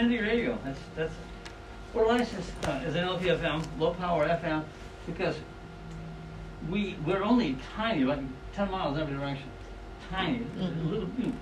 community 0.00 0.28
radio. 0.28 0.58
That's 0.64 0.78
that's 0.96 1.12
we're 1.92 2.06
licensed 2.06 2.52
uh, 2.66 2.80
as 2.84 2.94
an 2.94 3.04
LPFM, 3.06 3.64
low 3.78 3.94
power 3.94 4.26
FM, 4.26 4.64
because 5.06 5.36
we 6.70 6.96
we're 7.06 7.22
only 7.22 7.56
tiny, 7.76 8.04
like 8.04 8.20
ten 8.54 8.70
miles 8.70 8.96
in 8.96 9.02
every 9.02 9.16
direction, 9.16 9.48
tiny. 10.10 10.38
Mhm. 10.56 10.90
Little, 10.90 11.08
you 11.18 11.26
know, 11.26 11.32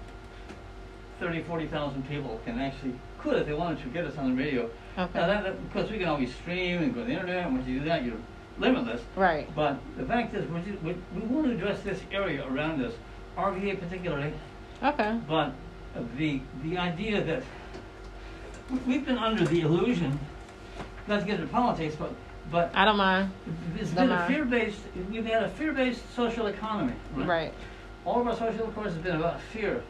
30, 1.20 1.42
40,000 1.42 2.08
people 2.08 2.40
can 2.44 2.60
actually 2.60 2.94
could 3.18 3.34
if 3.40 3.46
they 3.46 3.52
wanted 3.52 3.82
to 3.82 3.88
get 3.88 4.04
us 4.04 4.16
on 4.16 4.36
the 4.36 4.40
radio. 4.42 4.70
Okay. 4.96 5.18
Now 5.18 5.26
that, 5.26 5.42
that 5.44 5.68
because 5.68 5.90
we 5.90 5.98
can 5.98 6.08
always 6.08 6.32
stream 6.34 6.80
and 6.82 6.94
go 6.94 7.00
to 7.00 7.06
the 7.06 7.12
internet, 7.12 7.46
and 7.46 7.56
once 7.56 7.66
you 7.68 7.80
do 7.80 7.84
that, 7.86 8.04
you're 8.04 8.16
limitless. 8.58 9.02
Right. 9.16 9.52
But 9.54 9.78
the 9.96 10.04
fact 10.04 10.34
is, 10.34 10.48
we, 10.48 10.60
we, 10.82 10.96
we 11.14 11.20
want 11.26 11.46
to 11.46 11.52
address 11.54 11.80
this 11.82 12.00
area 12.12 12.46
around 12.48 12.84
us, 12.84 12.92
RVA 13.36 13.80
particularly, 13.80 14.32
Okay. 14.82 15.18
but 15.28 15.52
the 16.16 16.40
the 16.62 16.78
idea 16.78 17.22
that 17.24 17.42
we've 18.86 19.04
been 19.04 19.18
under 19.18 19.44
the 19.44 19.60
illusion, 19.62 20.18
not 21.06 21.20
to 21.20 21.26
get 21.26 21.40
into 21.40 21.52
politics, 21.52 21.94
but 21.98 22.12
but 22.50 22.70
I 22.74 22.86
don't 22.86 22.96
mind. 22.96 23.30
it's 23.78 23.90
Don't 23.90 24.08
been 24.08 24.16
a 24.16 24.26
fear-based. 24.26 24.80
We've 25.10 25.26
had 25.26 25.42
a 25.42 25.50
fear-based 25.50 26.14
social 26.14 26.46
economy. 26.46 26.94
Right. 27.14 27.52
All 28.06 28.20
of 28.22 28.26
our 28.26 28.36
social 28.36 28.68
course 28.68 28.94
has 28.94 29.02
been 29.02 29.16
about 29.16 29.38
fear. 29.52 29.82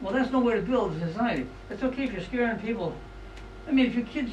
Well, 0.00 0.12
that's 0.14 0.30
no 0.30 0.38
way 0.38 0.54
to 0.54 0.62
build 0.62 0.94
a 0.94 1.00
society. 1.08 1.46
It's 1.68 1.82
okay 1.82 2.04
if 2.04 2.12
you're 2.12 2.22
scaring 2.22 2.58
people. 2.60 2.94
I 3.66 3.72
mean, 3.72 3.86
if 3.86 3.94
your 3.96 4.06
kid's 4.06 4.30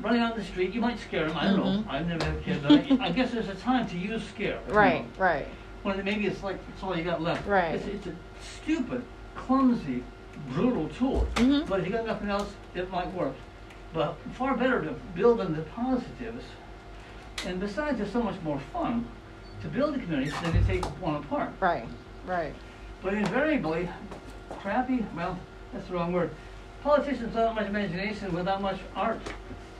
running 0.00 0.22
out 0.22 0.32
in 0.36 0.38
the 0.38 0.44
street, 0.46 0.72
you 0.72 0.80
might 0.80 0.98
scare 0.98 1.28
them. 1.28 1.36
I 1.36 1.44
don't 1.48 1.58
Mhm. 1.60 1.84
know. 1.86 1.90
I've 1.90 2.06
never 2.08 2.24
had 2.24 2.34
a 2.34 2.40
kid, 2.40 2.62
but 2.62 2.72
I, 2.72 3.08
I 3.08 3.12
guess 3.12 3.30
there's 3.30 3.48
a 3.48 3.54
time 3.56 3.86
to 3.88 3.98
use 3.98 4.26
scare. 4.28 4.58
you 4.66 4.72
Right. 4.74 5.02
know. 5.18 5.22
Right. 5.24 5.46
When 5.82 6.02
maybe 6.02 6.26
it's 6.26 6.42
like 6.42 6.56
it's 6.72 6.82
all 6.82 6.96
you 6.96 7.04
got 7.04 7.20
left. 7.20 7.46
Right. 7.46 7.74
It's, 7.74 7.86
it's 7.86 8.06
a 8.06 8.12
stupid, 8.62 9.02
clumsy, 9.34 10.02
brutal 10.54 10.88
tool. 10.88 11.28
Mhm. 11.34 11.66
But 11.68 11.80
if 11.80 11.86
you 11.86 11.92
got 11.92 12.06
nothing 12.06 12.30
else, 12.30 12.54
it 12.76 12.90
might 12.90 13.12
work. 13.14 13.34
But 13.92 14.16
far 14.34 14.56
better 14.56 14.82
to 14.82 14.92
build 15.14 15.40
on 15.40 15.54
the 15.54 15.62
positives. 15.62 16.44
And 17.46 17.60
besides, 17.60 18.00
it's 18.00 18.12
so 18.12 18.22
much 18.22 18.40
more 18.42 18.60
fun 18.72 19.06
to 19.62 19.68
build 19.68 19.94
a 19.94 19.98
community 19.98 20.30
than 20.42 20.52
to 20.52 20.62
take 20.64 20.84
one 21.00 21.16
apart. 21.16 21.50
Right. 21.60 21.86
Right. 22.26 22.54
But 23.02 23.14
invariably, 23.14 23.88
crappy, 24.60 25.04
well, 25.14 25.38
that's 25.72 25.86
the 25.88 25.94
wrong 25.94 26.12
word. 26.12 26.30
Politicians 26.82 27.34
without 27.34 27.54
much 27.54 27.66
imagination, 27.66 28.32
without 28.34 28.60
much 28.60 28.78
art, 28.94 29.20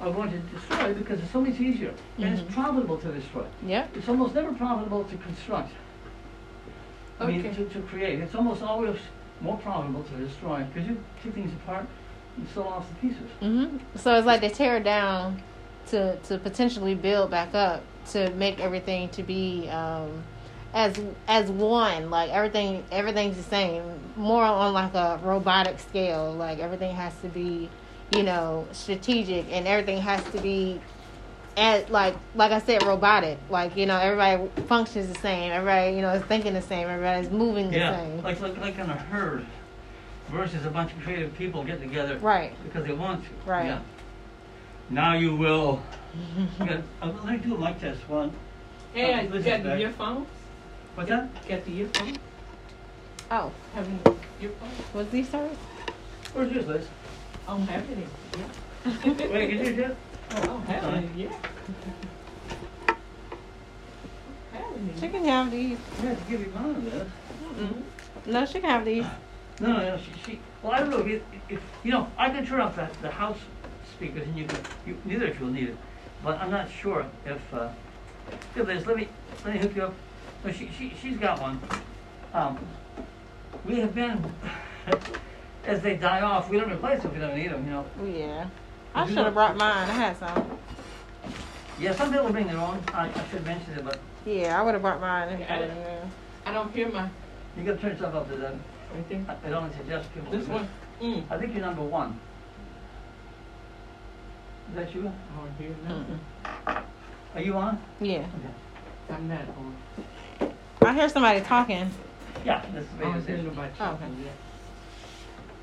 are 0.01 0.11
going 0.13 0.31
to 0.31 0.39
destroy 0.39 0.93
because 0.95 1.21
it's 1.21 1.31
so 1.33 1.41
much 1.41 1.59
easier. 1.59 1.95
And 2.19 2.27
Mhm. 2.27 2.33
it's 2.45 2.55
profitable 2.55 2.99
to 2.99 3.13
destroy. 3.13 3.45
Yeah. 3.65 3.87
It's 3.95 4.09
almost 4.09 4.35
never 4.35 4.53
profitable 4.53 5.05
to 5.05 5.17
construct. 5.19 5.73
I 7.19 7.27
mean, 7.27 7.43
to, 7.43 7.65
to 7.65 7.81
create. 7.83 8.21
It's 8.21 8.35
almost 8.35 8.63
always 8.63 8.99
more 9.41 9.57
profitable 9.59 10.03
to 10.05 10.17
destroy 10.17 10.65
because 10.65 10.89
you 10.89 11.03
take 11.23 11.33
things 11.35 11.53
apart 11.55 11.87
and 12.37 12.49
sew 12.55 12.65
off 12.65 12.87
the 12.89 13.09
pieces. 13.09 13.31
hmm 13.41 13.79
So 13.97 14.15
it's 14.17 14.27
like 14.27 14.41
they 14.41 14.49
tear 14.51 14.77
it 14.79 14.85
down 14.85 15.43
to 15.89 16.17
to 16.17 16.39
potentially 16.39 16.95
build 16.95 17.31
back 17.31 17.55
up 17.55 17.83
to 18.13 18.31
make 18.31 18.61
everything 18.61 19.09
to 19.11 19.23
be 19.23 19.69
um, 19.69 20.23
as 20.75 20.99
as 21.29 21.51
one. 21.51 22.11
Like 22.11 22.31
everything 22.31 22.85
everything's 22.93 23.37
the 23.37 23.43
same. 23.43 23.83
More 24.17 24.45
on 24.45 24.73
like 24.75 24.95
a 24.95 25.19
robotic 25.23 25.79
scale. 25.79 26.33
Like 26.33 26.59
everything 26.59 26.95
has 26.95 27.15
to 27.23 27.29
be, 27.29 27.69
you 28.13 28.23
know, 28.23 28.67
strategic 28.73 29.51
and 29.53 29.67
everything 29.67 29.99
has 30.03 30.23
to 30.33 30.41
be. 30.41 30.81
At 31.59 31.89
like 31.91 32.15
like 32.35 32.53
I 32.53 32.59
said, 32.61 32.83
robotic. 32.83 33.39
Like 33.49 33.79
you 33.79 33.87
know, 33.87 33.97
everybody 33.99 34.51
functions 34.67 35.09
the 35.11 35.19
same. 35.21 35.53
Everybody 35.53 35.97
you 35.97 36.03
know 36.03 36.13
is 36.13 36.23
thinking 36.25 36.53
the 36.53 36.61
same. 36.61 36.87
Everybody's 36.87 37.31
moving 37.31 37.71
the 37.71 37.79
Yeah, 37.79 37.97
same. 37.97 38.23
like, 38.23 38.39
like 38.43 38.59
like 38.59 38.75
in 38.79 38.91
a 38.91 38.95
herd 38.95 39.47
versus 40.31 40.65
a 40.67 40.71
bunch 40.71 40.93
of 40.93 41.01
creative 41.03 41.35
people 41.37 41.63
get 41.65 41.81
together 41.81 42.19
right. 42.19 42.53
because 42.65 42.85
they 42.87 42.93
want 42.93 43.25
to. 43.25 43.31
Right. 43.51 43.67
Yeah. 43.67 43.81
Now 44.91 45.15
you 45.15 45.35
will. 45.37 45.81
You 46.61 46.67
got- 46.67 46.81
uh, 47.03 47.13
let 47.25 47.33
me 47.33 47.37
do 47.39 47.55
a 47.55 47.59
mic 47.59 47.81
test. 47.81 48.09
One. 48.09 48.33
Hey, 48.95 49.15
Oh, 49.15 49.21
you 49.23 49.29
this 49.29 49.39
is 49.41 49.45
got 49.47 49.63
the 49.63 49.69
back. 49.71 49.81
earphones? 49.81 50.27
What's 50.95 51.09
that? 51.11 51.49
Got 51.49 51.65
the 51.65 51.73
earphones? 51.79 52.19
Oh, 53.31 53.53
Have 53.75 53.89
you 53.89 54.19
earphones? 54.41 54.95
was 54.95 55.09
these 55.11 55.33
yours? 55.33 55.57
Where's 56.33 56.53
yours, 56.53 56.67
Liz? 56.67 56.87
I 57.47 57.51
don't 57.51 57.67
have 57.69 57.91
any. 57.91 58.07
Yeah. 58.39 59.29
Wait, 59.33 59.51
is 59.51 59.67
yours 59.67 59.77
yet? 59.79 59.97
Oh, 60.31 60.37
I 60.37 60.47
don't 60.47 60.67
have 60.67 60.83
Sorry. 60.83 60.97
any 60.99 61.23
yet. 61.23 61.33
Have 64.53 64.65
any. 64.77 65.01
She 65.01 65.09
can 65.09 65.25
have 65.25 65.51
these. 65.51 65.79
I 65.99 66.07
have 66.07 66.25
to 66.25 66.31
give 66.31 66.41
you 66.41 66.53
mine, 66.55 66.85
Liz. 66.85 67.09
Mhm. 67.59 67.83
No, 68.27 68.47
she 68.47 68.61
can 68.61 68.71
have 68.71 68.85
these. 68.85 69.05
No, 69.61 69.73
no, 69.73 69.79
no, 69.79 69.99
she, 69.99 70.13
she, 70.33 70.41
well, 70.63 70.73
I 70.73 70.81
don't 70.81 70.91
know, 70.91 70.99
if, 71.07 71.23
if, 71.49 71.61
you 71.83 71.91
know, 71.91 72.09
I 72.19 72.29
can 72.31 72.45
turn 72.45 72.61
off 72.61 72.77
the, 72.77 72.89
the 73.01 73.11
house 73.11 73.39
speakers 73.95 74.27
and 74.27 74.37
you 74.37 74.45
can, 74.45 74.59
you, 74.87 74.99
neither 75.05 75.29
of 75.29 75.39
you 75.39 75.47
will 75.47 75.53
need 75.53 75.69
it. 75.71 75.77
But 76.23 76.39
I'm 76.41 76.51
not 76.51 76.71
sure 76.71 77.07
if, 77.25 77.55
uh, 77.55 77.71
here, 78.55 78.65
Liz, 78.65 78.87
let 78.87 78.97
me, 78.97 79.09
let 79.45 79.55
me 79.55 79.61
hook 79.61 79.75
you 79.75 79.83
up. 79.85 79.95
No, 80.45 80.53
she, 80.53 80.71
she, 80.77 80.93
she's 81.01 81.17
got 81.17 81.41
one. 81.41 81.59
Um, 82.35 82.59
we 83.65 83.81
have 83.81 83.95
been, 83.95 84.23
as 85.65 85.81
they 85.81 85.97
die 85.97 86.21
off, 86.21 86.51
we 86.51 86.59
don't 86.59 86.71
replace 86.71 87.03
them 87.03 87.13
if 87.13 87.15
we 87.15 87.21
don't 87.27 87.37
need 87.37 87.51
them, 87.51 87.65
you 87.65 87.71
know. 87.71 87.87
Yeah. 88.19 88.47
I 88.95 89.07
should 89.07 89.17
have 89.19 89.35
brought 89.35 89.57
mine. 89.57 89.89
I 89.89 89.93
had 89.93 90.19
some. 90.19 90.59
Yeah, 91.81 91.95
some 91.95 92.11
people 92.13 92.31
bring 92.31 92.47
their 92.47 92.59
own, 92.59 92.83
I, 92.93 93.09
I 93.09 93.29
should 93.31 93.45
mention 93.45 93.73
it, 93.75 93.85
but 93.85 93.99
Yeah, 94.27 94.59
I 94.61 94.63
would 94.63 94.75
have 94.75 94.83
brought 94.83 95.01
mine. 95.01 95.29
If 95.31 95.41
Yeah, 95.41 95.53
I 95.53 95.57
I 95.57 95.61
didn't- 95.61 95.77
knew. 95.79 96.11
I 96.47 96.53
don't 96.53 96.73
hear 96.75 96.89
my, 96.91 97.09
you 97.57 97.65
gotta 97.65 97.79
turn 97.79 97.93
yourself 97.93 98.15
up 98.15 98.31
to 98.31 98.37
that. 98.37 98.55
Anything. 98.95 99.27
I, 99.29 99.47
I 99.47 99.51
don't 99.51 99.75
suggest 99.77 100.13
people. 100.15 100.31
This 100.33 100.47
one? 100.49 100.69
Mm. 101.01 101.25
I 101.31 101.39
think 101.39 101.55
you're 101.55 101.65
number 101.65 101.83
one. 101.83 102.19
Is 104.71 104.77
that 104.77 104.95
you? 104.95 105.07
I 105.09 105.41
don't 105.41 105.53
hear 105.59 105.77
nothing. 105.89 106.21
Mm-mm. 106.45 106.83
Are 107.35 107.41
you 107.41 107.55
on? 107.55 107.79
Yeah. 108.01 108.19
Okay. 108.19 108.31
I'm 109.11 109.29
not 109.29 109.43
on. 109.57 110.53
I 110.83 110.95
hear 110.95 111.09
somebody 111.09 111.41
talking. 111.41 111.91
Yeah, 112.45 112.65
this 112.73 112.85
is 112.85 112.91
I 112.95 112.97
the 112.99 113.03
don't 113.05 113.13
radio 113.15 113.37
hear 113.43 113.53
station. 113.55 113.59
Oh, 113.59 113.69
talking 113.79 114.23
yet. 114.25 114.33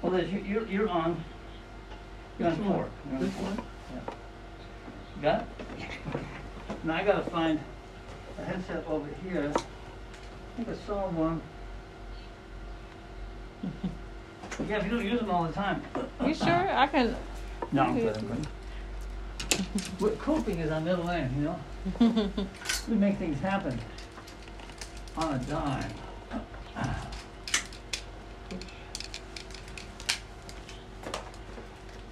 Well, 0.01 0.11
Liz, 0.13 0.29
you, 0.31 0.39
you're, 0.39 0.67
you're 0.67 0.89
on, 0.89 1.23
you're 2.37 2.49
on 2.49 2.57
This 2.57 2.65
four. 2.67 2.89
You're 3.07 3.15
on 3.15 3.21
This 3.23 3.33
four. 3.35 3.43
one? 3.45 3.57
You 5.15 5.21
Got 5.21 5.41
it? 5.41 5.45
Now 6.83 6.95
I 6.95 7.03
gotta 7.03 7.29
find 7.29 7.59
a 8.39 8.43
headset 8.43 8.83
over 8.87 9.07
here. 9.23 9.51
I 9.55 10.57
think 10.57 10.69
I 10.69 10.87
saw 10.87 11.07
one. 11.09 11.41
Yeah, 14.67 14.77
if 14.77 14.85
you 14.85 14.91
don't 14.91 15.05
use 15.05 15.19
them 15.19 15.31
all 15.31 15.43
the 15.45 15.53
time. 15.53 15.81
You 16.25 16.33
sure? 16.33 16.47
I 16.47 16.87
can. 16.87 17.15
No, 17.71 17.83
I'm 17.83 17.99
good, 17.99 18.17
I'm 18.17 18.27
good. 18.27 18.47
What 19.99 20.19
coping 20.19 20.59
is 20.59 20.71
on 20.71 20.83
middle 20.83 21.09
end, 21.09 21.35
you 21.35 21.43
know? 21.43 22.29
We 22.89 22.95
make 22.95 23.17
things 23.17 23.39
happen 23.39 23.79
on 25.15 25.33
a 25.35 25.39
dime. 25.39 25.93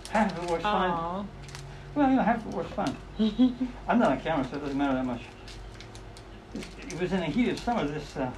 Half 0.09 0.37
of 0.37 0.43
it 0.43 0.49
works 0.49 0.63
fine. 0.63 1.27
Well, 1.95 2.09
you 2.09 2.15
know, 2.15 2.21
half 2.21 2.45
of 2.45 2.47
it 2.47 2.57
works 2.57 2.71
fine. 2.71 2.95
I'm 3.87 3.99
not 3.99 4.11
on 4.11 4.21
camera, 4.21 4.47
so 4.49 4.57
it 4.57 4.61
doesn't 4.61 4.77
matter 4.77 4.93
that 4.93 5.05
much. 5.05 5.21
It 6.53 6.65
it 6.87 6.99
was 6.99 7.11
in 7.11 7.19
the 7.21 7.25
heat 7.27 7.49
of 7.49 7.59
summer, 7.59 7.85
this 7.85 8.17
uh, 8.17 8.31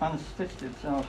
unstitched 0.00 0.62
itself. 0.62 1.08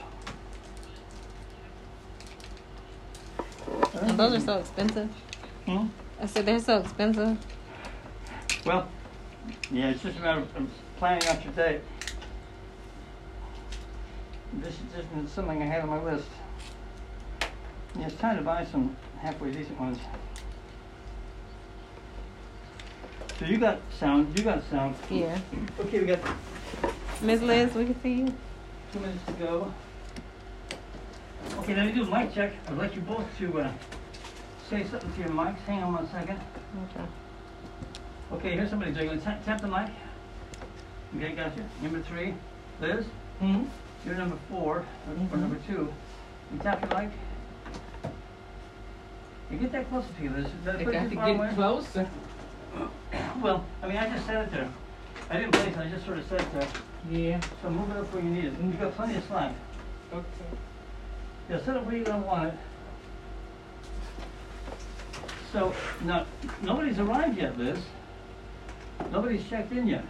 And 4.00 4.18
those 4.18 4.34
are 4.34 4.40
so 4.40 4.58
expensive. 4.58 5.10
Hmm? 5.66 5.86
I 6.20 6.26
said 6.26 6.46
they're 6.46 6.58
so 6.60 6.78
expensive. 6.78 7.38
Well, 8.64 8.88
yeah, 9.70 9.90
it's 9.90 10.02
just 10.02 10.18
a 10.18 10.20
matter 10.20 10.40
of 10.40 10.68
planning 10.96 11.26
out 11.28 11.44
your 11.44 11.52
day. 11.54 11.80
This 14.54 14.74
is 14.74 14.80
just 14.94 15.34
something 15.34 15.62
I 15.62 15.66
had 15.66 15.82
on 15.82 15.88
my 15.88 16.02
list. 16.02 16.28
Yeah, 17.98 18.06
it's 18.06 18.16
time 18.16 18.36
to 18.36 18.42
buy 18.42 18.64
some 18.64 18.96
halfway 19.20 19.50
decent 19.50 19.78
ones. 19.80 19.98
So 23.38 23.46
you 23.46 23.58
got 23.58 23.80
sound, 23.98 24.36
you 24.38 24.44
got 24.44 24.62
sound. 24.70 24.94
Yeah. 25.08 25.38
Okay, 25.80 26.00
we 26.00 26.06
got 26.06 26.20
Miss 27.22 27.40
Liz, 27.40 27.74
we 27.74 27.84
can 27.86 28.02
see 28.02 28.14
you. 28.14 28.34
two 28.92 29.00
minutes 29.00 29.24
to 29.26 29.32
go. 29.32 29.74
Okay, 31.60 31.74
let 31.74 31.84
me 31.84 31.92
do 31.92 32.10
a 32.10 32.18
mic 32.18 32.32
check. 32.32 32.54
I'd 32.68 32.78
like 32.78 32.94
you 32.94 33.02
both 33.02 33.26
to 33.36 33.60
uh, 33.60 33.72
say 34.70 34.82
something 34.84 35.12
to 35.12 35.18
your 35.18 35.28
mics. 35.28 35.58
Hang 35.66 35.82
on 35.82 35.92
one 35.92 36.08
second. 36.08 36.40
Okay. 36.90 37.06
Okay, 38.32 38.52
here's 38.52 38.70
somebody 38.70 38.94
jiggling. 38.94 39.20
Tap, 39.20 39.44
tap 39.44 39.60
the 39.60 39.68
mic. 39.68 39.90
Okay, 41.14 41.34
gotcha. 41.34 41.62
Number 41.82 42.00
three, 42.00 42.32
Liz. 42.80 43.04
Hmm? 43.40 43.64
You're 44.06 44.14
number 44.14 44.38
four, 44.48 44.78
or 44.78 44.86
or 45.32 45.36
number 45.36 45.58
two. 45.66 45.92
You 46.50 46.58
tap 46.62 46.80
your 46.80 46.98
mic. 46.98 47.10
You 49.50 49.58
get 49.58 49.72
that 49.72 49.86
closer 49.90 50.08
to 50.16 50.22
you, 50.24 50.30
Liz. 50.30 50.46
They 50.64 50.72
pretty 50.82 50.92
got 50.92 51.10
to 51.10 51.14
far 51.14 51.28
away? 51.28 51.46
get 51.48 51.54
closer. 51.56 52.08
Well, 53.42 53.66
I 53.82 53.88
mean, 53.88 53.96
I 53.98 54.08
just 54.08 54.24
said 54.24 54.46
it 54.46 54.50
there. 54.50 54.68
I 55.28 55.36
didn't 55.38 55.52
place 55.52 55.74
it, 55.74 55.78
I 55.78 55.88
just 55.90 56.06
sort 56.06 56.18
of 56.18 56.26
said 56.26 56.40
it 56.40 56.52
there. 56.52 56.68
Yeah. 57.10 57.40
So 57.60 57.68
move 57.68 57.90
it 57.90 57.96
up 57.96 58.12
where 58.12 58.22
you 58.22 58.30
need 58.30 58.44
it. 58.46 58.52
You've 58.62 58.78
got 58.80 58.94
plenty 58.94 59.16
of 59.16 59.24
slack. 59.24 59.54
Okay. 60.12 60.56
Yeah, 61.50 61.58
set 61.64 61.76
it 61.76 61.84
where 61.84 61.96
you're 61.96 62.04
gonna 62.04 62.24
want 62.24 62.48
it. 62.48 62.54
So, 65.52 65.74
no, 66.04 66.24
nobody's 66.62 67.00
arrived 67.00 67.36
yet, 67.38 67.58
Liz. 67.58 67.78
Nobody's 69.10 69.48
checked 69.48 69.72
in 69.72 69.88
yet. 69.88 70.04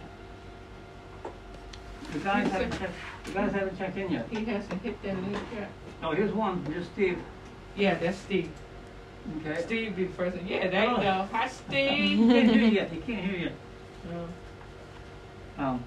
The 2.13 2.19
guys 2.19 2.43
Yes, 2.45 2.51
haven't 2.51 2.71
sir. 2.73 2.77
checked, 2.79 2.93
the 3.25 3.31
guys 3.31 3.51
haven't 3.53 3.77
checked 3.77 3.97
in 3.97 4.11
yet. 4.11 4.27
He 4.29 4.45
hasn't 4.45 4.81
hit 4.83 5.01
that 5.01 5.15
link 5.23 5.37
yet. 5.55 5.69
Oh, 6.03 6.11
here's 6.11 6.31
one, 6.31 6.63
here's 6.65 6.85
Steve, 6.87 7.17
Yeah, 7.75 7.95
that's 7.95 8.17
Steve. 8.19 8.51
okay? 9.39 9.61
Steve 9.63 9.95
be 9.95 10.05
the 10.05 10.13
first. 10.13 10.37
one. 10.37 10.45
Yeah, 10.45 10.67
there 10.67 10.83
you 10.83 10.89
Oh. 10.91 10.97
go. 10.97 11.27
Hi, 11.31 11.47
He 11.47 11.49
Steve. 11.49 12.29
can't 12.29 12.49
hear 12.51 12.61
you 12.61 12.67
yet, 12.67 12.91
he 12.91 12.97
can't 12.97 13.25
hear 13.25 13.39
you. 13.39 13.51
Oh. 15.57 15.63
Um, 15.63 15.83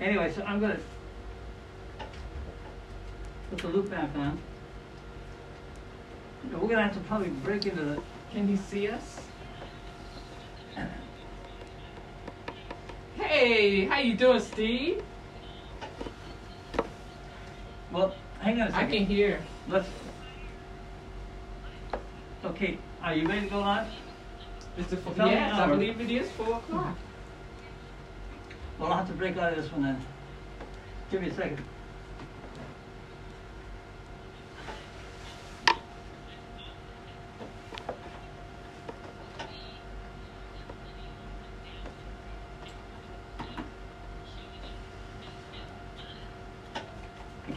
anyway, 0.00 0.32
so 0.32 0.42
I'm 0.42 0.58
gonna 0.60 0.78
put 3.50 3.58
the 3.60 3.68
loop 3.68 3.88
back 3.90 4.10
on. 4.16 4.36
We're 6.52 6.68
gonna 6.68 6.82
have 6.82 6.94
to 6.94 7.00
probably 7.00 7.28
break 7.28 7.66
into 7.66 7.84
the, 7.84 8.02
Can 8.32 8.46
he 8.48 8.56
see 8.56 8.88
us? 8.88 9.20
Hey, 13.16 13.86
how 13.86 13.98
you 13.98 14.14
doing, 14.16 14.40
Steve? 14.40 15.02
well, 17.92 18.14
hang 18.40 18.60
on 18.60 18.68
a 18.68 18.70
I 18.70 18.72
second. 18.72 18.86
I 18.86 18.90
can 18.90 19.06
hear. 19.06 19.40
Let's, 19.68 19.88
okay, 22.44 22.78
are 23.02 23.14
you 23.14 23.26
ready 23.28 23.42
to 23.42 23.50
go 23.50 23.60
live? 23.60 23.86
Is 24.76 24.92
it 24.92 24.96
four? 24.98 25.14
Yes, 25.16 25.54
I 25.54 25.66
believe 25.68 26.00
it 26.00 26.10
is 26.10 26.30
four 26.32 26.54
o'clock. 26.56 26.96
Well, 28.78 28.90
I'll 28.90 28.98
have 28.98 29.06
to 29.08 29.14
break 29.14 29.36
out 29.36 29.52
of 29.52 29.62
this 29.62 29.72
one 29.72 29.84
then. 29.84 30.00
Give 31.10 31.22
me 31.22 31.28
a 31.28 31.34
second. 31.34 31.62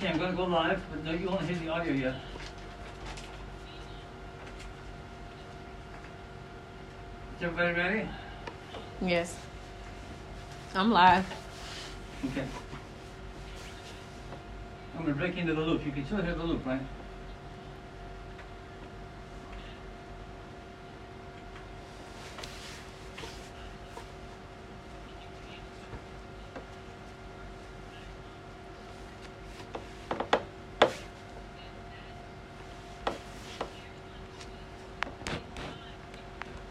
I'm 0.07 0.17
gonna 0.17 0.35
go 0.35 0.45
live, 0.45 0.81
but 0.89 1.03
no, 1.03 1.11
you 1.11 1.27
won't 1.27 1.41
hear 1.41 1.57
the 1.57 1.69
audio 1.69 1.93
yet. 1.93 2.15
Is 7.35 7.43
everybody 7.43 7.73
ready? 7.73 8.09
Yes. 9.01 9.35
I'm 10.73 10.91
live. 10.91 11.25
Okay. 12.25 12.45
I'm 14.97 15.03
gonna 15.03 15.13
break 15.13 15.37
into 15.37 15.53
the 15.53 15.61
loop. 15.61 15.85
You 15.85 15.91
can 15.91 16.05
still 16.05 16.21
hear 16.21 16.35
the 16.35 16.43
loop, 16.43 16.65
right? 16.65 16.81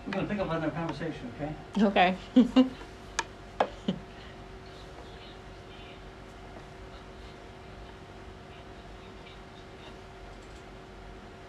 I'm 0.05 0.13
gonna 0.13 0.27
pick 0.29 0.39
up 0.39 0.51
on 0.51 0.61
their 0.61 0.71
conversation, 0.71 1.23
okay? 1.41 1.55
Okay. 1.83 2.17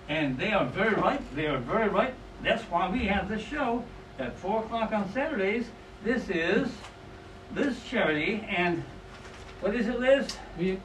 And 0.10 0.38
they 0.38 0.54
are 0.54 0.66
very 0.66 0.96
right. 0.96 1.22
They 1.36 1.48
are 1.48 1.58
very 1.58 1.90
right. 1.90 2.14
That's 2.42 2.64
why 2.64 2.90
we 2.90 3.06
have 3.06 3.28
this 3.30 3.42
show 3.42 3.84
at 4.20 4.38
four 4.38 4.64
o'clock 4.64 4.92
on 4.94 5.12
Saturdays. 5.12 5.66
This 6.04 6.30
is 6.30 6.70
Liz 7.54 7.78
Charity, 7.90 8.46
and 8.50 8.84
what 9.62 9.76
is 9.76 9.88
it, 9.88 10.00
Liz? 10.00 10.38
We're 10.58 10.80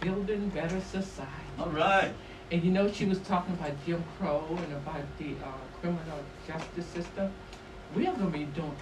building 0.00 0.50
better 0.50 0.80
society. 0.80 1.30
All 1.58 1.70
right. 1.70 2.12
And 2.52 2.62
you 2.62 2.70
know, 2.70 2.90
she 2.92 3.06
was 3.06 3.18
talking 3.20 3.54
about 3.54 3.72
Jim 3.86 4.04
Crow 4.18 4.44
and 4.50 4.72
about 4.74 5.02
the 5.18 5.32
uh, 5.44 5.52
criminal 5.80 6.20
justice 6.46 6.86
system. 6.86 7.32
We 7.94 8.06
are 8.06 8.14
going 8.14 8.32
to 8.32 8.38
be 8.38 8.44
doing, 8.44 8.74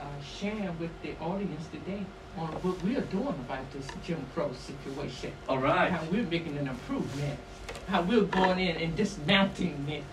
uh, 0.00 0.04
sharing 0.22 0.78
with 0.78 0.90
the 1.02 1.16
audience 1.20 1.66
today 1.72 2.04
on 2.38 2.48
what 2.48 2.82
we 2.82 2.96
are 2.96 3.02
doing 3.02 3.28
about 3.28 3.70
this 3.72 3.86
Jim 4.04 4.24
Crow 4.34 4.50
situation. 4.54 5.32
All 5.48 5.58
right. 5.58 5.90
How 5.90 6.04
we're 6.10 6.24
making 6.24 6.56
an 6.58 6.68
improvement. 6.68 7.38
How 7.88 8.02
we're 8.02 8.22
going 8.22 8.58
in 8.60 8.76
and 8.76 8.96
dismounting 8.96 9.86
it 9.88 10.04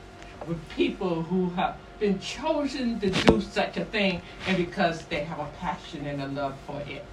with 0.48 0.58
people 0.70 1.24
who 1.24 1.50
have 1.52 1.78
been 2.00 2.20
chosen 2.20 3.00
to 3.02 3.10
do 3.10 3.42
such 3.42 3.78
a 3.78 3.86
thing 3.86 4.22
and 4.48 4.58
because 4.58 5.04
they 5.06 5.24
have 5.24 5.40
a 5.40 5.50
passion 5.60 6.06
and 6.08 6.22
a 6.22 6.28
love 6.28 6.56
for 6.66 6.82
it. 6.88 7.06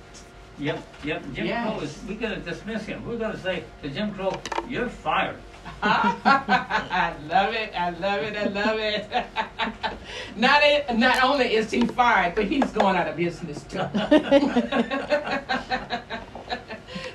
Yep. 0.59 0.83
Yep. 1.05 1.23
Jim 1.35 1.47
Yes. 1.47 1.69
Crow 1.69 1.81
is. 1.81 2.03
We're 2.09 2.15
gonna 2.19 2.37
dismiss 2.41 2.85
him. 2.87 3.05
We're 3.07 3.19
gonna 3.19 3.39
say 3.39 3.65
to 3.83 3.91
Jim 3.91 4.15
Crow, 4.15 4.33
"You're 4.69 4.89
fired." 4.89 5.37
I 5.83 7.15
love 7.29 7.55
it. 7.55 7.73
I 7.75 7.91
love 7.91 8.23
it. 8.23 8.37
I 8.37 8.45
love 8.47 8.79
it. 8.79 9.11
not 10.37 10.61
it, 10.63 10.97
not 10.97 11.23
only 11.23 11.55
is 11.55 11.71
he 11.71 11.87
fired, 11.87 12.35
but 12.35 12.47
he's 12.47 12.71
going 12.71 12.97
out 12.97 13.09
of 13.09 13.17
business 13.17 13.63
too. 13.65 13.79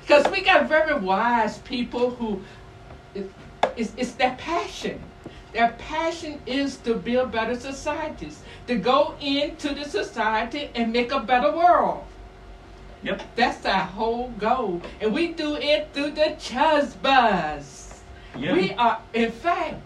Because 0.02 0.30
we 0.30 0.42
got 0.42 0.68
very 0.68 0.98
wise 0.98 1.58
people 1.58 2.10
who 2.10 2.42
it, 3.14 3.30
it's, 3.76 3.92
it's 3.96 4.12
their 4.12 4.34
passion. 4.36 5.00
Their 5.54 5.70
passion 5.78 6.40
is 6.44 6.76
to 6.78 6.94
build 6.94 7.32
better 7.32 7.58
societies, 7.58 8.42
to 8.66 8.76
go 8.76 9.14
into 9.20 9.74
the 9.74 9.84
society 9.84 10.70
and 10.74 10.92
make 10.92 11.12
a 11.12 11.20
better 11.20 11.52
world. 11.52 12.04
Yep. 13.02 13.22
That's 13.36 13.64
our 13.64 13.80
whole 13.80 14.28
goal. 14.38 14.82
And 15.00 15.14
we 15.14 15.28
do 15.28 15.56
it 15.56 15.88
through 15.92 16.12
the 16.12 16.36
Chuzz 16.38 17.00
Buzz. 17.00 17.81
Yep. 18.36 18.56
We 18.56 18.72
are, 18.74 19.00
in 19.14 19.30
fact, 19.30 19.76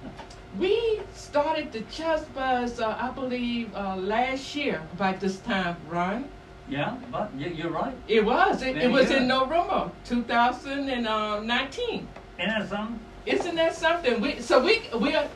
we 0.59 1.01
started 1.15 1.73
the 1.73 1.81
Chuzz 1.81 2.25
Buzz, 2.35 2.81
uh, 2.81 2.97
I 2.99 3.11
believe, 3.11 3.75
uh, 3.75 3.97
last 3.97 4.55
year 4.55 4.81
about 4.93 5.21
this 5.21 5.39
time, 5.41 5.77
Ron. 5.89 6.29
Yeah. 6.69 6.97
But 7.13 7.31
you're 7.39 7.71
right. 7.71 7.95
It 8.09 8.25
was. 8.25 8.63
It, 8.63 8.77
it 8.77 8.91
was 8.91 9.09
go. 9.09 9.17
in 9.17 9.29
November 9.29 9.91
2019. 10.05 12.09
And 12.39 12.51
that's 12.51 12.71
something. 12.71 13.01
Isn't 13.25 13.55
that 13.57 13.75
something? 13.75 14.21
We 14.21 14.41
so 14.41 14.65
we 14.65 14.83
we 15.01 15.15
are. 15.15 15.29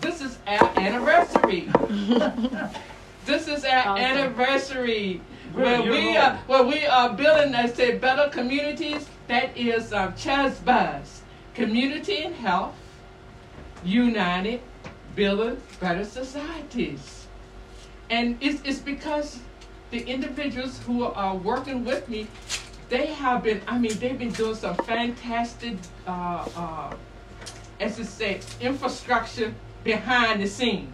This 0.00 0.20
is 0.20 0.38
our 0.46 0.70
anniversary. 0.78 1.68
this 3.26 3.48
is 3.48 3.64
our 3.64 3.88
Awesome. 3.88 4.04
anniversary. 4.04 5.20
Where 5.54 5.80
Where 5.82 5.90
we 5.90 6.06
wrong. 6.08 6.16
are, 6.16 6.36
where 6.46 6.62
we 6.64 6.86
are 6.86 7.10
building, 7.14 7.54
I 7.54 7.66
say, 7.68 7.96
better 7.98 8.28
communities. 8.30 9.08
That 9.28 9.56
is 9.56 9.92
um, 9.94 10.12
Chaz 10.12 10.62
Buzz, 10.64 11.17
community 11.58 12.18
and 12.18 12.36
health, 12.36 12.72
united, 13.84 14.60
building 15.16 15.60
better 15.80 16.04
societies. 16.04 17.26
And 18.10 18.38
it's, 18.40 18.62
it's 18.64 18.78
because 18.78 19.40
the 19.90 20.06
individuals 20.06 20.78
who 20.86 21.02
are 21.02 21.34
working 21.34 21.84
with 21.84 22.08
me, 22.08 22.28
they 22.88 23.06
have 23.06 23.42
been, 23.42 23.60
I 23.66 23.76
mean, 23.76 23.98
they've 23.98 24.16
been 24.16 24.30
doing 24.30 24.54
some 24.54 24.76
fantastic, 24.76 25.76
uh, 26.06 26.48
uh, 26.56 26.94
as 27.80 27.98
I 27.98 28.04
say, 28.04 28.40
infrastructure 28.60 29.52
behind 29.82 30.40
the 30.40 30.46
scene. 30.46 30.92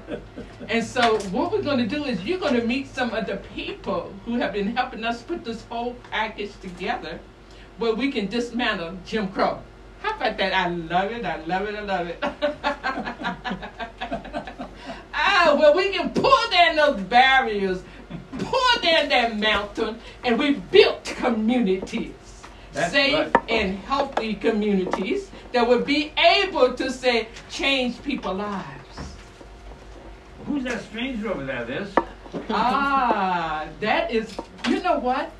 and 0.68 0.84
so 0.84 1.18
what 1.30 1.52
we're 1.52 1.62
going 1.62 1.78
to 1.78 1.86
do 1.86 2.04
is 2.04 2.22
you're 2.22 2.38
going 2.38 2.60
to 2.60 2.66
meet 2.66 2.94
some 2.94 3.14
of 3.14 3.26
the 3.26 3.38
people 3.54 4.12
who 4.26 4.34
have 4.34 4.52
been 4.52 4.76
helping 4.76 5.04
us 5.04 5.22
put 5.22 5.42
this 5.42 5.64
whole 5.64 5.94
package 6.10 6.52
together 6.60 7.18
where 7.78 7.94
we 7.94 8.12
can 8.12 8.26
dismantle 8.26 8.98
Jim 9.06 9.28
Crow. 9.28 9.62
How 10.00 10.16
about 10.16 10.36
that? 10.38 10.52
I 10.52 10.68
love 10.68 11.10
it. 11.12 11.24
I 11.24 11.44
love 11.44 11.68
it. 11.68 11.74
I 11.74 11.80
love 11.80 12.06
it. 12.06 12.18
ah, 15.14 15.54
well, 15.58 15.74
we 15.74 15.90
can 15.90 16.10
pull 16.10 16.50
down 16.50 16.76
those 16.76 17.00
barriers, 17.02 17.82
pull 18.38 18.82
down 18.82 19.08
that 19.08 19.36
mountain, 19.36 19.98
and 20.24 20.38
we 20.38 20.54
built 20.54 21.04
communities. 21.04 22.12
That's 22.72 22.92
safe 22.92 23.34
right. 23.34 23.50
and 23.50 23.78
healthy 23.78 24.34
communities 24.34 25.30
that 25.52 25.66
would 25.66 25.86
be 25.86 26.12
able 26.18 26.74
to 26.74 26.90
say 26.90 27.28
change 27.50 28.02
people's 28.02 28.36
lives. 28.36 28.98
Who's 30.46 30.64
that 30.64 30.82
stranger 30.82 31.30
over 31.30 31.44
there, 31.44 31.64
Liz? 31.64 31.88
ah, 32.50 33.66
that 33.80 34.10
is, 34.10 34.36
you 34.68 34.82
know 34.82 34.98
what? 34.98 35.32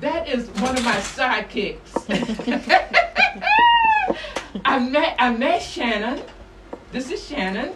That 0.00 0.28
is 0.28 0.48
one 0.60 0.78
of 0.78 0.84
my 0.84 0.96
sidekicks. 0.96 1.78
I 4.64 4.78
met 4.78 5.16
I 5.18 5.32
met 5.32 5.60
Shannon. 5.60 6.22
This 6.92 7.10
is 7.10 7.26
Shannon, 7.26 7.74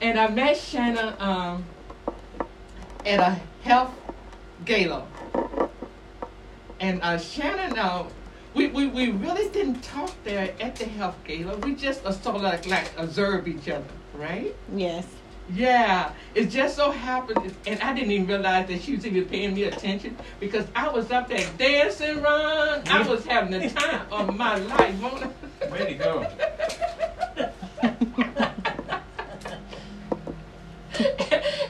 and 0.00 0.18
I 0.18 0.28
met 0.28 0.56
Shannon 0.56 1.14
um, 1.18 1.64
at 3.04 3.18
a 3.18 3.40
health 3.62 3.92
gala. 4.64 5.06
And 6.78 7.02
uh, 7.02 7.18
Shannon, 7.18 7.76
uh, 7.76 8.04
we, 8.54 8.68
we, 8.68 8.86
we 8.86 9.10
really 9.10 9.48
didn't 9.50 9.82
talk 9.82 10.10
there 10.24 10.54
at 10.60 10.76
the 10.76 10.84
health 10.84 11.16
gala. 11.24 11.56
We 11.58 11.74
just 11.74 12.04
uh, 12.04 12.12
sort 12.12 12.36
of 12.36 12.42
like, 12.42 12.66
like 12.66 12.92
observe 12.96 13.48
each 13.48 13.68
other, 13.68 13.84
right? 14.14 14.54
Yes. 14.74 15.06
Yeah, 15.54 16.12
it 16.34 16.46
just 16.46 16.74
so 16.74 16.90
happened, 16.90 17.54
and 17.66 17.80
I 17.80 17.94
didn't 17.94 18.10
even 18.10 18.26
realize 18.26 18.66
that 18.66 18.82
she 18.82 18.96
was 18.96 19.06
even 19.06 19.26
paying 19.26 19.54
me 19.54 19.64
attention 19.64 20.16
because 20.40 20.66
I 20.74 20.88
was 20.88 21.12
up 21.12 21.28
there 21.28 21.48
dancing, 21.56 22.20
Ron. 22.20 22.82
I 22.88 23.06
was 23.08 23.24
having 23.24 23.52
the 23.52 23.70
time 23.70 24.06
of 24.10 24.34
my 24.36 24.56
life. 24.56 25.00
Mona. 25.00 25.32
Way 25.70 25.86
to 25.86 25.94
go. 25.94 26.26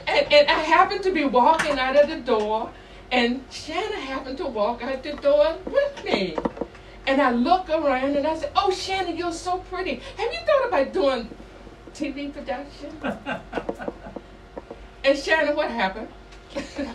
and, 0.07 0.33
and 0.33 0.49
I 0.49 0.59
happened 0.65 1.03
to 1.03 1.11
be 1.11 1.25
walking 1.25 1.77
out 1.77 1.95
of 1.95 2.09
the 2.09 2.17
door, 2.17 2.71
and 3.11 3.43
Shanna 3.51 3.99
happened 3.99 4.37
to 4.39 4.47
walk 4.47 4.83
out 4.83 5.03
the 5.03 5.13
door 5.13 5.55
with 5.65 6.03
me. 6.03 6.35
And 7.05 7.21
I 7.21 7.31
look 7.31 7.69
around 7.69 8.17
and 8.17 8.27
I 8.27 8.35
said, 8.35 8.51
Oh, 8.55 8.71
Shanna, 8.71 9.11
you're 9.11 9.31
so 9.31 9.59
pretty. 9.59 10.01
Have 10.17 10.33
you 10.33 10.39
thought 10.39 10.67
about 10.67 10.91
doing 10.93 11.29
TV 11.97 12.31
production? 12.31 12.95
and 15.03 15.17
Shanna, 15.17 15.55
what 15.55 15.71
happened? 15.71 16.07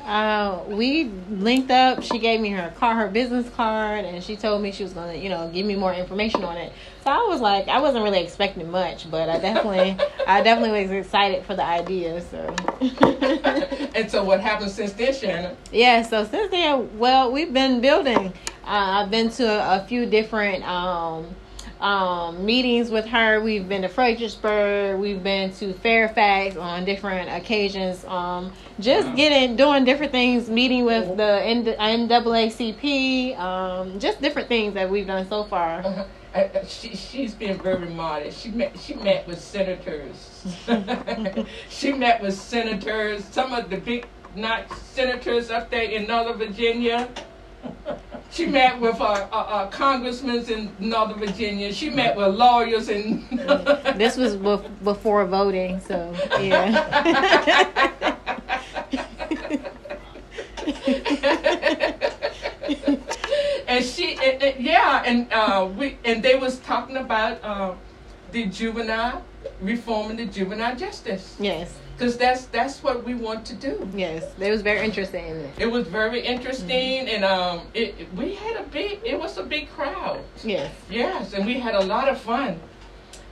Uh, 0.04 0.62
we 0.68 1.04
linked 1.28 1.70
up. 1.70 2.02
She 2.02 2.18
gave 2.18 2.40
me 2.40 2.50
her 2.50 2.72
car, 2.78 2.94
her 2.94 3.08
business 3.08 3.48
card, 3.50 4.04
and 4.04 4.22
she 4.22 4.36
told 4.36 4.62
me 4.62 4.72
she 4.72 4.82
was 4.82 4.92
gonna, 4.92 5.14
you 5.14 5.28
know, 5.28 5.50
give 5.52 5.66
me 5.66 5.74
more 5.74 5.92
information 5.92 6.44
on 6.44 6.56
it. 6.56 6.72
So 7.04 7.10
I 7.10 7.26
was 7.28 7.40
like, 7.40 7.68
I 7.68 7.80
wasn't 7.80 8.04
really 8.04 8.22
expecting 8.22 8.70
much, 8.70 9.10
but 9.10 9.28
I 9.28 9.38
definitely, 9.38 9.96
I 10.26 10.42
definitely 10.42 10.82
was 10.82 10.90
excited 10.90 11.44
for 11.44 11.54
the 11.54 11.64
idea. 11.64 12.20
So. 12.20 12.54
and 13.94 14.10
so, 14.10 14.24
what 14.24 14.40
happened 14.40 14.70
since 14.70 14.92
then, 14.92 15.14
Shanna? 15.14 15.56
Yeah. 15.72 16.02
So 16.02 16.24
since 16.24 16.50
then, 16.50 16.98
well, 16.98 17.30
we've 17.30 17.52
been 17.52 17.80
building. 17.80 18.32
Uh, 18.64 19.02
I've 19.02 19.10
been 19.10 19.30
to 19.30 19.44
a, 19.44 19.82
a 19.82 19.86
few 19.86 20.06
different 20.06 20.66
um, 20.66 21.34
um, 21.82 22.44
meetings 22.46 22.90
with 22.90 23.04
her. 23.06 23.40
We've 23.42 23.68
been 23.68 23.82
to 23.82 23.88
Fredericksburg. 23.88 25.00
We've 25.00 25.22
been 25.22 25.52
to 25.54 25.72
Fairfax 25.74 26.56
on 26.56 26.84
different 26.84 27.28
occasions. 27.28 28.04
Um, 28.04 28.52
just 28.80 29.08
Wow. 29.08 29.14
getting 29.16 29.56
doing 29.56 29.84
different 29.84 30.12
things, 30.12 30.48
meeting 30.48 30.84
with 30.84 31.16
the 31.16 31.42
N- 31.44 31.64
NAACP. 31.64 33.36
Um, 33.38 33.98
just 33.98 34.22
different 34.22 34.48
things 34.48 34.74
that 34.74 34.88
we've 34.88 35.06
done 35.06 35.28
so 35.28 35.44
far. 35.44 36.06
Uh, 36.34 36.64
she, 36.66 36.96
she's 36.96 37.34
been 37.34 37.58
very 37.58 37.88
modest. 37.90 38.40
She 38.42 38.50
met 38.50 38.78
she 38.78 38.94
met 38.94 39.26
with 39.26 39.40
senators. 39.40 40.56
she 41.68 41.92
met 41.92 42.22
with 42.22 42.34
senators, 42.38 43.24
some 43.26 43.52
of 43.52 43.68
the 43.68 43.76
big 43.76 44.06
not 44.34 44.70
senators 44.78 45.50
up 45.50 45.68
there 45.68 45.82
in 45.82 46.06
Northern 46.06 46.38
Virginia. 46.38 47.08
She 48.32 48.46
met 48.46 48.80
with 48.80 48.98
uh, 48.98 49.04
uh, 49.04 49.36
uh, 49.36 49.66
congressmen 49.68 50.42
in 50.48 50.70
Northern 50.78 51.18
Virginia. 51.18 51.70
She 51.72 51.90
met 51.90 52.16
with 52.16 52.34
lawyers 52.34 52.88
in. 52.88 53.26
This 53.96 54.16
was 54.16 54.36
bef- 54.36 54.70
before 54.82 55.26
voting, 55.26 55.78
so 55.80 56.14
yeah. 56.40 57.82
and 63.66 63.84
she, 63.84 64.14
and, 64.22 64.42
and- 64.42 64.64
yeah, 64.64 65.02
and 65.04 65.32
uh, 65.32 65.68
we, 65.76 65.98
and 66.04 66.22
they 66.22 66.34
was 66.36 66.58
talking 66.60 66.96
about 66.96 67.42
uh, 67.42 67.74
the 68.32 68.46
juvenile 68.46 69.24
reforming 69.60 70.16
the 70.16 70.26
juvenile 70.26 70.76
justice. 70.76 71.36
yes, 71.38 71.72
because 71.96 72.16
that's 72.16 72.46
that's 72.46 72.82
what 72.82 73.04
we 73.04 73.14
want 73.14 73.44
to 73.46 73.54
do. 73.54 73.88
yes, 73.94 74.32
they 74.38 74.50
was 74.50 74.62
very 74.62 74.84
interesting. 74.84 75.26
in 75.26 75.36
it. 75.36 75.50
It 75.58 75.66
was 75.70 75.86
very 75.86 76.20
interesting, 76.20 77.08
and 77.08 77.24
um, 77.24 77.62
it 77.74 77.94
it- 77.98 78.14
we 78.14 78.34
had 78.34 78.56
a 78.56 78.64
big. 78.64 79.00
It 79.04 79.18
was 79.18 79.38
a 79.38 79.42
big 79.44 79.70
crowd. 79.70 80.20
Yes. 80.44 80.72
Yes, 80.90 81.32
and 81.34 81.44
we 81.46 81.60
had 81.60 81.74
a 81.74 81.84
lot 81.84 82.08
of 82.08 82.18
fun, 82.20 82.60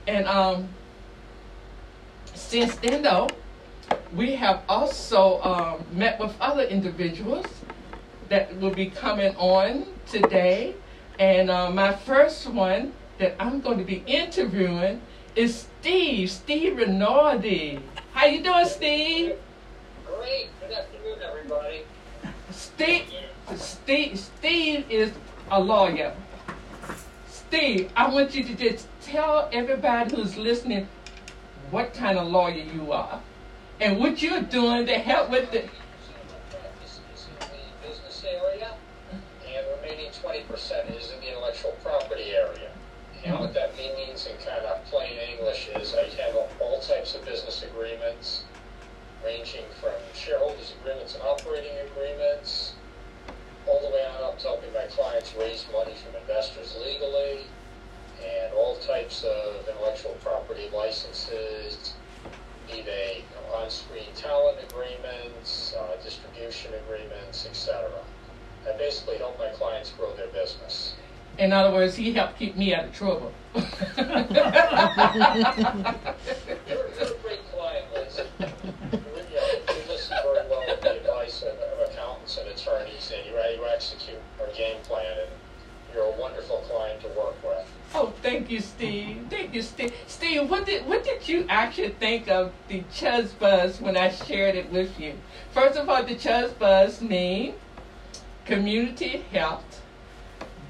and 0.07 0.27
um, 0.27 0.67
since 2.33 2.75
then 2.75 3.01
though, 3.01 3.27
we 4.13 4.35
have 4.35 4.61
also 4.69 5.41
um, 5.43 5.83
met 5.91 6.19
with 6.19 6.33
other 6.39 6.63
individuals 6.63 7.45
that 8.29 8.55
will 8.59 8.73
be 8.73 8.87
coming 8.89 9.35
on 9.37 9.85
today, 10.09 10.73
and 11.19 11.49
uh, 11.49 11.69
my 11.69 11.93
first 11.93 12.47
one 12.49 12.93
that 13.17 13.35
I'm 13.39 13.59
going 13.61 13.77
to 13.77 13.83
be 13.83 14.03
interviewing 14.07 15.01
is 15.35 15.65
Steve, 15.81 16.29
Steve 16.31 16.73
Renardi. 16.77 17.81
How 18.13 18.25
you 18.25 18.43
doing, 18.43 18.65
Steve? 18.65 19.35
Great. 20.05 20.49
Good 20.59 20.77
afternoon, 20.77 21.19
everybody. 21.23 21.83
Steve, 22.51 23.03
Steve, 23.55 24.19
Steve 24.19 24.85
is 24.89 25.11
a 25.49 25.59
lawyer. 25.59 26.13
Steve, 27.29 27.89
I 27.95 28.09
want 28.09 28.35
you 28.35 28.43
to 28.43 28.53
just 28.53 28.87
tell 29.01 29.49
everybody 29.53 30.13
who's 30.13 30.35
listening 30.35 30.89
what 31.69 31.93
kind 31.93 32.17
of 32.17 32.27
lawyer 32.27 32.65
you 32.73 32.91
are 32.91 33.21
and 33.79 33.97
what 33.97 34.21
you're 34.21 34.41
doing 34.41 34.85
to 34.87 34.97
help 34.97 35.29
with 35.29 35.49
the. 35.51 35.61
Practice 36.49 36.99
is 37.15 37.27
in 37.27 37.47
the 37.47 37.87
business 37.87 38.25
area, 38.25 38.73
and 39.11 39.65
remaining 39.81 40.11
20% 40.11 40.99
is 40.99 41.11
in 41.11 41.19
the 41.21 41.29
intellectual 41.29 41.71
property 41.81 42.31
area. 42.35 42.70
And 43.23 43.39
what 43.39 43.53
that 43.53 43.77
means 43.77 44.25
in 44.25 44.35
kind 44.37 44.65
of 44.65 44.83
plain 44.85 45.13
English 45.31 45.69
is 45.75 45.93
I 45.93 46.09
handle 46.21 46.49
all 46.59 46.79
types 46.79 47.13
of 47.13 47.23
business 47.23 47.63
agreements, 47.63 48.43
ranging 49.23 49.65
from 49.79 49.93
shareholders 50.15 50.73
agreements 50.81 51.13
and 51.13 51.23
operating 51.23 51.77
agreements, 51.91 52.73
all 53.67 53.79
the 53.81 53.93
way 53.93 54.03
on 54.05 54.23
up 54.23 54.39
to 54.39 54.47
helping 54.47 54.73
my 54.73 54.85
clients 54.89 55.35
raise 55.35 55.65
money 55.71 55.93
from 56.03 56.19
investors 56.19 56.75
legally, 56.83 57.41
and 58.23 58.53
all 58.53 58.77
types 58.77 59.23
of 59.23 59.67
intellectual 59.67 60.17
property 60.23 60.69
licenses, 60.73 61.93
be 62.67 62.81
they 62.81 63.23
on-screen 63.53 64.07
talent 64.15 64.57
agreements, 64.69 65.75
uh, 65.77 66.01
distribution 66.03 66.71
agreements, 66.85 67.45
etc. 67.45 67.91
I 68.67 68.77
basically 68.77 69.17
help 69.17 69.37
my 69.37 69.49
clients 69.49 69.91
grow 69.91 70.15
their 70.15 70.27
business. 70.27 70.95
In 71.37 71.53
other 71.53 71.73
words, 71.73 71.95
he 71.95 72.13
helped 72.13 72.37
keep 72.37 72.55
me 72.55 72.73
out 72.73 72.85
of 72.85 72.93
trouble. 72.93 73.31
You're, 73.55 73.63
a 73.65 74.15
great 77.21 77.41
client, 77.51 77.85
Liz. 77.93 78.21
You, 78.39 78.47
listen 79.87 80.17
very 80.23 80.47
well 80.49 80.63
to 80.67 80.81
the 80.81 80.99
advice 80.99 81.43
of, 81.43 81.55
accountants 81.89 82.37
and 82.37 82.47
attorneys, 82.49 83.11
and 83.15 83.25
you, 83.25 83.37
execute 83.73 84.19
our 84.39 84.47
game 84.55 84.77
plan, 84.83 85.17
and 85.19 85.29
you're 85.93 86.05
a 86.05 86.11
wonderful 86.11 86.57
client 86.69 87.01
to 87.01 87.07
work 87.09 87.35
with. 87.43 87.65
Oh, 87.93 88.13
thank 88.21 88.49
you, 88.49 88.61
Steve. 88.61 89.25
Thank 89.29 89.53
you, 89.53 89.61
Steve. 89.61 89.93
Steve, 90.07 90.49
what 90.49 90.65
did 90.65 90.85
what 90.87 91.03
did 91.03 91.27
you 91.27 91.45
actually 91.49 91.89
think 91.89 92.29
of 92.29 92.51
the 92.67 92.81
Chuzz 92.93 93.37
Buzz 93.37 93.81
when 93.81 93.97
I 93.97 94.09
shared 94.09 94.55
it 94.55 94.71
with 94.71 94.99
you? 94.99 95.13
First 95.53 95.77
of 95.77 95.89
all, 95.89 96.03
the 96.03 96.15
Chuzz 96.15 96.57
Buzz 96.57 97.01
mean 97.01 97.55
community 98.45 99.23
health, 99.31 99.70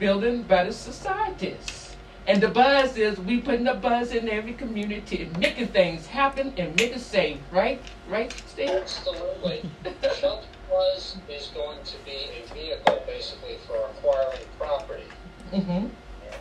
building 0.06 0.42
better 0.42 0.72
societies. 0.72 1.96
And 2.28 2.42
the 2.42 2.48
buzz 2.48 2.98
is 2.98 3.20
we 3.20 3.40
putting 3.40 3.66
the 3.66 3.76
buzz 3.76 4.12
in 4.14 4.28
every 4.30 4.54
community 4.54 5.24
and 5.24 5.38
making 5.38 5.68
things 5.68 6.08
happen 6.08 6.54
and 6.58 6.76
make 6.76 6.96
it 6.96 7.00
safe, 7.02 7.38
right? 7.52 7.80
Right, 8.10 8.34
Steve? 8.48 8.70
Absolutely. 8.70 9.62
Chubb 10.20 10.42
Plus 10.68 11.18
is 11.30 11.48
going 11.54 11.78
to 11.84 11.96
be 12.04 12.18
a 12.42 12.54
vehicle 12.54 13.04
basically 13.06 13.58
for 13.68 13.78
acquiring 13.78 14.42
property. 14.58 15.04
Mm-hmm. 15.54 15.86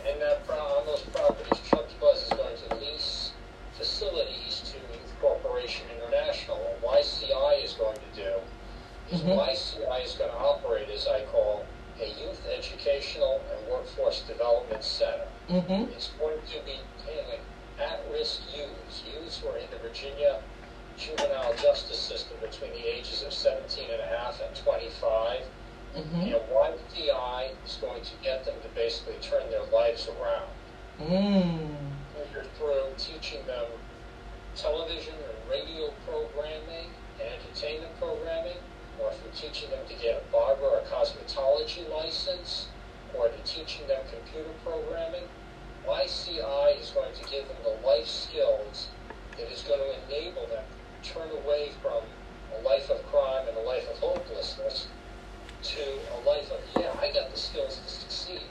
And 0.07 0.21
that 0.21 0.47
pro- 0.47 0.57
on 0.57 0.85
those 0.87 1.01
properties, 1.13 1.59
Chubb's 1.69 1.93
Buzz 2.01 2.23
is 2.23 2.29
going 2.29 2.57
to 2.69 2.75
lease 2.77 3.31
facilities 3.77 4.61
to 4.73 4.77
Youth 4.93 5.13
Corporation 5.21 5.85
International. 5.97 6.57
What 6.81 7.03
YCI 7.03 7.63
is 7.63 7.73
going 7.73 7.97
to 7.97 8.21
do 8.23 8.31
is 9.15 9.21
Mhm. 9.21 9.37
YCI 9.37 10.03
is 10.03 10.13
going 10.13 10.31
to 10.31 10.37
operate 10.37 10.89
as 10.89 11.05
I 11.07 11.21
call 11.25 11.65
a 12.01 12.07
youth 12.07 12.41
educational 12.57 13.41
and 13.51 13.71
workforce 13.71 14.21
development 14.21 14.83
center. 14.83 15.27
Mm-hmm. 15.49 15.91
It's 15.93 16.11
going 16.19 16.39
to 16.39 16.65
be 16.65 16.79
handling 17.05 17.41
at-risk 17.79 18.41
youths, 18.55 19.03
youths 19.05 19.39
who 19.39 19.49
are 19.49 19.57
in 19.57 19.69
the 19.71 19.77
Virginia 19.77 20.41
juvenile 20.97 21.53
justice 21.55 21.99
system 21.99 22.37
between 22.41 22.71
the 22.71 22.85
ages 22.85 23.23
of 23.23 23.33
17 23.33 23.85
and 23.91 24.01
a 24.01 24.17
half 24.17 24.41
and 24.45 24.55
25. 24.55 25.41
Mm-hmm. 25.95 26.15
And 26.21 26.31
YCI 26.31 27.49
is 27.65 27.77
going 27.81 28.01
to 28.03 28.11
get 28.23 28.45
them 28.45 28.55
to 28.61 28.69
basically 28.75 29.15
turn 29.21 29.49
their 29.49 29.65
lives 29.73 30.07
around. 30.07 30.49
Mm. 30.99 31.75
Either 32.15 32.45
through 32.57 32.85
teaching 32.97 33.45
them 33.45 33.65
television 34.55 35.13
and 35.13 35.51
radio 35.51 35.91
programming 36.07 36.91
and 37.19 37.29
entertainment 37.33 37.91
programming, 37.99 38.57
or 39.03 39.11
through 39.13 39.31
teaching 39.35 39.69
them 39.69 39.85
to 39.87 39.95
get 39.95 40.21
a 40.21 40.31
barber 40.31 40.63
or 40.63 40.79
a 40.79 40.85
cosmetology 40.85 41.89
license, 41.89 42.67
or 43.17 43.29
to 43.29 43.37
teaching 43.43 43.87
them 43.87 44.01
computer 44.11 44.49
programming. 44.63 45.23
YCI 45.87 46.79
is 46.79 46.91
going 46.91 47.13
to 47.13 47.29
give 47.29 47.47
them 47.47 47.57
the 47.63 47.87
life 47.87 48.07
skills 48.07 48.87
that 49.37 49.51
is 49.51 49.63
going 49.63 49.79
to 49.79 49.95
enable 50.07 50.45
them 50.47 50.63
to 51.01 51.09
turn 51.09 51.29
away 51.43 51.71
from 51.81 52.03
a 52.57 52.61
life 52.61 52.89
of 52.89 53.03
crime 53.07 53.47
and 53.47 53.57
a 53.57 53.61
life 53.61 53.87
of 53.89 53.97
hopelessness 53.97 54.87
to 55.63 55.81
a 55.81 56.19
life 56.27 56.51
of, 56.51 56.59
yeah, 56.79 56.93
I 57.01 57.11
got 57.11 57.31
the 57.31 57.37
skills 57.37 57.79
to 57.83 57.89
succeed. 57.89 58.41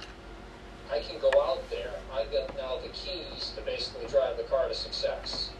I 0.92 1.00
can 1.00 1.20
go 1.20 1.30
out 1.42 1.62
there. 1.70 1.92
I've 2.12 2.30
got 2.32 2.56
now 2.56 2.78
the 2.82 2.88
keys 2.88 3.52
to 3.56 3.62
basically 3.62 4.06
drive 4.08 4.36
the 4.36 4.42
car 4.44 4.68
to 4.68 4.74
success. 4.74 5.50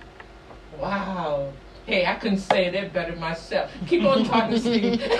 Wow. 0.79 1.53
Hey, 1.87 2.07
I 2.07 2.15
couldn't 2.15 2.39
say 2.39 2.71
that 2.71 2.93
better 2.93 3.17
myself. 3.17 3.71
Keep 3.87 4.05
on 4.05 4.25
talking, 4.25 4.59
Steve. 4.59 5.03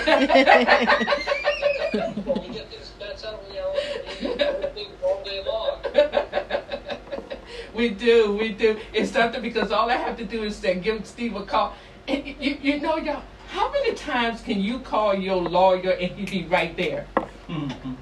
Well, 1.93 2.41
we 2.41 2.53
get 2.53 2.71
these 2.71 2.89
bets 2.97 3.25
out, 3.25 3.43
you 3.49 3.55
know, 3.55 3.73
we 4.73 4.87
all 5.03 5.21
day 5.25 5.43
long. 5.45 5.81
we 7.73 7.89
do, 7.89 8.33
we 8.37 8.49
do. 8.53 8.79
It's 8.93 9.11
something 9.11 9.41
because 9.41 9.73
all 9.73 9.89
I 9.89 9.97
have 9.97 10.15
to 10.17 10.23
do 10.23 10.43
is 10.43 10.55
say, 10.55 10.75
give 10.75 11.05
Steve 11.05 11.35
a 11.35 11.43
call. 11.43 11.73
And 12.07 12.25
you, 12.25 12.57
you 12.61 12.79
know, 12.79 12.95
y'all, 12.95 13.23
how 13.49 13.69
many 13.73 13.93
times 13.95 14.39
can 14.41 14.61
you 14.61 14.79
call 14.79 15.13
your 15.13 15.35
lawyer 15.35 15.91
and 15.91 16.11
he 16.11 16.25
be 16.43 16.47
right 16.47 16.75
there? 16.77 17.05
Mhm. 17.49 17.97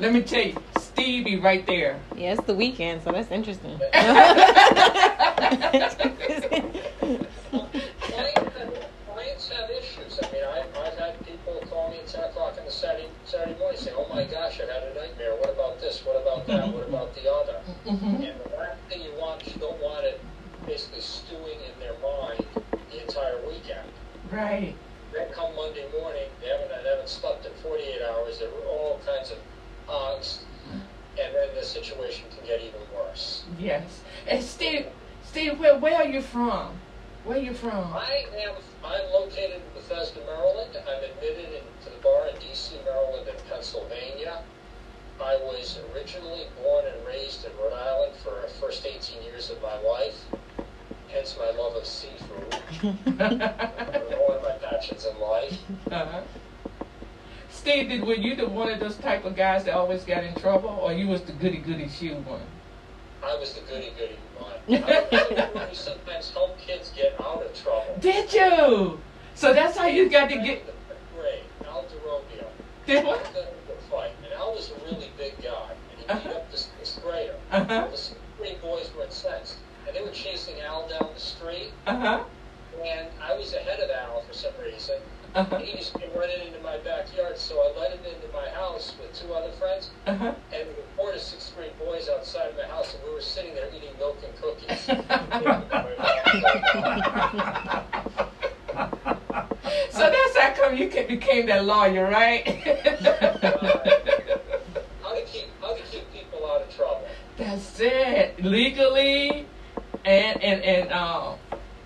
Let 0.00 0.12
me 0.12 0.22
tell 0.22 0.42
you, 0.46 0.56
Steve 0.78 1.24
be 1.24 1.36
right 1.38 1.64
there. 1.66 1.98
Yeah, 2.14 2.32
it's 2.34 2.42
the 2.44 2.54
weekend, 2.54 3.02
so 3.02 3.12
that's 3.12 3.30
interesting. 3.30 3.80
Clients 8.00 8.56
have, 8.56 8.88
clients 9.06 9.48
have 9.50 9.70
issues. 9.70 10.18
I 10.22 10.32
mean, 10.32 10.44
I've, 10.44 10.76
I've 10.76 10.98
had 10.98 11.26
people 11.26 11.62
call 11.70 11.90
me 11.90 11.98
at 11.98 12.06
10 12.06 12.24
o'clock 12.24 12.56
on 12.58 12.64
the 12.64 12.70
Saturday 13.44 13.60
morning 13.60 13.78
saying, 13.78 13.96
oh 13.98 14.08
my 14.08 14.24
gosh, 14.24 14.58
I've 14.58 14.70
had 14.70 14.84
a 14.84 14.94
nightmare. 14.94 15.34
What 15.36 15.50
about 15.50 15.78
this? 15.78 16.02
What 16.06 16.16
about 16.16 16.46
that? 16.46 16.72
What 16.72 16.88
about 16.88 17.14
the 17.14 17.30
other? 17.30 17.60
hmm 17.84 18.22
And 18.22 18.40
the 18.40 18.56
last 18.56 18.80
thing 18.88 19.02
you 19.02 19.12
want, 19.20 19.46
you 19.46 19.60
don't 19.60 19.78
want 19.82 20.06
it 20.06 20.18
basically 20.64 21.02
stewing 21.02 21.58
in 21.60 21.78
their 21.78 21.92
mind 22.00 22.46
the 22.90 23.02
entire 23.02 23.36
weekend. 23.46 23.86
Right. 24.32 24.74
Then 25.12 25.30
come 25.30 25.54
Monday 25.56 25.84
morning, 25.92 26.24
they 26.40 26.48
haven't, 26.48 26.70
they 26.70 26.88
haven't 26.88 27.10
slept 27.10 27.44
in 27.44 27.52
48 27.62 28.00
hours. 28.08 28.38
There 28.38 28.48
were 28.48 28.66
all 28.66 28.98
kinds 29.04 29.30
of 29.30 29.36
angst. 29.90 30.38
And 30.72 31.34
then 31.34 31.48
the 31.54 31.62
situation 31.62 32.24
can 32.34 32.46
get 32.46 32.62
even 32.62 32.80
worse. 32.96 33.44
Yes. 33.58 34.00
And 34.26 34.42
Steve, 34.42 34.86
Steve, 35.22 35.60
where, 35.60 35.78
where 35.78 35.96
are 35.96 36.08
you 36.08 36.22
from? 36.22 36.70
Where 37.24 37.38
are 37.38 37.40
you 37.40 37.54
from? 37.54 37.94
I 37.94 38.26
am, 38.36 38.54
I'm 38.84 39.10
located 39.10 39.56
in 39.56 39.62
Bethesda, 39.74 40.20
Maryland. 40.26 40.76
I'm 40.76 41.02
admitted 41.04 41.54
into 41.54 41.96
the 41.96 42.02
bar 42.02 42.28
in 42.28 42.36
DC, 42.36 42.84
Maryland, 42.84 43.26
and 43.26 43.38
Pennsylvania. 43.48 44.42
I 45.18 45.36
was 45.36 45.78
originally 45.94 46.46
born 46.62 46.84
and 46.84 47.06
raised 47.06 47.46
in 47.46 47.52
Rhode 47.56 47.72
Island 47.72 48.12
for 48.22 48.42
the 48.42 48.52
first 48.60 48.84
18 48.84 49.22
years 49.22 49.48
of 49.48 49.62
my 49.62 49.80
life, 49.80 50.22
hence 51.08 51.38
my 51.38 51.50
love 51.58 51.76
of 51.76 51.86
seafood. 51.86 52.54
One 52.82 54.36
of 54.36 54.42
my 54.42 54.58
passions 54.60 55.06
in 55.06 55.18
life. 55.18 55.58
Uh-huh. 55.90 56.20
Steve, 57.48 57.88
did, 57.88 58.04
were 58.04 58.14
you 58.14 58.36
the 58.36 58.46
one 58.46 58.68
of 58.68 58.80
those 58.80 58.96
type 58.96 59.24
of 59.24 59.34
guys 59.34 59.64
that 59.64 59.74
always 59.74 60.04
got 60.04 60.24
in 60.24 60.34
trouble, 60.34 60.68
or 60.68 60.92
you 60.92 61.08
was 61.08 61.22
the 61.22 61.32
goody 61.32 61.58
goody 61.58 61.88
shoe 61.88 62.16
one? 62.16 62.42
I 63.22 63.36
was 63.36 63.54
the 63.54 63.60
goody 63.62 63.92
goody 63.96 64.18
goody 64.38 64.80
one. 64.82 64.84
I 64.84 65.08
was 65.10 65.28
the 65.28 65.50
one 65.54 65.68
who 65.68 65.74
sometimes 65.74 66.30
helped 66.30 66.60
kids 66.60 66.92
get 66.96 67.14
out 67.20 67.42
of 67.44 67.54
trouble. 67.62 67.96
Did 68.00 68.32
you? 68.32 68.98
So 69.34 69.52
that's 69.52 69.76
how 69.76 69.86
you 69.86 70.08
got 70.08 70.28
to 70.30 70.36
get. 70.36 70.62
Great. 71.18 71.42
Al 71.66 71.84
DeRobio. 71.84 72.46
Did 72.86 73.04
what? 73.04 73.24
the 73.34 73.74
fight, 73.90 74.10
and 74.24 74.32
Al 74.34 74.52
was 74.54 74.70
a 74.70 74.84
really 74.84 75.10
big 75.16 75.40
guy, 75.42 75.70
and 75.90 75.98
he 76.00 76.06
beat 76.06 76.10
Uh-huh. 76.10 76.30
up 76.38 76.50
this 76.50 76.68
sixth 76.78 77.02
grader. 77.02 77.34
Uh-huh. 77.50 77.88
The 77.90 77.96
sixth 77.96 78.20
grade 78.38 78.60
boys 78.62 78.90
were 78.96 79.04
incensed, 79.04 79.56
and 79.86 79.96
they 79.96 80.02
were 80.02 80.10
chasing 80.10 80.60
Al 80.60 80.88
down 80.88 81.08
the 81.14 81.20
street, 81.20 81.72
Uh 81.86 81.96
huh. 81.96 82.24
and 82.84 83.08
I 83.22 83.34
was 83.36 83.54
ahead 83.54 83.80
of 83.80 83.90
Al 83.90 84.22
for 84.22 84.34
some 84.34 84.52
reason. 84.62 84.96
Uh 85.34 85.42
huh. 85.44 85.58
He 85.58 85.76
just 85.76 85.94
came 85.98 86.10
running 86.16 86.46
into 86.46 86.60
my 86.60 86.76
backyard, 86.78 87.36
so 87.36 87.56
I 87.60 87.72
let 87.80 87.90
him 87.92 87.98
into 88.04 88.28
my 88.32 88.48
house 88.50 88.94
with 89.00 89.12
two 89.20 89.32
other 89.34 89.50
friends, 89.52 89.90
Uh 90.06 90.14
huh. 90.16 90.26
and 90.26 90.34
there 90.52 90.66
were 90.66 90.84
four 90.96 91.12
to 91.12 91.18
six 91.18 91.50
grade 91.56 91.76
boys 91.78 92.08
outside 92.08 92.50
of 92.50 92.56
my 92.56 92.64
house, 92.72 92.94
and 92.94 93.02
we 93.04 93.10
were 93.14 93.20
sitting 93.20 93.52
there 93.54 93.68
eating 93.74 93.90
milk 93.98 94.16
and 94.24 94.32
cookies. 94.40 94.86
so 99.90 100.10
that's 100.10 100.36
how 100.36 100.52
come 100.56 100.76
you 100.76 100.88
ca- 100.88 101.06
became 101.06 101.46
that 101.46 101.64
lawyer, 101.64 102.08
right? 102.10 102.46
how 105.02 105.14
to 105.14 105.22
keep 105.26 105.46
how 105.60 105.74
to 105.74 105.82
keep 105.90 106.12
people 106.12 106.46
out 106.46 106.62
of 106.62 106.74
trouble. 106.74 107.06
that's 107.36 107.80
it. 107.80 108.42
Legally, 108.44 109.46
and 110.04 110.42
and 110.42 110.62
and 110.62 110.92
um, 110.92 111.34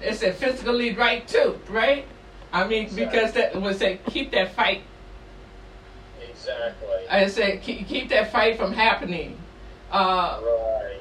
it's 0.00 0.22
a 0.22 0.32
physically 0.32 0.94
right 0.94 1.26
too, 1.26 1.58
right? 1.68 2.06
I 2.52 2.66
mean, 2.66 2.88
because 2.94 3.32
that 3.32 3.60
was 3.60 3.78
say 3.78 4.00
keep 4.06 4.30
that 4.32 4.54
fight. 4.54 4.82
Exactly. 6.28 7.08
I 7.10 7.26
said 7.26 7.62
keep, 7.62 7.86
keep 7.86 8.08
that 8.10 8.32
fight 8.32 8.58
from 8.58 8.72
happening. 8.72 9.38
Uh, 9.90 10.40
Right. 10.42 11.00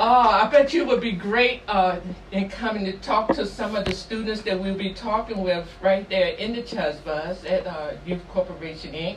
Oh, 0.00 0.04
I 0.30 0.48
bet 0.48 0.72
you 0.72 0.84
would 0.84 1.00
be 1.00 1.10
great 1.10 1.62
uh, 1.66 1.98
in 2.30 2.48
coming 2.48 2.84
to 2.84 2.92
talk 2.98 3.34
to 3.34 3.44
some 3.44 3.74
of 3.74 3.84
the 3.84 3.92
students 3.92 4.42
that 4.42 4.60
we'll 4.60 4.76
be 4.76 4.94
talking 4.94 5.42
with 5.42 5.66
right 5.82 6.08
there 6.08 6.28
in 6.34 6.52
the 6.52 6.62
Chuzz 6.62 7.02
Buzz 7.04 7.44
at 7.44 7.66
uh, 7.66 7.94
Youth 8.06 8.22
Corporation 8.28 8.92
Inc. 8.92 9.16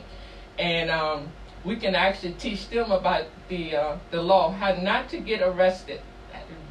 And 0.58 0.90
um, 0.90 1.28
we 1.64 1.76
can 1.76 1.94
actually 1.94 2.32
teach 2.32 2.68
them 2.68 2.90
about 2.90 3.26
the 3.48 3.76
uh, 3.76 3.96
the 4.10 4.20
law, 4.20 4.50
how 4.50 4.74
not 4.74 5.08
to 5.10 5.18
get 5.18 5.40
arrested. 5.40 6.00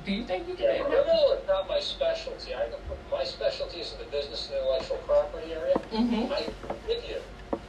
Do 0.05 0.11
you 0.11 0.25
think 0.25 0.47
you 0.47 0.55
Yeah, 0.57 0.77
can? 0.77 0.85
criminal 0.85 1.31
is 1.33 1.47
not 1.47 1.67
my 1.67 1.79
specialty. 1.79 2.55
I, 2.55 2.67
my 3.11 3.23
specialty 3.23 3.79
is 3.81 3.93
in 3.93 3.99
the 3.99 4.05
business 4.05 4.47
and 4.49 4.57
intellectual 4.57 4.97
property 5.05 5.53
area. 5.53 5.75
Mm-hmm. 5.93 6.33
I 6.33 6.47
give 6.87 7.03
you 7.07 7.59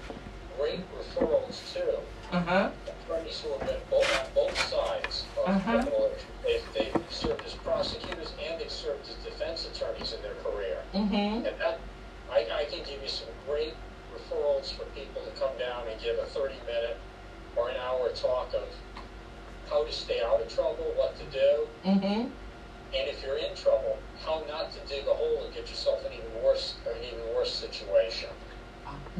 great 0.59 0.81
referrals 0.97 1.61
too. 1.75 1.99
Uh 2.33 2.41
huh. 2.41 2.71
Attorneys 3.05 3.41
who 3.41 3.51
have 3.53 3.61
been 3.69 3.81
both 3.91 4.19
on 4.21 4.27
both 4.35 4.59
sides 4.71 5.27
of 5.39 5.49
Uh-huh. 5.49 5.73
criminal. 5.83 6.11
They, 6.43 6.61
they've 6.75 7.03
served 7.11 7.45
as 7.45 7.53
prosecutors 7.55 8.33
and 8.43 8.59
they've 8.61 8.71
served 8.71 9.07
as 9.11 9.15
defense 9.25 9.67
attorneys 9.71 10.13
in 10.15 10.23
their 10.23 10.35
career. 10.43 10.79
Mm-hmm. 10.95 11.15
And 11.15 11.45
that, 11.45 11.81
I, 12.31 12.47
I 12.51 12.65
can 12.71 12.79
give 12.87 13.03
you 13.03 13.09
some 13.09 13.29
great 13.47 13.75
referrals 14.17 14.73
for 14.73 14.85
people 14.97 15.21
to 15.23 15.31
come 15.39 15.53
down 15.59 15.87
and 15.89 16.01
give 16.01 16.17
a 16.19 16.25
30 16.27 16.55
minute 16.67 16.97
or 17.57 17.69
an 17.69 17.77
hour 17.77 18.09
talk 18.11 18.55
of 18.55 18.65
how 19.73 19.85
to 19.85 19.93
stay 19.93 20.21
out 20.23 20.41
of 20.41 20.55
trouble, 20.55 20.93
what 20.97 21.17
to 21.19 21.25
do, 21.27 21.67
Mm-hmm. 21.85 22.07
and 22.07 22.29
if 22.93 23.23
you're 23.25 23.39
in 23.39 23.55
trouble, 23.57 23.99
how 24.25 24.45
not 24.49 24.71
to 24.73 24.79
dig 24.87 25.07
a 25.07 25.15
hole 25.15 25.43
and 25.45 25.55
get 25.55 25.69
yourself 25.69 26.05
in 26.07 26.13
even 26.13 26.45
worse, 26.45 26.75
or 26.87 26.93
an 26.93 26.99
even 27.03 27.35
worse 27.35 27.53
situation. 27.53 28.29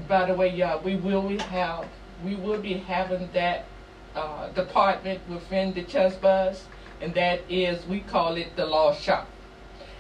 By 0.07 0.27
the 0.27 0.35
way, 0.35 0.49
yeah, 0.49 0.77
we 0.77 0.97
will 0.97 1.27
be 1.29 1.39
have 1.39 1.87
we 2.25 2.37
will 2.37 2.61
be 2.61 2.75
having 2.75 3.29
that 3.33 3.65
uh, 4.15 4.49
department 4.51 5.21
within 5.29 5.73
the 5.73 5.83
Chess 5.83 6.15
bus, 6.17 6.67
and 7.01 7.13
that 7.15 7.41
is 7.49 7.85
we 7.87 8.01
call 8.01 8.37
it 8.37 8.55
the 8.57 8.67
law 8.67 8.95
shop, 8.95 9.27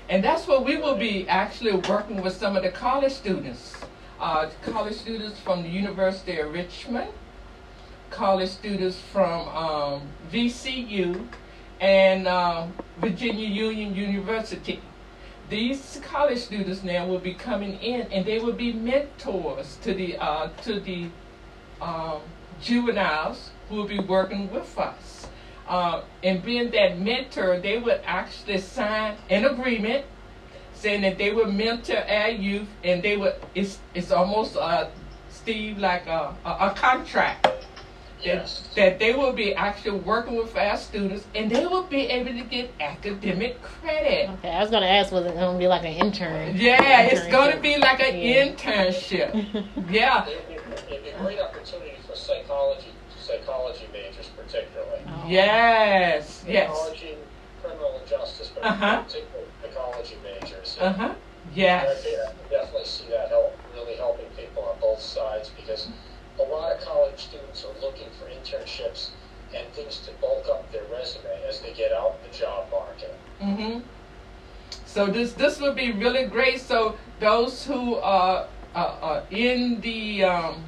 and 0.08 0.22
that's 0.22 0.46
where 0.46 0.60
we 0.60 0.76
will 0.76 0.96
be 0.96 1.26
actually 1.28 1.72
working 1.88 2.20
with 2.22 2.36
some 2.36 2.56
of 2.56 2.62
the 2.62 2.70
college 2.70 3.12
students, 3.12 3.74
uh, 4.20 4.50
college 4.62 4.94
students 4.96 5.40
from 5.40 5.62
the 5.62 5.68
University 5.68 6.38
of 6.38 6.52
Richmond, 6.52 7.10
college 8.12 8.50
students 8.50 8.98
from 9.12 9.48
um, 9.48 10.02
VCU, 10.30 11.26
and 11.80 12.28
um, 12.28 12.72
Virginia 13.00 13.48
Union 13.48 13.94
University 13.94 14.80
these 15.52 16.00
college 16.02 16.38
students 16.38 16.82
now 16.82 17.06
will 17.06 17.18
be 17.18 17.34
coming 17.34 17.74
in 17.74 18.10
and 18.10 18.24
they 18.24 18.38
will 18.38 18.54
be 18.54 18.72
mentors 18.72 19.76
to 19.82 19.92
the 19.92 20.16
uh, 20.16 20.48
to 20.62 20.80
the 20.80 21.08
um, 21.78 22.22
juveniles 22.62 23.50
who 23.68 23.76
will 23.76 23.86
be 23.86 24.00
working 24.00 24.50
with 24.50 24.78
us. 24.78 25.26
Uh, 25.68 26.00
and 26.22 26.42
being 26.42 26.70
that 26.70 26.98
mentor, 26.98 27.60
they 27.60 27.78
would 27.78 28.00
actually 28.06 28.58
sign 28.58 29.16
an 29.28 29.44
agreement 29.44 30.06
saying 30.74 31.02
that 31.02 31.18
they 31.18 31.32
would 31.32 31.52
mentor 31.52 31.98
our 32.08 32.30
youth, 32.30 32.68
and 32.82 33.02
they 33.02 33.18
would. 33.18 33.34
It's 33.54 33.78
it's 33.94 34.10
almost 34.10 34.56
uh, 34.56 34.88
Steve 35.28 35.76
like 35.76 36.06
a, 36.06 36.34
a, 36.46 36.50
a 36.70 36.74
contract 36.74 37.46
Yes. 38.24 38.60
that, 38.60 38.74
that 38.76 38.98
they 38.98 39.14
will 39.14 39.32
be 39.32 39.54
actually 39.54 39.98
working 40.00 40.36
with 40.36 40.56
our 40.56 40.76
students, 40.76 41.26
and 41.34 41.50
they 41.50 41.66
will 41.66 41.82
be 41.84 42.02
able 42.08 42.32
to 42.32 42.44
get 42.44 42.72
academic 42.80 43.60
credit. 43.62 44.30
Okay, 44.30 44.50
I 44.50 44.60
was 44.60 44.70
gonna 44.70 44.86
ask, 44.86 45.12
was 45.12 45.26
it 45.26 45.34
gonna 45.34 45.58
be 45.58 45.66
like 45.66 45.82
an 45.82 45.94
intern? 45.94 46.56
Yeah, 46.56 47.02
it's 47.02 47.26
going 47.28 47.54
to 47.54 47.60
be 47.60 47.76
like 47.76 48.00
an 48.00 48.18
Yeah. 48.18 48.46
internship. 48.46 49.32
Yeah. 49.90 50.26
It'd 50.26 50.48
be, 50.48 50.54
it'd 50.54 51.04
be 51.04 51.10
a 51.10 51.18
great 51.18 51.40
opportunity 51.40 51.96
for 52.08 52.14
psychology, 52.16 52.88
psychology 53.20 53.86
majors 53.92 54.28
particularly. 54.36 55.02
Oh. 55.06 55.24
Yes. 55.28 56.44
Yes. 56.46 56.70
Psychology, 56.70 57.16
criminal 57.62 58.00
justice, 58.08 58.50
but 58.54 58.64
Uh-huh. 58.64 59.02
particularly 59.02 59.48
psychology 59.62 60.16
majors. 60.22 60.78
Uh 60.80 60.92
huh. 60.92 61.14
Yes. 61.54 62.04
can 62.04 62.34
definitely 62.50 62.86
see 62.86 63.08
that 63.10 63.28
help, 63.28 63.56
really 63.74 63.96
helping 63.96 64.26
people 64.36 64.62
on 64.64 64.80
both 64.80 65.00
sides 65.00 65.50
because 65.56 65.88
a 66.38 66.42
lot 66.42 66.72
of 66.72 66.80
college 66.80 67.18
students 67.18 67.64
are 67.64 67.80
looking 67.80 68.08
for 68.18 68.26
internships 68.26 69.10
and 69.54 69.66
things 69.74 69.98
to 70.06 70.12
bulk 70.20 70.46
up 70.50 70.70
their 70.72 70.84
resume 70.84 71.24
as 71.46 71.60
they 71.60 71.72
get 71.72 71.92
out 71.92 72.16
in 72.22 72.30
the 72.30 72.36
job 72.36 72.70
market. 72.70 73.14
Mm-hmm. 73.40 73.80
So 74.86 75.06
this 75.06 75.32
this 75.32 75.60
would 75.60 75.76
be 75.76 75.92
really 75.92 76.26
great. 76.26 76.60
So 76.60 76.96
those 77.20 77.66
who 77.66 77.96
are 77.96 78.46
uh, 78.74 78.78
uh, 78.78 79.24
in 79.30 79.80
the 79.80 80.24
um, 80.24 80.64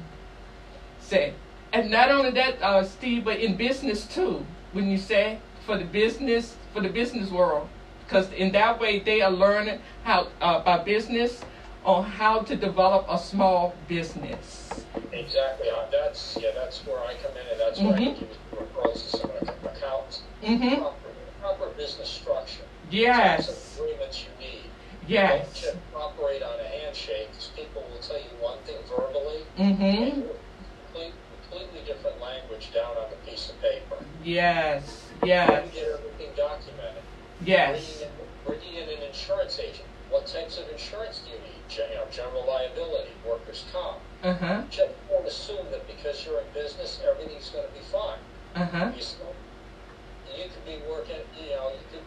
say, 0.99 1.33
and 1.73 1.89
not 1.89 2.11
only 2.11 2.31
that, 2.31 2.61
uh, 2.61 2.83
Steve, 2.83 3.25
but 3.25 3.39
in 3.39 3.55
business 3.55 4.05
too. 4.05 4.45
When 4.73 4.89
you 4.89 4.97
say 4.97 5.39
for 5.65 5.77
the 5.77 5.85
business 5.85 6.55
for 6.73 6.81
the 6.81 6.89
business 6.89 7.29
world, 7.31 7.67
because 8.05 8.31
in 8.33 8.51
that 8.51 8.79
way 8.79 8.99
they 8.99 9.21
are 9.21 9.31
learning 9.31 9.79
how 10.03 10.27
uh, 10.41 10.59
about 10.61 10.85
business 10.85 11.41
on 11.85 12.03
how 12.03 12.39
to 12.39 12.55
develop 12.55 13.05
a 13.09 13.17
small 13.17 13.75
business. 13.87 14.85
Exactly. 15.11 15.69
Uh, 15.69 15.85
That's, 15.91 16.37
yeah, 16.41 16.49
that's 16.55 16.85
where 16.85 16.99
I 16.99 17.13
come 17.23 17.31
in, 17.37 17.47
and 17.51 17.59
that's 17.59 17.79
where 17.79 17.93
I 17.93 17.97
can 17.97 18.13
give 18.15 18.21
you 18.21 18.57
referrals 18.57 19.11
to 19.11 19.17
some 19.17 19.31
accountants. 19.63 20.21
Mm-hmm. 20.43 20.81
Proper, 20.81 20.95
proper 21.41 21.67
business 21.77 22.09
structure. 22.09 22.63
Yes. 22.89 23.77
agreements 23.77 24.23
you 24.23 24.45
need. 24.45 24.61
Don't 25.01 25.09
Yes. 25.09 25.61
just 25.61 25.77
operate 25.95 26.41
on 26.41 26.59
a 26.59 26.63
handshake 26.63 27.29
because 27.31 27.51
people 27.55 27.83
will 27.91 27.99
tell 27.99 28.17
you 28.17 28.29
one 28.41 28.57
thing 28.65 28.77
verbally, 28.89 29.43
Mm-hmm. 29.57 29.83
and 29.83 30.29
complete, 30.91 31.13
completely 31.49 31.81
different 31.85 32.19
language 32.19 32.73
down 32.73 32.97
on 32.97 33.09
the 33.11 33.29
piece 33.29 33.49
of 33.51 33.61
paper. 33.61 34.03
Yes. 34.23 35.03
Yes. 35.23 35.67
you 35.75 35.81
get 35.81 35.89
everything 35.91 36.31
documented? 36.35 37.03
Yes. 37.45 37.99
Bringing 37.99 38.01
in, 38.01 38.25
bringing 38.45 38.75
in 38.91 38.97
an 38.97 39.03
insurance 39.07 39.59
agent. 39.59 39.87
What 40.09 40.25
types 40.27 40.57
of 40.57 40.67
insurance 40.69 41.19
do 41.25 41.31
you 41.31 41.37
need? 41.39 41.54
You 41.69 41.95
know, 41.95 42.05
general 42.11 42.45
liability, 42.47 43.11
workers' 43.27 43.65
comp. 43.71 43.97
Uh 44.23 44.33
huh. 44.33 44.63
Just 44.69 44.93
don't 45.09 45.25
assume 45.25 45.65
that 45.71 45.85
because 45.87 46.25
you're 46.25 46.39
in 46.39 46.47
business, 46.53 47.01
everything's 47.07 47.49
going 47.49 47.67
to 47.67 47.73
be 47.73 47.83
fine. 47.91 48.19
Uh 48.55 48.65
huh. 48.65 48.91
You, 48.95 49.01
still, 49.01 49.33
you 50.37 50.45
could 50.45 50.65
be 50.65 50.79
working, 50.89 51.19
you 51.37 51.49
know, 51.51 51.69
you 51.69 51.83
could 51.91 52.05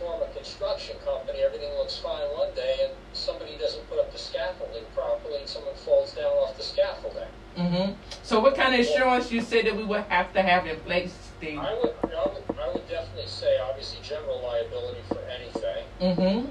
form 0.00 0.22
a 0.22 0.34
construction 0.34 0.96
company, 1.04 1.40
everything 1.40 1.70
looks 1.76 1.98
fine 1.98 2.24
one 2.32 2.54
day, 2.54 2.76
and 2.84 2.92
somebody 3.12 3.56
doesn't 3.58 3.88
put 3.90 3.98
up 3.98 4.10
the 4.12 4.18
scaffolding 4.18 4.84
properly, 4.94 5.38
and 5.40 5.48
someone 5.48 5.74
falls 5.74 6.12
down 6.14 6.32
off 6.40 6.56
the 6.56 6.62
scaffolding. 6.62 7.28
Mm-hmm. 7.56 7.92
So, 8.22 8.40
what 8.40 8.54
kind 8.54 8.74
of 8.74 8.80
insurance 8.80 9.30
you 9.30 9.42
say 9.42 9.62
that 9.62 9.76
we 9.76 9.84
would 9.84 10.04
have 10.04 10.32
to 10.32 10.42
have 10.42 10.66
in 10.66 10.78
place, 10.80 11.12
Steve? 11.36 11.58
I 11.58 11.74
would, 11.74 11.94
I 12.04 12.26
would, 12.26 12.58
I 12.58 12.72
would 12.72 12.88
definitely 12.88 13.26
say, 13.26 13.58
obviously, 13.58 13.98
general 14.02 14.40
liability 14.42 15.00
for 15.08 15.20
anything. 15.28 15.84
Mm-hmm. 16.00 16.48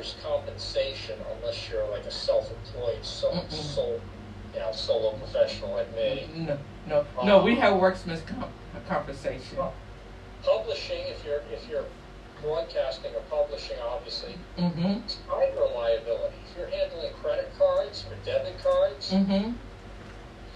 Workers' 0.00 0.16
compensation, 0.24 1.14
unless 1.36 1.68
you're 1.68 1.86
like 1.90 2.06
a 2.06 2.10
self-employed, 2.10 3.04
so, 3.04 3.30
Mm-mm. 3.32 3.52
so, 3.52 4.00
you 4.54 4.60
know, 4.60 4.72
solo 4.72 5.12
professional 5.12 5.72
like 5.74 5.94
me. 5.94 6.26
No, 6.34 6.58
no, 6.88 7.06
no. 7.22 7.44
We 7.44 7.54
have 7.56 7.76
workman's 7.76 8.22
comp- 8.22 8.48
compensation. 8.88 9.58
Publishing, 10.42 11.02
if 11.08 11.22
you're 11.22 11.42
if 11.52 11.68
you're 11.68 11.84
broadcasting 12.40 13.10
or 13.14 13.20
publishing, 13.28 13.76
obviously, 13.84 14.36
Mm-hmm. 14.56 15.00
cyber 15.30 15.74
liability. 15.74 16.34
If 16.50 16.56
you're 16.56 16.68
handling 16.68 17.12
credit 17.22 17.52
cards 17.58 18.06
or 18.08 18.16
debit 18.24 18.58
cards, 18.64 19.10
Mm-hmm. 19.12 19.52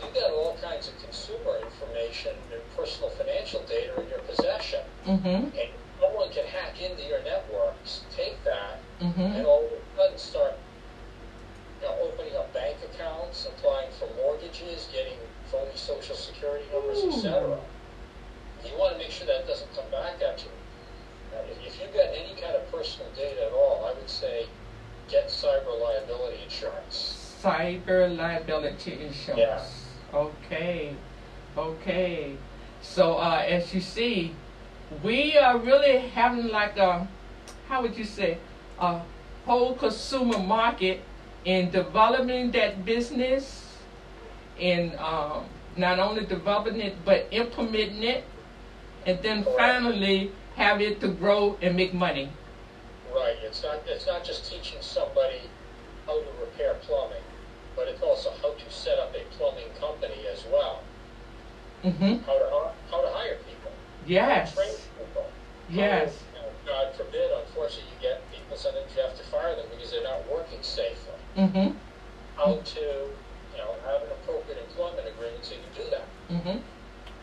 you've 0.01 0.15
got 0.15 0.31
all 0.31 0.57
kinds 0.63 0.89
of 0.89 0.95
consumer 1.05 1.59
information 1.63 2.33
and 2.51 2.63
personal 2.75 3.11
financial 3.11 3.61
data 3.69 4.01
in 4.01 4.09
your 4.09 4.21
possession. 4.21 4.81
Mm-hmm. 5.05 5.27
And 5.27 5.69
someone 6.01 6.31
can 6.31 6.45
hack 6.47 6.81
into 6.81 7.03
your 7.05 7.23
networks, 7.23 8.03
take 8.15 8.43
that, 8.45 8.81
Mm-hmm. 9.01 9.21
and 9.21 9.45
all 9.47 9.67
of 9.67 9.73
a 9.73 9.97
sudden 9.97 10.19
start 10.19 10.53
you 11.83 11.89
know, 11.89 11.97
opening 12.03 12.37
up 12.37 12.53
bank 12.55 12.77
accounts, 12.95 13.45
applying 13.45 13.91
for 13.99 14.09
mortgages, 14.17 14.89
getting 14.93 15.19
phony 15.51 15.71
social 15.75 16.15
security 16.15 16.65
numbers, 16.73 17.03
etc. 17.13 17.59
You 18.65 18.71
want 18.79 18.93
to 18.95 18.99
make 18.99 19.11
sure 19.11 19.27
that 19.27 19.47
doesn't 19.49 19.69
come 19.75 19.91
back 19.91 20.23
at 20.23 20.43
you. 20.45 20.51
If, 21.51 21.67
if 21.75 21.81
you've 21.83 21.93
got 21.93 22.07
any 22.15 22.41
kind 22.41 22.55
of 22.55 22.71
personal 22.71 23.11
data 23.17 23.47
at 23.47 23.53
all, 23.53 23.85
I 23.85 23.99
would 23.99 24.09
say 24.09 24.47
get 25.11 25.27
cyber 25.27 25.79
liability 25.83 26.39
insurance. 26.45 27.37
Cyber 27.43 28.17
liability 28.17 28.93
insurance. 28.93 29.89
Yeah. 30.15 30.19
Okay. 30.19 30.95
Okay. 31.59 32.37
So 32.81 33.15
uh, 33.19 33.43
as 33.47 33.75
you 33.75 33.81
see, 33.81 34.35
we 35.03 35.37
are 35.39 35.59
really 35.59 35.99
having 35.99 36.49
like 36.49 36.77
a, 36.77 37.09
how 37.69 37.83
would 37.83 37.97
you 37.97 38.05
say, 38.05 38.39
a 38.79 39.01
whole 39.45 39.75
consumer 39.75 40.39
market 40.39 41.01
in 41.45 41.71
developing 41.71 42.51
that 42.53 42.85
business, 42.85 43.77
in 44.59 44.95
um, 44.99 45.45
not 45.77 45.99
only 45.99 46.25
developing 46.25 46.81
it 46.81 46.95
but 47.05 47.27
implementing 47.31 48.03
it, 48.03 48.25
and 49.07 49.19
then 49.23 49.45
finally 49.57 50.33
have 50.57 50.81
it 50.81 51.01
to 51.01 51.09
grow 51.09 51.59
and 51.61 51.77
make 51.77 51.93
money. 51.93 52.31
Right. 53.15 53.37
It's 53.43 53.63
not 53.63 53.83
it's 53.87 54.07
not 54.07 54.25
just 54.25 54.51
teaching 54.51 54.79
somebody 54.81 55.43
how 56.07 56.21
to 56.21 56.29
repair 56.41 56.75
plumbing, 56.83 57.23
but 57.77 57.89
it's 57.89 58.03
also 58.03 58.33
how 58.43 58.53
to 58.55 58.71
set 58.71 58.99
up 58.99 59.15
a 59.15 59.23
plumbing 59.37 59.71
company 59.81 60.27
as 60.33 60.45
well. 60.51 60.83
Mm-hmm. 61.85 62.25
How 62.25 62.39
to 62.39 62.73
how 62.91 63.03
to 63.03 63.09
hire 63.13 63.37
people. 63.37 63.54
Yes. 64.07 64.55
Yes. 65.71 66.13
How 66.35 66.41
you 66.41 66.47
know, 66.47 66.53
God 66.67 66.95
forbid, 66.95 67.31
unfortunately, 67.33 67.89
you 67.97 68.01
get 68.03 68.21
people 68.31 68.57
sometimes 68.57 68.93
you 68.95 69.03
have 69.03 69.17
to 69.17 69.25
fire 69.25 69.57
them 69.57 69.67
because 69.71 69.91
they're 69.91 70.03
not 70.05 70.21
working 70.31 70.63
safely. 70.63 71.17
Mm-hmm. 71.37 71.77
How 72.37 72.57
to 72.61 72.81
you 72.81 73.59
know 73.59 73.73
have 73.87 74.03
an 74.03 74.11
appropriate 74.23 74.61
employment 74.69 75.09
agreement 75.09 75.45
so 75.45 75.55
you 75.55 75.61
can 75.65 75.85
do 75.85 75.91
that. 75.91 76.07
Mm-hmm. 76.31 76.59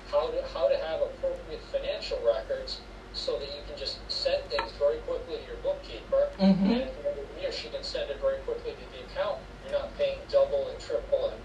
How 0.09 0.27
to 0.31 0.39
how 0.53 0.67
to 0.67 0.77
have 0.77 1.01
appropriate 1.01 1.61
financial 1.71 2.17
records 2.25 2.81
so 3.13 3.37
that 3.39 3.47
you 3.47 3.61
can 3.67 3.77
just 3.77 3.99
send 4.07 4.41
things 4.49 4.71
very 4.79 4.97
quickly 5.03 5.35
to 5.37 5.43
your 5.45 5.59
bookkeeper 5.63 6.29
Mhm. 6.39 6.63
and 6.63 6.81
at 6.81 7.03
the 7.03 7.09
end 7.11 7.19
of 7.19 7.27
the 7.35 7.41
year 7.41 7.51
she 7.51 7.67
can 7.67 7.83
send 7.83 8.09
it 8.09 8.17
very 8.21 8.37
quickly 8.47 8.71
to 8.71 8.85
the 8.95 9.03
accountant. 9.03 9.43
You're 9.67 9.77
not 9.79 9.91
paying 9.97 10.17
double 10.31 10.69
and 10.69 10.79
triple 10.79 11.27
and 11.29 11.39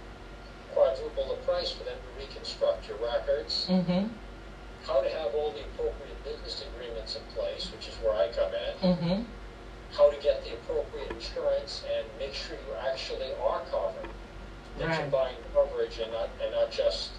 quadruple 0.73 1.27
the 1.29 1.43
price 1.43 1.73
for 1.73 1.83
them 1.85 1.99
to 1.99 2.11
reconstruct 2.23 2.87
your 2.89 2.99
records. 2.99 3.67
Mm-hmm. 3.69 4.07
How 4.87 5.01
to 5.03 5.09
have 5.11 5.35
all 5.35 5.51
the 5.53 5.61
appropriate 5.75 6.23
business 6.25 6.65
agreements 6.73 7.17
in 7.17 7.23
place, 7.35 7.71
which 7.73 7.89
is 7.89 7.95
where 7.97 8.15
I 8.15 8.29
come 8.33 8.53
in. 8.55 8.95
Mm-hmm. 8.95 9.23
How 9.97 10.11
to 10.11 10.17
get 10.23 10.45
the 10.45 10.53
appropriate 10.55 11.11
insurance 11.11 11.83
and 11.91 12.07
make 12.19 12.35
sure 12.35 12.57
you 12.57 12.75
actually 12.89 13.33
are 13.43 13.61
covered. 13.71 14.11
That 14.79 14.89
Right. 14.89 15.01
you're 15.01 15.09
buying 15.11 15.37
coverage 15.55 15.99
and 15.99 16.13
not 16.13 16.29
and 16.43 16.53
not 16.53 16.71
just 16.71 17.11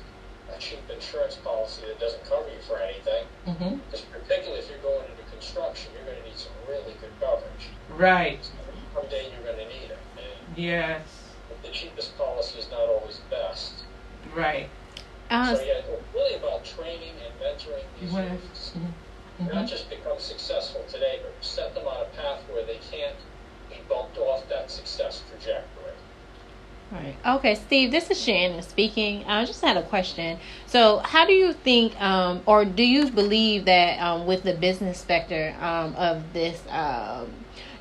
a 0.55 0.59
cheap 0.59 0.79
insurance 0.89 1.35
policy 1.35 1.81
that 1.87 1.99
doesn't 1.99 2.23
cover 2.23 2.47
you 2.47 2.61
for 2.67 2.77
anything. 2.79 3.25
Mm-hmm. 3.47 3.75
Because 3.89 4.01
particularly 4.01 4.59
if 4.59 4.69
you're 4.69 4.79
going 4.79 5.03
into 5.11 5.23
construction, 5.31 5.91
you're 5.95 6.05
going 6.05 6.21
to 6.23 6.29
need 6.29 6.37
some 6.37 6.53
really 6.69 6.93
good 7.01 7.11
coverage. 7.19 7.67
Right. 7.89 8.39
Someday 8.93 9.27
you're 9.33 9.43
going 9.43 9.57
to 9.59 9.67
need 9.67 9.91
it. 9.91 9.97
And 10.17 10.57
Yes. 10.57 11.01
the 11.63 11.69
cheapest 11.69 12.17
policy 12.17 12.59
is 12.59 12.69
not 12.71 12.87
always 12.87 13.17
the 13.19 13.35
best. 13.35 13.83
Right. 14.35 14.69
Uh, 15.29 15.55
so 15.55 15.61
yeah, 15.61 15.73
it's 15.73 16.13
really 16.13 16.35
about 16.35 16.63
training 16.63 17.13
and 17.23 17.33
mentoring 17.41 17.83
these 17.99 18.11
Well, 18.11 18.29
youths. 18.29 18.73
Mm-hmm. 18.77 19.53
Not 19.53 19.67
just 19.67 19.89
become 19.89 20.17
successful 20.19 20.83
today, 20.87 21.19
but 21.21 21.33
set 21.45 21.75
them 21.75 21.87
on 21.87 22.01
a 22.01 22.05
path 22.17 22.41
where 22.49 22.65
they 22.65 22.79
can't 22.91 23.15
be 23.69 23.75
bumped 23.87 24.17
off 24.17 24.47
that 24.49 24.71
success 24.71 25.23
trajectory. 25.29 25.91
Right. 26.91 27.15
Okay, 27.25 27.55
Steve, 27.55 27.91
this 27.91 28.09
is 28.09 28.19
Shannon 28.19 28.61
speaking. 28.61 29.25
I 29.25 29.43
just 29.43 29.61
had 29.61 29.75
a 29.75 29.83
question. 29.83 30.39
So, 30.67 30.99
how 30.99 31.25
do 31.25 31.33
you 31.33 31.51
think, 31.51 31.99
um, 32.01 32.41
or 32.45 32.63
do 32.63 32.83
you 32.83 33.11
believe 33.11 33.65
that 33.65 33.99
um, 33.99 34.25
with 34.25 34.43
the 34.43 34.53
business 34.53 35.01
sector 35.01 35.53
um, 35.59 35.93
of 35.95 36.31
this, 36.31 36.63
um, 36.69 37.29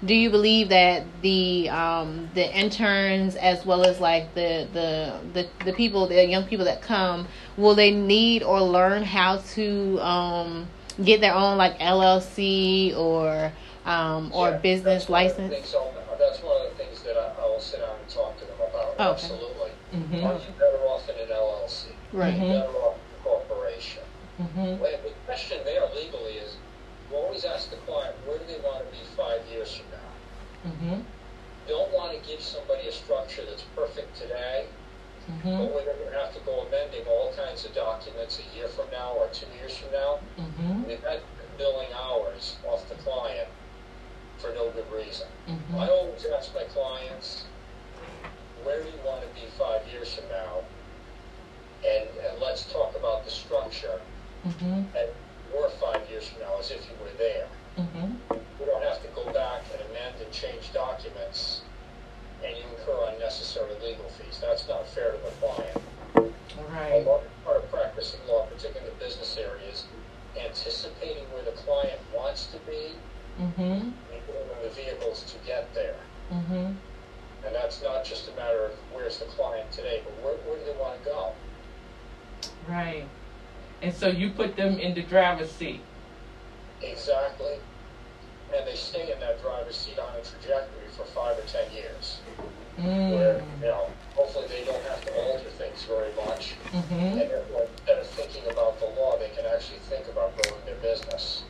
do 0.05 0.15
you 0.15 0.31
believe 0.31 0.69
that 0.69 1.05
the 1.23 1.69
um, 1.71 2.29
the 2.35 2.59
interns 2.59 3.35
as 3.37 3.65
well 3.65 3.85
as 3.85 4.01
like 4.01 4.35
the, 4.35 4.69
the 4.73 5.21
the 5.33 5.65
the 5.65 5.73
people, 5.73 6.07
the 6.07 6.25
young 6.27 6.45
people 6.45 6.65
that 6.67 6.83
come, 6.83 7.27
will 7.57 7.75
they 7.75 7.91
need 7.91 8.43
or 8.43 8.61
learn 8.61 9.03
how 9.03 9.39
to 9.55 9.99
um, 10.01 10.67
get 11.03 11.21
their 11.21 11.35
own 11.35 11.57
like 11.57 11.79
LLC 11.79 12.97
or 12.97 13.53
um, 13.87 14.31
or 14.35 14.51
Yeah, 14.51 14.59
business 14.59 15.07
that's 15.07 15.09
one 15.09 15.27
of 15.27 15.37
the 15.37 15.43
license? 15.43 15.55
things 15.55 15.75
That's 16.19 16.43
one 16.43 16.67
of 16.67 16.71
the 16.71 16.85
things 16.85 17.03
that 17.03 17.17
I, 17.17 17.43
I 17.43 17.47
will 17.47 17.61
sit 17.61 17.81
down 17.81 17.97
and 18.01 18.09
talk 18.09 18.39
to 18.39 18.45
them 18.45 18.57
about. 18.59 18.95
Okay. 18.95 19.03
Absolutely. 19.03 19.71
Mm-hmm. 19.95 20.27
Are 20.27 20.35
you 20.35 20.53
better 20.59 20.79
off 20.89 21.09
in 21.09 21.17
an 21.17 21.29
LLC? 21.29 21.87
Right. 22.13 22.35
Are 22.35 22.37
you 22.37 22.53
better 22.61 22.79
off 22.85 22.97
in 22.97 23.21
a 23.21 23.23
corporation? 23.23 24.03
Mm-hmm. 24.41 24.79
Well, 24.81 24.99
the 25.05 25.13
question 25.25 25.59
there 25.65 25.83
legally 25.95 26.33
is, 26.33 26.57
you 27.11 27.17
always 27.17 27.45
ask 27.45 27.71
the 27.71 27.77
client, 27.89 28.15
where 28.27 28.39
do 28.39 28.45
they 28.47 28.61
want 28.61 28.85
to 28.85 28.91
be 28.91 29.03
five 29.17 29.41
years 29.51 29.75
from 29.77 29.87
now? 29.91 30.71
Mm-hmm. 30.71 31.01
Don't 31.69 31.93
want 31.93 32.13
to 32.13 32.29
give 32.29 32.41
somebody 32.41 32.87
a 32.89 32.93
structure 32.93 33.43
that's 33.49 33.65
perfect 33.75 34.17
today, 34.17 34.67
Mm-hmm. 35.27 35.59
but 35.75 35.85
they're 35.85 35.95
going 35.97 36.13
to 36.13 36.19
have 36.21 36.33
to 36.35 36.41
go 36.47 36.61
amending 36.71 37.03
all 37.11 37.33
kinds 37.35 37.65
of 37.65 37.75
documents 37.75 38.39
a 38.39 38.57
year 38.57 38.69
from 38.69 38.87
now 38.93 39.11
or 39.11 39.27
two 39.33 39.47
years 39.59 39.77
from 39.77 39.91
now. 39.91 40.21
Mm-hmm. 40.39 40.85
They've 40.87 41.03
had 41.03 41.19
billing 41.59 41.89
hours 41.99 42.55
off 42.65 42.89
the 42.89 42.95
client 42.95 43.49
for 44.39 44.55
no 44.55 44.71
good 44.71 44.87
reason. 44.95 45.27
Mm-hmm. 45.49 45.79
I 45.81 45.89
always 45.89 46.25
ask 46.27 46.55
my 46.55 46.63
clients, 46.71 47.45
where 48.63 48.81
do 48.81 48.89
you 48.89 49.01
want 49.05 49.23
to 49.23 49.29
be 49.35 49.49
five 49.59 49.81
years 49.91 50.15
from 50.15 50.29
now? 50.29 50.63
And, 51.85 52.09
and 52.31 52.41
let's 52.41 52.71
talk 52.73 52.95
about 52.97 53.25
the 53.25 53.31
structure 53.33 54.01
Mm-hmm. 54.47 54.97
and 54.97 55.11
we're 55.57 55.71
five 55.71 56.09
years 56.11 56.29
from 56.29 56.43
now 56.43 56.59
as 56.59 56.71
if 56.71 56.85
you 56.87 56.97
were 57.01 57.17
there. 57.19 57.49
Mm-hmm. 57.79 58.13
We 58.61 58.67
don't 58.67 58.83
have 58.83 59.03
to 59.03 59.09
go 59.15 59.25
back 59.33 59.63
and 59.73 59.81
amend 59.91 60.21
and 60.23 60.33
change 60.33 60.73
documents 60.73 61.63
and 62.45 62.57
you 62.57 62.63
incur 62.79 63.11
unnecessary 63.13 63.73
legal 63.83 64.09
fees. 64.11 64.39
That's 64.41 64.69
not 64.69 64.87
fair 64.89 65.13
to 65.13 65.19
the 65.19 65.33
client. 65.41 65.81
All 66.15 66.65
right. 66.73 67.03
A 67.03 67.09
large 67.09 67.25
part 67.45 67.57
of 67.65 67.71
practicing 67.71 68.21
law, 68.29 68.47
particularly 68.47 68.93
in 68.93 68.99
the 68.99 69.05
business 69.05 69.37
areas, 69.37 69.85
anticipating 70.39 71.25
where 71.33 71.43
the 71.43 71.53
client 71.53 71.99
wants 72.15 72.47
to 72.47 72.59
be 72.71 72.93
Mm-hmm. 73.41 73.63
and 73.63 73.93
them 73.93 74.59
the 74.63 74.71
vehicles 74.71 75.23
to 75.25 75.47
get 75.47 75.73
there. 75.75 75.97
Mm-hmm. 76.33 76.73
And 77.45 77.55
that's 77.55 77.83
not 77.83 78.05
just 78.05 78.29
a 78.29 78.37
matter 78.37 78.65
of 78.65 78.73
where's 78.93 79.19
the 79.19 79.27
client 79.27 79.71
today, 79.71 80.03
but 80.05 80.13
where, 80.25 80.37
where 80.39 80.59
do 80.59 80.65
they 80.65 80.79
want 80.81 80.99
to 80.99 81.05
go? 81.05 81.33
Right. 82.67 83.07
And 83.83 83.93
so 83.95 84.09
you 84.09 84.31
put 84.31 84.57
them 84.57 84.79
in 84.79 84.95
the 84.95 85.03
driver's 85.03 85.51
seat. 85.51 85.81
Exactly. 86.83 87.57
And 88.55 88.67
they 88.67 88.75
stay 88.77 89.13
in 89.13 89.21
that 89.21 89.43
driver's 89.43 89.77
seat 89.77 89.99
on 89.99 90.09
a 90.15 90.23
trajectory 90.23 90.89
for 90.97 91.05
five 91.05 91.39
or 91.39 91.43
ten 91.43 91.71
years. 91.73 92.21
Where, 92.77 93.41
Mm. 93.41 93.61
you 93.63 93.67
know, 93.69 93.89
hopefully 94.15 94.47
they 94.49 94.65
don't 94.65 94.83
have 94.85 95.03
to 95.07 95.15
alter 95.15 95.49
things 95.51 95.83
very 95.85 96.13
much. 96.27 96.55
Mm-hmm. 96.73 96.95
And 96.95 97.21
therefore, 97.21 97.67
instead 97.79 97.99
of 97.99 98.07
thinking 98.09 98.51
about 98.51 98.79
the 98.81 98.87
law, 99.01 99.17
they 99.19 99.31
can 99.31 99.47
actually 99.47 99.79
think 99.89 100.07
about 100.09 100.37
growing 100.37 100.63
their 100.67 100.75
business. 100.77 101.43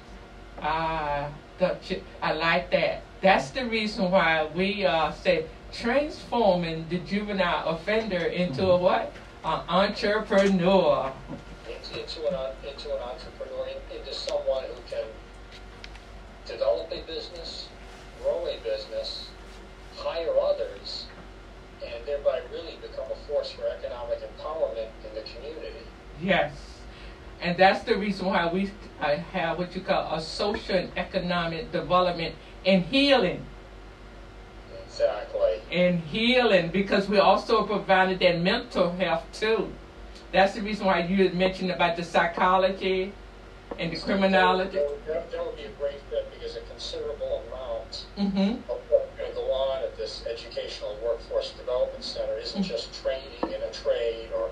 Ah, 0.62 1.28
the, 1.58 1.76
I 2.22 2.32
like 2.32 2.70
that. 2.70 3.02
That's 3.22 3.50
the 3.50 3.66
reason 3.66 4.10
why 4.10 4.46
we 4.54 4.86
uh, 4.86 5.10
say 5.12 5.46
transforming 5.72 6.86
the 6.88 6.98
juvenile 6.98 7.70
offender 7.70 8.18
into 8.18 8.64
a 8.70 8.76
what? 8.76 9.12
An 9.44 9.60
entrepreneur. 9.68 11.12
Into, 11.90 12.26
an 12.28 12.54
into 12.66 12.94
an 12.94 13.02
entrepreneur, 13.02 13.66
in, 13.68 13.98
into 13.98 14.14
someone 14.14 14.64
who 14.64 14.80
can 14.90 15.04
develop 16.46 16.90
a 16.92 17.02
business, 17.02 17.68
grow 18.22 18.46
a 18.46 18.58
business, 18.62 19.28
hire 19.96 20.32
others, 20.40 21.06
and 21.84 22.06
thereby 22.06 22.40
really 22.52 22.78
become 22.80 23.06
a 23.10 23.28
force 23.28 23.50
for 23.50 23.66
economic 23.66 24.20
empowerment 24.20 24.88
in 25.08 25.14
the 25.14 25.22
community. 25.22 25.84
Yes. 26.22 26.52
And 27.40 27.56
that's 27.56 27.84
the 27.84 27.96
reason 27.96 28.26
why 28.26 28.50
we 28.50 28.70
have 29.32 29.58
what 29.58 29.74
you 29.74 29.82
call 29.82 30.14
a 30.14 30.20
social 30.20 30.76
and 30.76 30.90
economic 30.96 31.70
development 31.70 32.34
and 32.64 32.84
healing. 32.84 33.44
Exactly. 34.86 35.60
And 35.70 36.00
healing 36.00 36.70
because 36.70 37.08
we 37.08 37.18
also 37.18 37.66
provided 37.66 38.20
that 38.20 38.40
mental 38.40 38.92
health 38.92 39.24
too. 39.32 39.70
That's 40.36 40.52
the 40.52 40.60
reason 40.60 40.84
why 40.84 40.98
you 41.00 41.16
had 41.24 41.34
mentioned 41.34 41.70
about 41.70 41.96
the 41.96 42.04
psychology 42.04 43.10
and 43.78 43.90
the 43.90 43.98
criminology. 43.98 44.76
That, 44.76 44.90
would- 44.90 45.32
that, 45.32 45.46
would 45.46 45.56
be 45.56 45.62
a 45.62 45.70
great 45.80 45.98
fit 46.10 46.30
because 46.34 46.56
a 46.56 46.60
considerable 46.72 47.42
amount 47.48 48.04
Mm-hmm. 48.18 48.70
of 48.70 48.78
going 48.90 49.30
to 49.30 49.34
go 49.34 49.50
on 49.52 49.82
at 49.82 49.96
this 49.96 50.24
educational 50.30 50.98
workforce 51.02 51.52
development 51.52 52.04
center 52.04 52.36
isn't 52.36 52.62
just 52.64 52.92
training 53.02 53.40
in 53.44 53.62
a 53.62 53.70
trade 53.72 54.28
or 54.36 54.50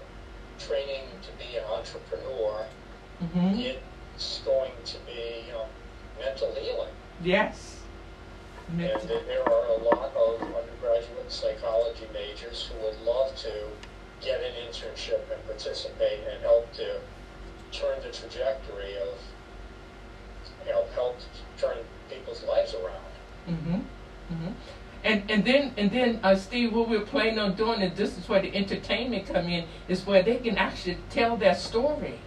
training 0.58 1.02
to 1.22 1.30
be 1.36 1.56
an 1.58 1.64
entrepreneur. 1.64 2.64
Mm-hmm. 3.22 3.74
It's 4.14 4.40
going 4.44 4.72
to 4.86 4.96
be, 5.06 5.44
you 5.46 5.52
know, 5.52 5.66
mental 6.18 6.54
healing. 6.54 6.92
Yes. 7.22 7.80
And 8.68 8.80
there 8.80 8.98
there 9.26 9.42
are 9.42 9.66
a 9.66 9.76
lot 9.82 10.12
of 10.16 10.40
undergraduate 10.40 11.30
psychology 11.30 12.06
majors 12.14 12.70
who 12.70 12.86
would 12.86 12.98
love 13.02 13.34
to 13.36 13.52
get 14.24 14.40
an 14.42 14.52
internship 14.66 15.20
and 15.32 15.44
participate 15.46 16.20
and 16.30 16.40
help 16.42 16.72
to 16.74 16.96
turn 17.72 18.00
the 18.02 18.10
trajectory 18.10 18.96
of, 18.96 19.14
you 20.66 20.72
know, 20.72 20.84
help 20.94 21.18
turn 21.58 21.76
people's 22.08 22.42
lives 22.44 22.74
around. 22.74 23.12
Mm-hmm. 23.48 23.74
Mm-hmm. 23.74 24.52
And 25.04 25.30
and 25.30 25.44
then 26.04 26.20
uh, 26.22 26.34
Steve, 26.36 26.72
what 26.72 26.88
we're 26.88 27.00
planning 27.00 27.38
on 27.38 27.54
doing, 27.54 27.82
and 27.82 27.96
this 27.96 28.18
is 28.18 28.28
where 28.28 28.40
the 28.40 28.54
entertainment 28.54 29.26
come 29.26 29.48
in, 29.48 29.64
is 29.88 30.06
where 30.06 30.22
they 30.22 30.36
can 30.36 30.56
actually 30.58 30.98
tell 31.10 31.36
their 31.36 31.54
story. 31.54 32.18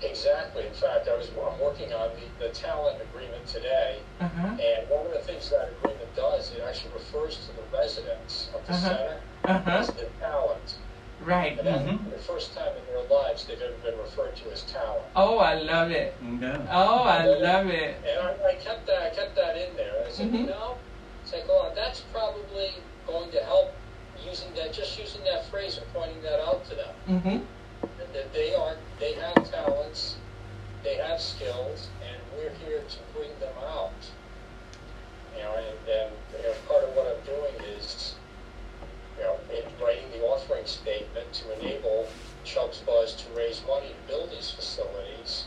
Exactly. 0.00 0.64
In 0.66 0.72
fact, 0.74 1.08
I 1.08 1.16
was 1.16 1.28
I'm 1.30 1.58
working 1.60 1.92
on 1.92 2.10
the, 2.38 2.46
the 2.46 2.52
talent 2.54 2.98
agreement 3.02 3.44
today, 3.46 3.98
Uh 4.20 4.28
huh. 4.28 4.46
and 4.48 4.88
one 4.88 5.06
of 5.06 5.12
the 5.12 5.18
things 5.20 5.50
that 5.50 5.70
agreement 5.80 6.14
does, 6.14 6.52
it 6.52 6.62
actually 6.66 6.92
refers 6.92 7.36
to 7.46 7.56
the 7.56 7.76
residents 7.76 8.50
of 8.54 8.64
the 8.66 8.72
Uh-huh. 8.72 8.88
center 8.88 9.20
Uh 9.44 9.58
huh. 9.58 9.70
as 9.80 9.86
the 9.88 10.06
talent. 10.20 10.74
Right. 11.20 11.58
And 11.58 11.66
that's 11.66 11.82
Mhm. 11.82 12.10
the 12.12 12.18
first 12.18 12.54
time 12.54 12.72
in 12.78 12.84
their 12.86 13.02
lives 13.18 13.44
they've 13.44 13.60
ever 13.60 13.74
been 13.82 13.98
referred 13.98 14.36
to 14.36 14.52
as 14.52 14.62
talent. 14.62 15.02
Oh, 15.16 15.38
I 15.38 15.54
love 15.54 15.90
it. 15.90 16.14
Yeah. 16.40 16.58
Oh, 16.70 17.02
I 17.02 17.24
love 17.24 17.66
it. 17.66 17.96
And 18.08 18.20
I, 18.28 18.50
I 18.50 18.54
kept 18.54 18.86
that 18.86 19.02
I 19.02 19.10
kept 19.10 19.34
that 19.34 19.56
in 19.56 19.74
there. 19.76 19.94
I 20.06 20.10
said, 20.10 20.28
Mhm. 20.30 20.40
you 20.42 20.46
know, 20.46 20.76
it's 21.28 21.34
like, 21.34 21.44
oh, 21.50 21.70
that's 21.74 22.00
probably 22.12 22.70
going 23.06 23.30
to 23.32 23.44
help 23.44 23.74
using 24.24 24.48
that, 24.54 24.72
just 24.72 24.98
using 24.98 25.22
that 25.24 25.44
phrase 25.50 25.76
and 25.76 25.86
pointing 25.92 26.22
that 26.22 26.40
out 26.40 26.64
to 26.70 26.74
them. 26.74 26.94
Mm-hmm. 27.06 27.38
That, 27.98 28.12
that 28.14 28.32
they 28.32 28.54
are, 28.54 28.76
they 28.98 29.12
have 29.14 29.50
talents, 29.50 30.16
they 30.82 30.94
have 30.96 31.20
skills, 31.20 31.88
and 32.02 32.16
we're 32.36 32.54
here 32.66 32.80
to 32.80 32.98
bring 33.14 33.30
them 33.40 33.52
out. 33.62 33.92
You 35.36 35.42
know, 35.42 35.54
and, 35.54 35.88
and 35.88 36.12
you 36.32 36.48
know, 36.48 36.54
part 36.66 36.84
of 36.84 36.96
what 36.96 37.06
I'm 37.06 37.24
doing 37.26 37.76
is, 37.76 38.14
you 39.18 39.24
know, 39.24 39.36
in 39.52 39.84
writing 39.84 40.10
the 40.12 40.24
offering 40.24 40.64
statement 40.64 41.30
to 41.34 41.60
enable 41.60 42.08
Chubb's 42.44 42.78
Buzz 42.78 43.14
to 43.16 43.24
raise 43.36 43.60
money 43.68 43.88
to 43.88 44.12
build 44.12 44.30
these 44.30 44.50
facilities 44.50 45.44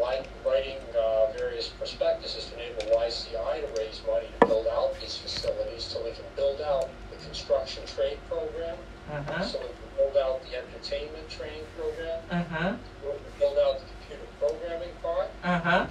writing 0.00 0.76
uh, 0.94 1.32
various 1.32 1.68
prospectuses 1.68 2.46
to 2.50 2.54
enable 2.54 2.82
YCI 2.96 3.60
to 3.64 3.68
raise 3.80 4.00
money 4.06 4.26
to 4.40 4.46
build 4.46 4.66
out 4.68 4.92
these 5.00 5.16
facilities 5.16 5.84
so 5.84 6.04
we 6.04 6.10
can 6.12 6.24
build 6.36 6.60
out 6.60 6.88
the 7.10 7.16
construction 7.24 7.82
trade 7.86 8.18
program, 8.28 8.76
Uh 9.08 9.22
huh. 9.26 9.42
so 9.42 9.58
we 9.60 9.68
can 9.68 9.88
build 9.96 10.16
out 10.16 10.42
the 10.44 10.52
entertainment 10.58 11.28
training 11.28 11.64
program, 11.76 12.20
Uh 12.30 12.44
huh. 12.52 12.72
we 13.02 13.08
can 13.16 13.32
build 13.38 13.58
out 13.58 13.80
the 13.80 13.86
computer 13.92 14.26
programming 14.40 14.92
part, 15.02 15.28
Uh 15.42 15.58
huh. 15.60 15.86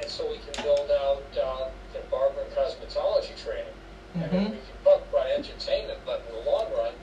and 0.00 0.10
so 0.10 0.26
we 0.30 0.38
can 0.38 0.54
build 0.64 0.90
out 0.90 1.22
uh, 1.38 1.70
the 1.92 2.00
barber 2.10 2.42
and 2.42 2.52
cosmetology 2.52 3.34
training. 3.38 3.74
And 4.14 4.30
Mhm. 4.30 4.50
we 4.50 4.58
can 4.58 4.78
talk 4.84 5.02
about 5.10 5.26
entertainment, 5.26 5.98
but 6.06 6.22
in 6.28 6.34
the 6.34 6.50
long 6.50 6.66
run, 6.72 6.94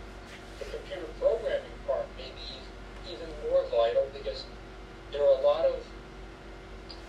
the 0.59 0.65
computer 0.65 1.07
programming 1.19 1.75
part 1.87 2.05
may 2.17 2.31
be 2.35 2.47
even 3.11 3.27
more 3.49 3.63
vital 3.71 4.05
because 4.13 4.43
there 5.11 5.21
are 5.23 5.35
a 5.39 5.41
lot 5.41 5.65
of 5.65 5.75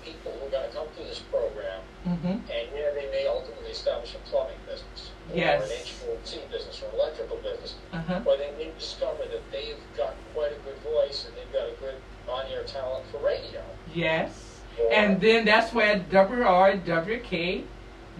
people 0.04 0.32
who 0.32 0.46
are 0.46 0.50
going 0.50 0.68
to 0.68 0.74
come 0.76 0.88
through 0.94 1.04
this 1.06 1.20
program, 1.30 1.80
Mm-hmm. 2.22 2.28
and 2.28 2.68
yeah, 2.74 2.90
they 2.94 3.08
may 3.10 3.26
ultimately 3.26 3.70
establish 3.70 4.14
a 4.14 4.18
plumbing 4.30 4.56
business, 4.66 5.10
or 5.30 5.36
Yes. 5.36 5.62
an 5.64 5.76
HVAC 5.76 6.50
business, 6.52 6.80
or 6.82 6.86
an 6.88 6.94
electrical 7.00 7.36
business, 7.38 7.74
Uh 7.92 7.98
huh. 8.00 8.20
or 8.24 8.36
they 8.36 8.52
may 8.58 8.70
discover 8.78 9.24
that 9.24 9.42
they've 9.50 9.76
got 9.96 10.14
quite 10.34 10.52
a 10.52 10.58
good 10.64 10.78
voice 10.84 11.26
and 11.26 11.36
they've 11.36 11.52
got 11.52 11.68
a 11.68 11.72
good 11.80 11.96
on-air 12.28 12.62
talent 12.64 13.04
for 13.10 13.18
radio. 13.18 13.60
Yes. 13.92 14.60
Or- 14.80 14.92
And 14.92 15.20
then 15.20 15.44
that's 15.44 15.72
where 15.74 15.98
WRWK 16.10 17.64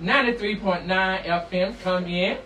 93.9 0.00 1.24
FM 1.24 1.74
come 1.82 2.06
in. 2.06 2.38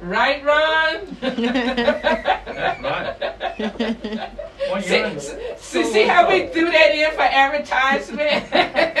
Right, 0.00 0.42
Ron? 0.44 1.16
That's 1.20 2.80
right. 2.82 4.30
See, 4.82 5.20
see, 5.58 5.84
see 5.84 6.02
how 6.04 6.28
we 6.28 6.46
threw 6.48 6.70
that 6.70 6.94
in 6.94 7.10
for 7.14 7.22
advertisement? 7.22 8.44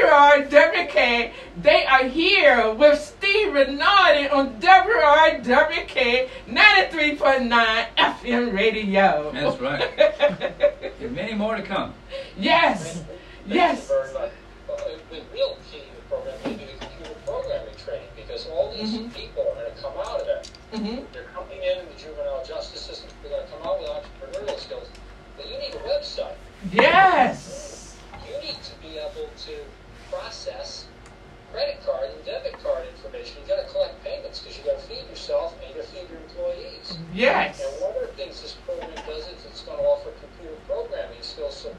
WRWK, 0.00 1.32
they 1.62 1.84
are 1.86 2.04
here 2.04 2.72
with 2.72 2.98
Steve 3.00 3.48
Renardi 3.48 4.32
on 4.32 4.58
WRWK 4.60 6.28
93.9 6.48 7.86
FM 7.96 8.52
radio. 8.54 9.30
That's 9.32 9.60
right. 9.60 9.90
And 11.00 11.14
many 11.14 11.34
more 11.34 11.56
to 11.56 11.62
come. 11.62 11.94
yes, 12.38 13.02
yes. 13.46 13.88
Very 13.88 14.12
much. 14.12 14.30
The 14.68 14.98
the 15.10 15.22
real 15.32 15.56
key 15.70 15.80
to 15.80 15.94
the 15.96 16.02
program 16.08 16.34
may 16.44 16.52
be 16.52 16.64
the 16.64 16.84
computer 16.84 17.14
programming 17.24 17.74
training 17.84 18.08
because 18.16 18.46
all 18.48 18.70
these 18.74 18.90
Mhm. 18.98 19.14
people 19.14 19.42
are 19.48 19.54
going 19.54 19.74
to 19.74 19.80
come 19.82 19.92
out 19.98 20.20
of 20.20 20.28
it. 20.28 20.50
hmm 20.74 20.96
They're 21.12 21.24
coming 21.34 21.58
in 21.62 21.78
in 21.80 21.86
the 21.86 21.94
juvenile 21.98 22.44
justice 22.46 22.80
system. 22.82 23.08
They're 23.22 23.32
going 23.32 23.46
to 23.46 23.52
come 23.52 23.62
out 23.66 23.80
with 23.80 23.88
entrepreneurial 23.90 24.58
skills. 24.60 24.88
But 25.36 25.48
you 25.48 25.56
need 25.58 25.74
a 25.74 25.78
website. 25.88 26.36
Yes. 26.70 27.96
You 28.28 28.36
need 28.46 28.58
to 28.62 28.74
be 28.82 28.98
able 28.98 29.28
to 29.46 29.54
process 30.10 30.86
credit 31.52 31.80
card 31.84 32.10
and 32.14 32.24
debit 32.24 32.54
card 32.62 32.86
information. 32.94 33.38
You've 33.40 33.48
got 33.48 33.66
to 33.66 33.72
collect 33.72 34.02
payments 34.04 34.38
because 34.38 34.56
you've 34.56 34.66
got 34.66 34.78
to 34.80 34.86
feed 34.86 35.08
yourself 35.10 35.54
and 35.58 35.70
you 35.70 35.82
got 35.82 35.86
to 35.88 35.92
feed 35.94 36.08
your 36.10 36.20
employees. 36.22 36.98
Yes. 37.12 37.58
And 37.60 37.82
one 37.82 37.94
of 37.96 38.02
the 38.08 38.14
things 38.14 38.40
this 38.40 38.54
program 38.66 38.90
does 39.06 39.26
is 39.26 39.44
it's 39.46 39.62
going 39.62 39.78
to 39.78 39.84
offer 39.84 40.10
computer 40.22 40.54
programming 40.68 41.22
skills. 41.22 41.56
So, 41.56 41.74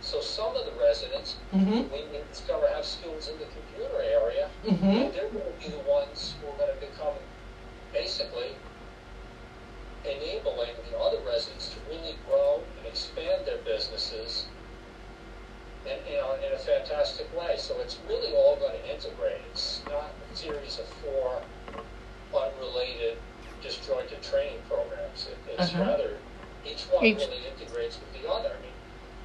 so 0.00 0.20
some 0.20 0.54
of 0.56 0.66
the 0.66 0.72
residents 0.80 1.36
Mm-hmm. 1.54 1.88
we 1.94 2.04
we 2.12 2.18
discover 2.28 2.66
have 2.74 2.84
skills 2.84 3.28
in 3.28 3.38
the 3.38 3.46
computer 3.46 4.02
area, 4.02 4.50
Mm-hmm. 4.66 4.84
and 4.84 5.14
they're 5.14 5.30
going 5.30 5.46
to 5.48 5.58
be 5.62 5.70
the 5.72 5.84
ones 5.88 6.34
who 6.42 6.48
are 6.52 6.56
going 6.58 6.74
to 6.74 6.80
become 6.84 7.14
basically 7.92 8.52
enabling 10.04 10.74
the 10.90 10.98
other 10.98 11.18
residents 11.26 11.68
to 11.72 11.76
really 11.88 12.16
grow 12.28 12.60
and 12.78 12.86
expand 12.86 13.46
their 13.46 13.58
businesses 13.64 14.46
and, 15.88 16.00
you 16.08 16.16
know, 16.16 16.34
in 16.46 16.52
a 16.52 16.58
fantastic 16.58 17.28
way. 17.36 17.56
So 17.58 17.78
it's 17.80 17.98
really 18.08 18.32
all 18.34 18.56
going 18.56 18.72
to 18.72 18.94
integrate. 18.94 19.40
It's 19.50 19.82
not 19.86 20.10
a 20.32 20.36
series 20.36 20.78
of 20.78 20.86
four 21.04 21.42
unrelated, 22.34 23.18
disjointed 23.62 24.22
training 24.22 24.58
programs. 24.68 25.28
It, 25.30 25.38
it's 25.58 25.72
uh-huh. 25.72 25.82
rather 25.82 26.18
each 26.64 26.82
one 26.90 27.04
each. 27.04 27.18
really 27.18 27.42
integrates 27.46 27.98
with 28.00 28.22
the 28.22 28.28
other. 28.28 28.50
I 28.50 28.60
mean, 28.62 28.76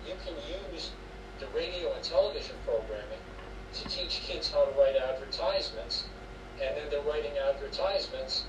you 0.07 0.15
can 0.25 0.35
use 0.73 0.91
the 1.39 1.47
radio 1.55 1.93
and 1.93 2.03
television 2.03 2.55
programming 2.65 3.23
to 3.73 3.83
teach 3.87 4.21
kids 4.25 4.51
how 4.51 4.65
to 4.65 4.71
write 4.79 4.95
advertisements, 4.95 6.05
and 6.61 6.75
then 6.75 6.83
they're 6.89 7.01
writing 7.01 7.31
advertisements 7.37 8.43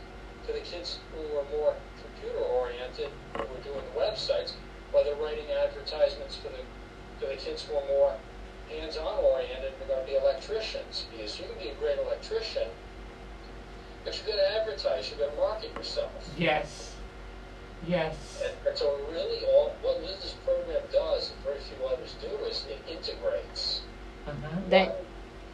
for 0.46 0.52
the 0.52 0.60
kids 0.60 0.98
who 1.14 1.38
are 1.38 1.44
more 1.52 1.74
computer 2.02 2.42
oriented, 2.44 3.10
who 3.34 3.42
are 3.42 3.62
doing 3.62 3.84
the 3.94 4.00
websites, 4.00 4.52
while 4.90 5.04
they're 5.04 5.14
writing 5.16 5.44
advertisements 5.62 6.36
for 6.36 6.48
the 6.48 6.58
for 7.20 7.26
the 7.26 7.36
kids 7.36 7.62
who 7.64 7.76
are 7.76 7.86
more 7.86 8.14
hands-on 8.70 9.24
oriented. 9.24 9.72
They're 9.78 9.88
going 9.88 10.06
to 10.06 10.10
be 10.10 10.16
electricians 10.16 11.06
because 11.10 11.38
you 11.38 11.46
can 11.46 11.62
be 11.62 11.68
a 11.68 11.74
great 11.74 11.98
electrician, 11.98 12.68
but 14.04 14.16
you 14.16 14.32
got 14.32 14.38
to 14.38 14.60
advertise. 14.60 15.10
You 15.10 15.16
got 15.18 15.30
to 15.30 15.36
market 15.36 15.74
yourself. 15.74 16.10
Yes. 16.38 16.94
Yes. 17.86 18.42
And, 18.44 18.52
and 18.68 18.76
so 18.76 18.98
really, 19.10 19.44
all 19.46 19.74
what 19.82 20.00
this 20.02 20.34
program 20.44 20.82
does, 20.92 21.30
and 21.30 21.44
very 21.44 21.58
few 21.60 21.86
others 21.86 22.14
do, 22.20 22.28
is 22.44 22.64
it 22.68 22.78
integrates. 22.90 23.82
Uh-huh. 24.26 24.60
That 24.68 25.02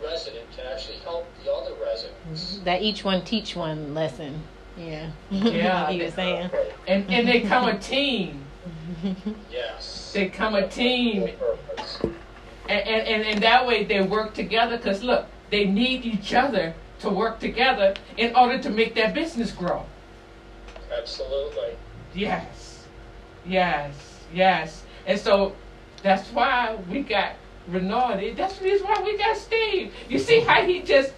resident 0.02 0.44
can 0.56 0.66
actually 0.66 0.98
help 0.98 1.26
the 1.44 1.52
other 1.52 1.72
residents. 1.82 2.58
that 2.64 2.82
each 2.82 3.04
one 3.04 3.24
teach 3.24 3.56
one 3.56 3.94
lesson. 3.94 4.42
Yeah. 4.76 5.10
Yeah, 5.30 5.90
he 5.90 6.02
was 6.02 6.14
saying. 6.14 6.50
And 6.86 7.10
and 7.10 7.26
they 7.28 7.40
come 7.42 7.68
a 7.68 7.78
team. 7.78 8.45
Yes. 9.50 10.12
They 10.12 10.28
come 10.28 10.54
a 10.54 10.68
team. 10.68 11.30
And, 12.68 12.80
and, 12.88 13.08
and, 13.08 13.22
and 13.24 13.42
that 13.42 13.66
way 13.66 13.84
they 13.84 14.02
work 14.02 14.34
together 14.34 14.76
because 14.76 15.02
look, 15.02 15.26
they 15.50 15.64
need 15.66 16.04
each 16.04 16.34
other 16.34 16.74
to 17.00 17.10
work 17.10 17.38
together 17.38 17.94
in 18.16 18.34
order 18.34 18.58
to 18.58 18.70
make 18.70 18.94
their 18.94 19.12
business 19.12 19.52
grow. 19.52 19.84
Absolutely. 20.96 21.76
Yes, 22.14 22.86
yes, 23.46 24.22
yes. 24.32 24.82
And 25.06 25.18
so 25.18 25.54
that's 26.02 26.28
why 26.30 26.76
we 26.90 27.02
got 27.02 27.34
Renardi. 27.70 28.36
That's 28.36 28.58
the 28.58 28.64
reason 28.64 28.86
why 28.86 29.02
we 29.04 29.18
got 29.18 29.36
Steve. 29.36 29.92
You 30.08 30.18
see 30.18 30.40
how 30.40 30.62
he 30.62 30.82
just 30.82 31.12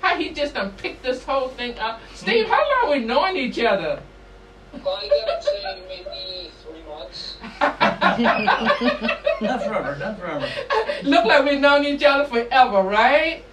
how 0.00 0.16
he 0.16 0.32
just 0.32 0.54
done 0.54 0.72
picked 0.72 1.02
this 1.02 1.24
whole 1.24 1.48
thing 1.48 1.78
up. 1.78 2.00
Steve, 2.14 2.46
how 2.46 2.62
long 2.82 2.92
we 2.92 3.04
knowing 3.04 3.36
each 3.36 3.58
other? 3.58 4.02
Well, 4.82 4.96
I 4.96 5.08
gotta 5.08 5.42
say, 5.42 5.82
maybe 5.88 6.50
three 6.62 6.82
months. 6.88 7.36
Not 9.40 9.62
forever, 9.62 9.96
not 9.98 10.18
forever. 10.18 10.46
Look 11.02 11.24
like 11.24 11.44
we've 11.44 11.60
known 11.60 11.84
each 11.84 12.02
other 12.02 12.24
forever, 12.24 12.82
right? 12.82 13.44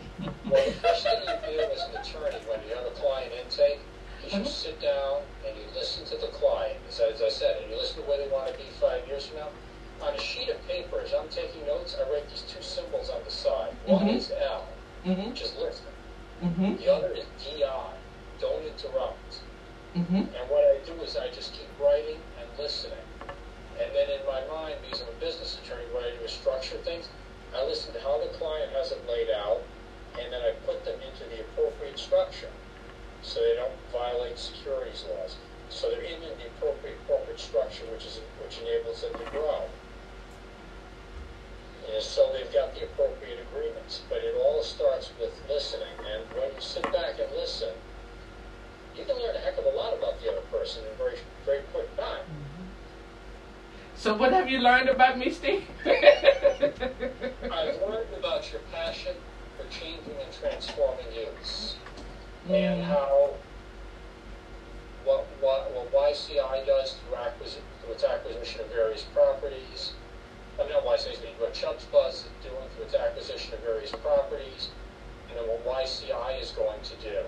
Well, 0.50 0.64
the 0.66 0.72
first 0.74 1.04
thing 1.04 1.22
you 1.22 1.58
do 1.58 1.60
as 1.74 1.82
an 1.90 1.96
attorney 2.02 2.38
when 2.48 2.60
you 2.68 2.76
have 2.76 2.86
a 2.86 2.92
client 2.92 3.32
intake 3.44 3.80
is 4.26 4.34
you 4.34 4.46
sit 4.46 4.80
down 4.82 5.22
and 5.48 5.56
you 5.58 5.64
listen 5.76 6.06
to 6.06 6.16
the 6.18 6.28
client. 6.34 6.78
As, 6.90 7.00
as 7.00 7.22
I 7.22 7.30
said, 7.30 7.62
and 7.62 7.72
you 7.72 7.78
listen 7.78 8.02
to 8.04 8.08
where 8.08 8.18
they 8.18 8.28
want 8.32 8.48
to 8.52 8.54
be 8.58 8.66
five 8.80 9.06
years 9.08 9.26
from 9.28 9.38
now. 9.38 9.48
On 10.02 10.14
a 10.14 10.20
sheet 10.20 10.50
of 10.50 10.66
paper, 10.68 11.00
as 11.04 11.14
I'm 11.14 11.28
taking 11.30 11.66
notes, 11.68 11.96
I 12.00 12.10
write 12.12 12.28
these 12.30 12.42
two 12.48 12.62
symbols 12.62 13.10
on 13.10 13.22
the 13.26 13.32
side. 13.32 13.74
One 13.86 14.06
Mhm. 14.08 14.16
is 14.18 14.32
L, 14.42 14.66
Mm-hmm. 15.06 15.30
which 15.30 15.42
is 15.42 15.54
listen. 15.56 15.86
Mm-hmm. 16.44 16.76
The 16.78 16.92
other 16.94 17.12
is 17.14 17.26
DI, 17.44 17.94
don't 18.40 18.64
interrupt. 18.66 19.41
Mm-hmm. 19.96 20.16
And 20.16 20.46
what 20.48 20.64
I 20.64 20.80
do 20.86 20.94
is 21.04 21.18
I 21.18 21.30
just 21.30 21.54
keep 21.54 21.68
writing 21.82 22.18
and 22.40 22.48
listening. 22.58 23.04
And 23.80 23.90
then 23.96 24.10
in 24.10 24.26
my 24.26 24.40
mind, 24.48 24.76
because 24.84 25.02
I'm 25.02 25.10
a 25.10 25.20
business 25.20 25.60
attorney, 25.64 25.84
what 25.92 26.04
I 26.04 26.16
do 26.16 26.24
is 26.24 26.32
structure 26.32 26.78
things. 26.86 27.10
I 27.56 27.66
listen 27.66 27.94
to 27.94 28.00
how 28.00 28.20
the 28.20 28.32
client 28.38 28.72
has 28.72 28.92
it 28.92 29.04
laid 29.08 29.30
out, 29.30 29.60
and 30.20 30.32
then 30.32 30.42
I 30.42 30.52
put 30.66 30.86
them 30.86 31.00
into 31.04 31.28
the 31.36 31.42
appropriate 31.42 32.00
structure 32.00 32.52
so 33.22 33.42
they 33.42 33.56
don't 33.56 33.76
violate 33.92 34.38
securities 34.40 35.06
laws. 35.10 35.36
So 35.70 35.90
they're 35.90 36.02
in 36.02 36.20
the 36.22 36.48
appropriate 36.58 36.98
corporate 37.08 37.40
structure, 37.40 37.86
which 37.92 38.06
is 38.06 38.20
which 38.44 38.60
enables 38.60 39.02
them 39.02 39.14
to 39.14 39.32
grow. 39.32 39.64
And 41.94 42.04
so 42.04 42.32
they've 42.34 42.52
got 42.54 42.76
the 42.76 42.84
appropriate 42.84 43.40
agreements. 43.52 44.02
But 44.10 44.20
it 44.20 44.36
all 44.36 44.64
starts 44.64 45.12
with 45.20 45.34
listening. 45.50 45.96
And 46.14 46.24
when 46.38 46.54
you 46.54 46.62
sit 46.62 46.84
back 46.92 47.20
and 47.20 47.32
listen, 47.36 47.74
you 48.98 49.06
can 49.06 49.16
learn 49.18 49.36
a 49.36 49.40
heck 49.40 49.58
of 49.58 49.66
a 49.66 49.76
lot 49.76 49.94
about 49.98 50.22
the 50.22 50.32
other 50.32 50.46
person 50.52 50.84
in 50.84 50.92
a 50.92 50.96
very, 50.96 51.18
very 51.46 51.62
quick 51.74 51.96
time. 51.98 52.24
So 53.96 54.14
what 54.16 54.34
have 54.34 54.41
you 54.52 54.60
learned 54.60 54.90
about 54.90 55.18
me, 55.18 55.30
Steve? 55.32 55.64
I've 55.86 55.96
learned 57.88 58.14
about 58.18 58.52
your 58.52 58.62
passion 58.72 59.16
for 59.58 59.64
changing 59.70 60.16
and 60.22 60.34
transforming 60.40 61.06
youths, 61.16 61.78
and 62.50 62.82
mm. 62.82 62.84
how 62.84 63.34
what, 65.06 65.26
what, 65.40 65.72
what 65.74 65.92
YCI 65.94 66.66
does 66.66 66.96
through, 66.96 67.16
acquisition, 67.16 67.62
through 67.82 67.94
its 67.94 68.04
acquisition 68.04 68.62
of 68.62 68.68
various 68.68 69.04
properties. 69.14 69.94
I 70.60 70.64
mean, 70.64 70.74
not 70.74 70.84
YCI, 70.84 71.40
what 71.40 71.54
Chubb's 71.54 71.86
Buzz 71.86 72.26
is 72.26 72.30
doing 72.44 72.68
through 72.76 72.86
its 72.86 72.94
acquisition 72.94 73.54
of 73.54 73.62
various 73.62 73.92
properties, 73.92 74.70
and 75.30 75.40
then 75.40 75.48
what 75.48 75.66
YCI 75.66 76.42
is 76.42 76.52
going 76.52 76.82
to 76.84 76.96
do 76.98 77.24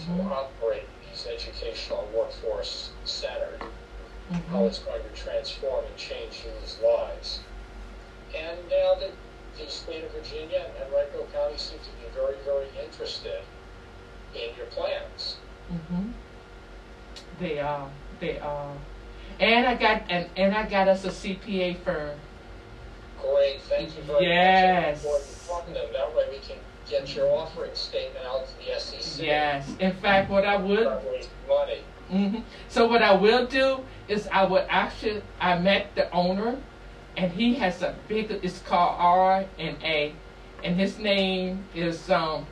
to 0.00 0.06
mm-hmm. 0.06 0.32
operate 0.32 0.88
these 1.08 1.26
educational 1.26 2.08
workforce 2.16 2.90
workforce 3.04 3.53
centered. 4.30 4.46
how 4.50 4.64
it's 4.64 4.78
going 4.78 5.02
to 5.02 5.20
transform 5.20 5.84
and 5.84 5.96
change 5.96 6.44
youth's 6.44 6.78
lives. 6.82 7.40
And 8.36 8.58
now 8.70 8.94
that 9.00 9.10
the 9.58 9.70
state 9.70 10.04
of 10.04 10.10
Virginia 10.12 10.64
and 10.66 10.86
Henrico 10.92 11.26
County 11.32 11.56
seem 11.56 11.78
to 11.78 11.90
be 12.02 12.08
very, 12.14 12.34
very 12.44 12.66
interested 12.84 13.40
in 14.34 14.56
your 14.56 14.66
plans. 14.66 15.36
Mm-hmm. 15.72 16.10
They 17.38 17.60
are. 17.60 17.88
They 18.20 18.38
are. 18.38 18.72
And 19.40 19.66
I 19.66 19.74
got 19.74 20.02
and, 20.08 20.28
and 20.36 20.54
I 20.54 20.68
got 20.68 20.88
us 20.88 21.04
a 21.04 21.08
CPA 21.08 21.78
firm. 21.84 22.18
Great, 23.20 23.60
thank 23.62 23.96
you 23.96 24.02
very 24.02 24.26
Yes. 24.26 25.02
much. 25.04 25.10
I 25.10 25.14
look 25.14 25.22
forward 25.22 25.22
to 25.22 25.26
funding 25.26 25.74
them. 25.74 25.92
That 25.92 26.14
way 26.16 26.24
we 26.30 26.38
can 26.38 26.56
get 26.88 27.14
your 27.16 27.30
offering 27.30 27.74
statement 27.74 28.24
out 28.26 28.46
to 28.46 28.66
the 28.66 28.78
SEC. 28.78 29.24
Yes. 29.24 29.68
In 29.80 29.92
fact, 29.94 30.30
what 30.30 30.44
I 30.44 30.56
would 30.56 30.80
Start 30.80 31.02
raising 31.10 31.30
money. 31.48 31.80
hmm 32.10 32.40
So 32.68 32.86
what 32.86 33.02
I 33.02 33.14
will 33.14 33.46
do 33.46 33.80
is 34.08 34.28
I 34.32 34.44
would 34.44 34.66
actually 34.68 35.22
I 35.40 35.58
met 35.58 35.94
the 35.94 36.10
owner, 36.12 36.58
and 37.16 37.32
he 37.32 37.54
has 37.54 37.82
a 37.82 37.94
big. 38.08 38.30
It's 38.30 38.60
called 38.60 38.96
R 38.98 39.44
and 39.58 39.76
A, 39.82 40.14
and 40.62 40.76
his 40.78 40.98
name 40.98 41.64
is 41.74 42.10
um, 42.10 42.46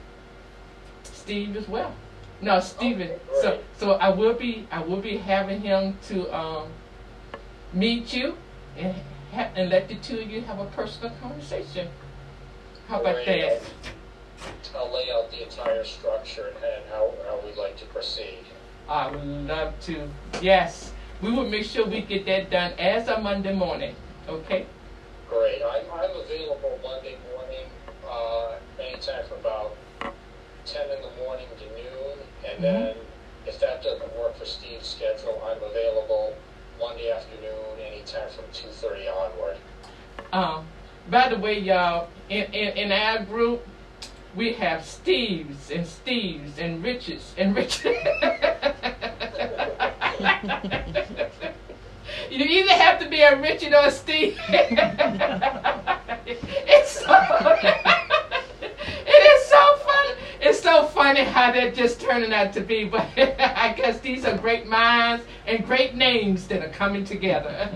Steve 1.03 1.57
as 1.57 1.69
well. 1.69 1.95
No, 2.41 2.59
Steven. 2.61 3.09
Okay, 3.11 3.21
so 3.41 3.61
so 3.77 3.93
I 3.93 4.11
will 4.11 4.35
be 4.35 4.67
I 4.71 4.81
will 4.83 5.01
be 5.01 5.17
having 5.17 5.61
him 5.61 5.97
to 6.09 6.35
um, 6.37 6.69
meet 7.73 8.13
you 8.13 8.37
and 8.77 8.95
ha- 9.33 9.51
and 9.55 9.71
let 9.71 9.89
the 9.89 9.97
two 9.97 10.21
of 10.21 10.31
you 10.31 10.41
have 10.43 10.59
a 10.59 10.67
personal 10.67 11.15
conversation. 11.21 11.89
How 12.89 13.01
about 13.01 13.25
Great. 13.25 13.43
that? 13.43 13.63
I'll 14.77 14.93
lay 14.93 15.11
out 15.13 15.31
the 15.31 15.45
entire 15.45 15.85
structure 15.85 16.49
and, 16.49 16.57
and 16.57 16.85
how, 16.91 17.13
how 17.27 17.41
we'd 17.45 17.57
like 17.57 17.77
to 17.79 17.85
proceed. 17.87 18.45
I 18.89 19.11
would 19.11 19.25
love 19.25 19.79
to. 19.83 20.09
Yes, 20.41 20.92
we 21.23 21.31
will 21.31 21.49
make 21.49 21.65
sure 21.65 21.87
we 21.87 22.03
get 22.03 22.27
that 22.27 22.51
done 22.51 22.73
as 22.79 23.09
of 23.09 23.23
Monday 23.23 23.55
morning. 23.55 23.95
Okay. 24.29 24.67
Great. 25.29 25.63
I'm, 25.63 25.85
I'm 25.95 26.11
available 26.11 26.79
Monday 26.83 27.17
morning, 27.33 27.67
uh, 28.09 28.55
anytime 28.81 29.25
from 29.29 29.39
about 29.39 29.77
10 30.67 30.83
in 30.91 31.01
the 31.03 31.25
morning 31.25 31.47
to 31.59 31.65
noon. 31.67 32.19
And 32.45 32.59
Mhm. 32.59 32.63
then 32.63 32.95
if 33.47 33.59
that 33.61 33.83
doesn't 33.83 34.17
work 34.19 34.37
for 34.37 34.45
Steve's 34.45 34.89
schedule, 34.89 35.41
I'm 35.47 35.63
available 35.63 36.35
Monday 36.79 37.11
afternoon, 37.11 37.81
anytime 37.81 38.29
from 38.31 38.45
2.30 38.53 39.09
onward. 39.09 39.57
Um, 40.33 40.67
by 41.09 41.29
the 41.29 41.37
way, 41.39 41.59
y'all, 41.59 42.09
in, 42.29 42.45
in, 42.53 42.77
in 42.77 42.93
our 42.93 43.21
group, 43.25 43.67
we 44.35 44.55
have 44.55 44.81
Steves 44.81 45.71
and 45.71 45.87
Steves 45.87 46.59
and 46.59 46.83
Riches 46.83 47.33
and 47.37 47.55
Riches. 47.55 47.97
you 52.33 52.45
either 52.47 52.73
have 52.73 52.99
to 53.01 53.09
be 53.09 53.21
a 53.21 53.39
Richard 53.41 53.73
or 53.75 53.87
a 53.87 53.91
Steve. 53.91 54.39
it's 54.49 54.71
so, 56.91 57.13
it 58.63 58.73
is 59.07 59.47
so 59.47 59.77
funny. 59.77 60.15
It's 60.41 60.61
so 60.61 60.87
funny 60.87 61.25
how 61.25 61.53
that 61.53 61.75
just 61.75 62.01
turning 62.01 62.33
out 62.33 62.55
to 62.55 62.63
be, 62.63 62.85
but 62.85 63.07
I 63.19 63.75
guess 63.77 64.01
these 64.01 64.25
are 64.25 64.35
great 64.37 64.67
minds 64.67 65.25
and 65.47 65.67
great 65.67 65.95
names 65.95 66.49
that 66.49 66.65
are 66.65 66.71
coming 66.71 67.05
together 67.05 67.69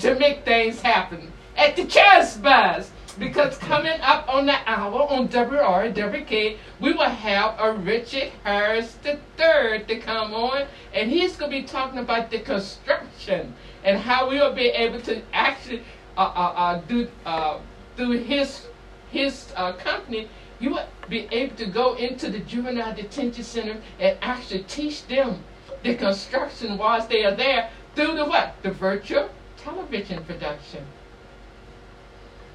to 0.00 0.14
make 0.16 0.44
things 0.44 0.82
happen 0.82 1.32
at 1.56 1.74
the 1.74 1.86
Chess 1.86 2.36
Buzz. 2.36 2.90
Because 3.18 3.58
coming 3.58 4.00
up 4.00 4.26
on 4.26 4.46
the 4.46 4.56
hour 4.66 5.02
on 5.02 5.28
WRWK, 5.28 6.56
we 6.80 6.92
will 6.94 7.10
have 7.10 7.56
a 7.58 7.74
Richard 7.74 8.32
Harris 8.42 8.96
III 9.04 9.84
to 9.86 10.00
come 10.00 10.32
on, 10.32 10.64
and 10.94 11.10
he's 11.10 11.36
going 11.36 11.50
to 11.50 11.60
be 11.60 11.62
talking 11.62 11.98
about 11.98 12.30
the 12.30 12.38
construction 12.38 13.54
and 13.84 13.98
how 13.98 14.28
we 14.28 14.38
will 14.38 14.54
be 14.54 14.68
able 14.68 15.00
to 15.02 15.22
actually 15.32 15.82
uh, 16.16 16.20
uh, 16.20 16.52
uh, 16.56 16.80
do 16.88 17.08
uh, 17.24 17.58
through 17.96 18.18
his 18.18 18.66
his 19.10 19.52
uh, 19.56 19.72
company. 19.74 20.28
You 20.60 20.70
will 20.70 20.86
be 21.08 21.28
able 21.32 21.56
to 21.56 21.66
go 21.66 21.94
into 21.94 22.30
the 22.30 22.38
juvenile 22.38 22.94
detention 22.94 23.42
center 23.42 23.80
and 23.98 24.16
actually 24.22 24.62
teach 24.64 25.06
them 25.08 25.42
the 25.82 25.96
construction 25.96 26.78
whilst 26.78 27.08
they 27.08 27.24
are 27.24 27.34
there 27.34 27.70
through 27.94 28.14
the 28.14 28.24
what? 28.24 28.54
The 28.62 28.70
virtual 28.70 29.28
television 29.56 30.24
production. 30.24 30.84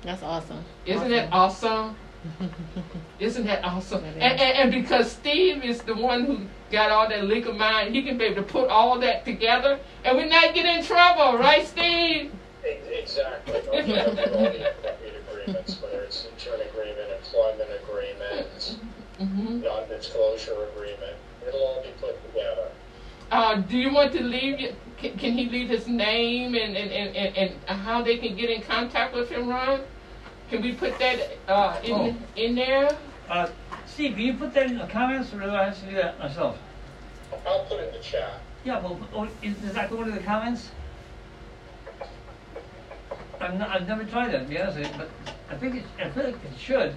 That's 0.04 0.24
awesome. 0.24 0.64
Isn't 0.86 1.12
awesome. 1.12 1.14
it 1.14 1.30
awesome? 1.32 1.96
Isn't 3.20 3.46
that 3.46 3.64
awesome? 3.64 4.02
That 4.02 4.14
And, 4.14 4.40
and, 4.40 4.42
and 4.42 4.72
because 4.72 5.12
Steve 5.12 5.64
is 5.64 5.82
the 5.82 5.96
one 5.96 6.26
who 6.26 6.40
got 6.72 6.92
all 6.92 7.08
that 7.10 7.24
legal 7.26 7.54
mind, 7.54 7.96
he 7.96 8.04
can 8.04 8.18
be 8.18 8.26
able 8.26 8.44
to 8.44 8.48
put 8.48 8.70
all 8.70 9.00
that 9.00 9.26
together 9.26 9.80
and 10.04 10.18
we 10.18 10.26
not 10.26 10.54
get 10.54 10.66
in 10.66 10.84
trouble, 10.84 11.38
right, 11.38 11.66
Steve? 11.66 12.32
Exactly. 12.64 13.62
No, 13.66 13.72
we 13.86 13.92
have 13.94 14.08
all 14.08 14.16
the 14.16 14.70
appropriate 14.72 15.24
agreements, 15.30 15.82
whether 15.82 16.02
it's 16.02 16.26
intern 16.28 16.62
agreement, 16.68 17.10
employment 17.12 17.70
agreement, 17.84 18.78
hmm 19.18 19.62
non-disclosure 19.62 20.68
agreement, 20.74 21.16
it'll 21.48 21.60
all 21.62 21.82
be 21.82 21.90
put 22.00 22.16
together. 22.28 22.70
Uh, 23.32 23.56
do 23.56 23.78
you 23.78 23.92
want 23.94 24.12
to 24.14 24.22
leave? 24.24 24.76
Can, 24.98 25.18
can 25.18 25.38
he 25.38 25.50
leave 25.50 25.70
his 25.70 25.88
name 25.88 26.56
and, 26.56 26.76
and, 26.78 26.92
and, 26.92 27.16
and, 27.16 27.54
and 27.68 27.80
how 27.80 28.02
they 28.02 28.18
can 28.18 28.36
get 28.36 28.50
in 28.50 28.62
contact 28.62 29.14
with 29.14 29.30
him, 29.30 29.48
Ron? 29.50 29.82
Can 30.50 30.62
we 30.62 30.74
put 30.74 30.98
that 31.00 31.38
uh, 31.48 31.80
in 31.84 31.94
Oh. 31.94 32.16
in 32.36 32.56
there? 32.56 32.96
Uh, 33.30 33.48
Steve, 33.98 34.14
can 34.14 34.22
you 34.22 34.34
put 34.36 34.54
that 34.54 34.68
in 34.68 34.78
the 34.78 34.86
comments, 34.86 35.34
or 35.34 35.40
do 35.40 35.50
I 35.50 35.64
have 35.64 35.80
to 35.80 35.86
do 35.88 35.96
that 35.96 36.20
myself? 36.20 36.60
I'll 37.48 37.66
put 37.66 37.80
it 37.80 37.88
in 37.88 37.94
the 37.94 38.00
chat. 38.00 38.42
Yeah, 38.64 38.80
well, 38.80 39.00
oh, 39.12 39.28
is, 39.42 39.58
does 39.58 39.74
that 39.74 39.90
go 39.90 40.04
into 40.04 40.12
the 40.12 40.24
comments? 40.24 40.70
I've, 43.42 43.58
not, 43.58 43.72
I've 43.72 43.88
never 43.88 44.04
tried 44.04 44.34
that, 44.34 44.44
to 44.44 44.46
be 44.46 44.62
honest 44.62 44.78
with 44.78 44.92
you, 44.92 44.94
but 45.00 45.10
I 45.50 45.56
think 45.56 45.78
it, 45.78 45.84
I 45.98 46.12
feel 46.12 46.26
like 46.26 46.36
it 46.36 46.60
should. 46.60 46.96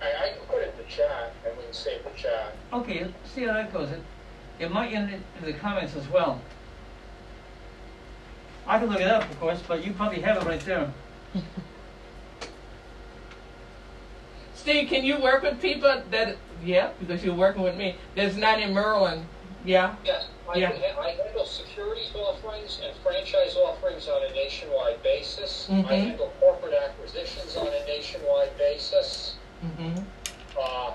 I, 0.00 0.06
I 0.06 0.28
can 0.30 0.40
put 0.48 0.62
it 0.62 0.72
in 0.72 0.78
the 0.82 0.90
chat, 0.90 1.34
and 1.46 1.54
we 1.58 1.64
can 1.64 1.74
save 1.74 2.02
the 2.02 2.10
chat. 2.16 2.56
Okay, 2.72 3.12
see 3.26 3.42
how 3.42 3.52
that 3.52 3.74
goes. 3.74 3.90
It, 3.90 4.02
it 4.58 4.72
might 4.72 4.94
end 4.94 5.10
in 5.10 5.22
in 5.40 5.52
the 5.52 5.58
comments 5.58 5.96
as 5.96 6.08
well. 6.08 6.40
I 8.66 8.78
can 8.78 8.88
look 8.88 9.02
it 9.02 9.06
up, 9.06 9.30
of 9.30 9.38
course, 9.38 9.62
but 9.68 9.84
you 9.84 9.92
probably 9.92 10.22
have 10.22 10.38
it 10.38 10.48
right 10.48 10.60
there. 10.60 10.90
Steve, 14.60 14.90
can 14.90 15.04
you 15.04 15.18
work 15.18 15.42
with 15.42 15.58
people 15.62 16.02
that? 16.10 16.36
Yeah, 16.62 16.90
because 17.00 17.24
you're 17.24 17.34
working 17.34 17.62
with 17.62 17.76
me. 17.76 17.96
That's 18.14 18.36
not 18.36 18.60
in 18.60 18.74
Maryland. 18.74 19.24
Yeah. 19.64 19.96
Yes, 20.04 20.26
I, 20.46 20.58
Yeah. 20.58 20.68
I 21.00 21.10
handle 21.12 21.46
securities 21.46 22.10
offerings 22.14 22.78
and 22.84 22.94
franchise 23.02 23.56
offerings 23.56 24.06
on 24.08 24.22
a 24.22 24.30
nationwide 24.34 25.02
basis. 25.02 25.66
I 25.70 25.72
Mhm. 25.72 25.86
handle 25.86 26.32
corporate 26.40 26.74
acquisitions 26.74 27.56
on 27.56 27.68
a 27.68 27.84
nationwide 27.86 28.54
basis. 28.58 29.36
Mm-hmm. 29.64 30.02
Uh, 30.58 30.90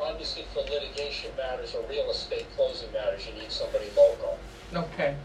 obviously, 0.00 0.44
for 0.54 0.60
litigation 0.60 1.32
matters 1.36 1.74
or 1.74 1.82
real 1.88 2.08
estate 2.08 2.46
closing 2.54 2.92
matters, 2.92 3.26
you 3.26 3.32
need 3.34 3.50
somebody 3.50 3.86
local. 3.96 4.38
Okay. 4.74 5.16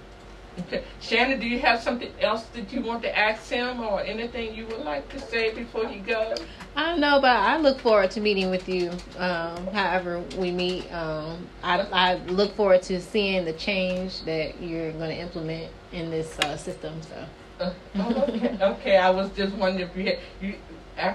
Okay. 0.60 0.84
Shannon, 1.00 1.40
do 1.40 1.48
you 1.48 1.60
have 1.60 1.82
something 1.82 2.12
else 2.22 2.44
that 2.54 2.72
you 2.72 2.82
want 2.82 3.02
to 3.04 3.18
ask 3.18 3.50
him, 3.50 3.80
or 3.82 4.02
anything 4.02 4.56
you 4.56 4.66
would 4.68 4.80
like 4.80 5.08
to 5.10 5.20
say 5.20 5.54
before 5.54 5.86
you 5.86 6.02
go? 6.02 6.36
I 6.76 6.92
don't 6.92 7.00
know, 7.00 7.20
but 7.22 7.32
I 7.32 7.58
look 7.58 7.80
forward 7.80 8.12
to 8.12 8.22
meeting 8.22 8.50
with 8.50 8.68
you. 8.68 8.92
Um, 9.18 9.68
however 9.68 10.22
we 10.38 10.52
meet, 10.52 10.92
um, 10.94 11.48
I, 11.64 11.82
I 11.92 12.16
look 12.26 12.56
forward 12.56 12.82
to 12.84 13.02
seeing 13.02 13.46
the 13.46 13.54
change 13.54 14.24
that 14.24 14.62
you're 14.62 14.92
going 14.94 15.16
to 15.16 15.18
implement 15.18 15.72
in 15.92 16.10
this 16.10 16.38
uh, 16.40 16.58
system. 16.58 17.02
So. 17.02 17.26
Uh, 17.60 17.74
oh, 17.96 18.26
okay. 18.30 18.58
okay, 18.62 18.98
I 18.98 19.10
was 19.10 19.30
just 19.32 19.56
wondering 19.56 19.90
if 19.90 19.96
you 19.96 20.04
had 20.06 20.20
you 20.42 20.56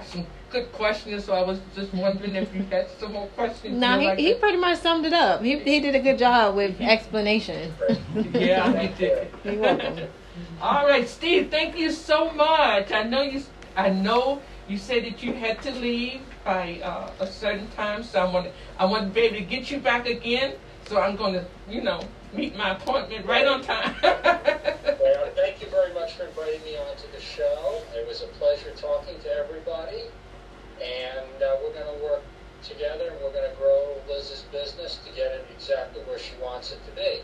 some 0.05 0.25
good 0.53 0.71
question. 0.71 1.19
so 1.19 1.33
I 1.33 1.41
was 1.41 1.59
just 1.75 1.91
wondering 1.93 2.35
if 2.35 2.53
you 2.53 2.61
had 2.63 2.87
some 2.99 3.13
more 3.13 3.27
questions. 3.27 3.79
No, 3.79 3.99
he, 3.99 4.05
like 4.05 4.19
he 4.19 4.33
to- 4.33 4.39
pretty 4.39 4.57
much 4.57 4.79
summed 4.79 5.05
it 5.05 5.13
up. 5.13 5.41
He, 5.41 5.57
he 5.59 5.79
did 5.79 5.95
a 5.95 5.99
good 5.99 6.19
job 6.19 6.55
with 6.55 6.79
explanation. 6.79 7.73
Yeah, 8.33 8.79
he 8.79 8.87
did. 8.93 9.27
You're 9.43 9.55
welcome. 9.55 9.99
All 10.61 10.85
right, 10.85 11.07
Steve. 11.09 11.49
Thank 11.49 11.77
you 11.77 11.91
so 11.91 12.31
much. 12.31 12.91
I 12.91 13.03
know 13.03 13.23
you. 13.23 13.41
I 13.75 13.89
know 13.89 14.41
you 14.67 14.77
said 14.77 15.03
that 15.05 15.23
you 15.23 15.33
had 15.33 15.61
to 15.63 15.71
leave 15.71 16.21
by 16.45 16.79
uh, 16.83 17.09
a 17.19 17.27
certain 17.27 17.67
time, 17.69 18.03
so 18.03 18.19
I 18.21 18.31
want. 18.31 18.47
I 18.77 18.85
want 18.85 19.03
to 19.07 19.09
be 19.13 19.21
able 19.21 19.37
to 19.37 19.43
get 19.43 19.71
you 19.71 19.79
back 19.79 20.05
again. 20.07 20.53
So 20.85 21.01
I'm 21.01 21.15
going 21.15 21.33
to, 21.33 21.45
you 21.67 21.81
know, 21.81 22.01
meet 22.33 22.55
my 22.55 22.71
appointment 22.77 23.25
right 23.25 23.47
on 23.47 23.61
time. 23.63 23.95
Well, 25.03 25.29
thank 25.35 25.61
you 25.61 25.67
very 25.67 25.93
much 25.93 26.13
for 26.13 26.23
inviting 26.25 26.63
me 26.63 26.77
onto 26.77 27.07
the 27.11 27.19
show. 27.19 27.81
It 27.93 28.07
was 28.07 28.21
a 28.21 28.27
pleasure 28.39 28.71
talking 28.71 29.19
to 29.19 29.29
everybody. 29.29 30.03
And 30.83 31.41
uh, 31.41 31.55
we're 31.63 31.73
going 31.73 31.97
to 31.97 32.03
work 32.03 32.21
together 32.61 33.09
and 33.09 33.15
we're 33.21 33.31
going 33.31 33.49
to 33.49 33.55
grow 33.57 33.95
Liz's 34.09 34.43
business 34.51 34.99
to 35.05 35.11
get 35.15 35.31
it 35.31 35.45
exactly 35.55 36.01
where 36.03 36.19
she 36.19 36.33
wants 36.41 36.71
it 36.71 36.79
to 36.85 36.91
be. 36.95 37.21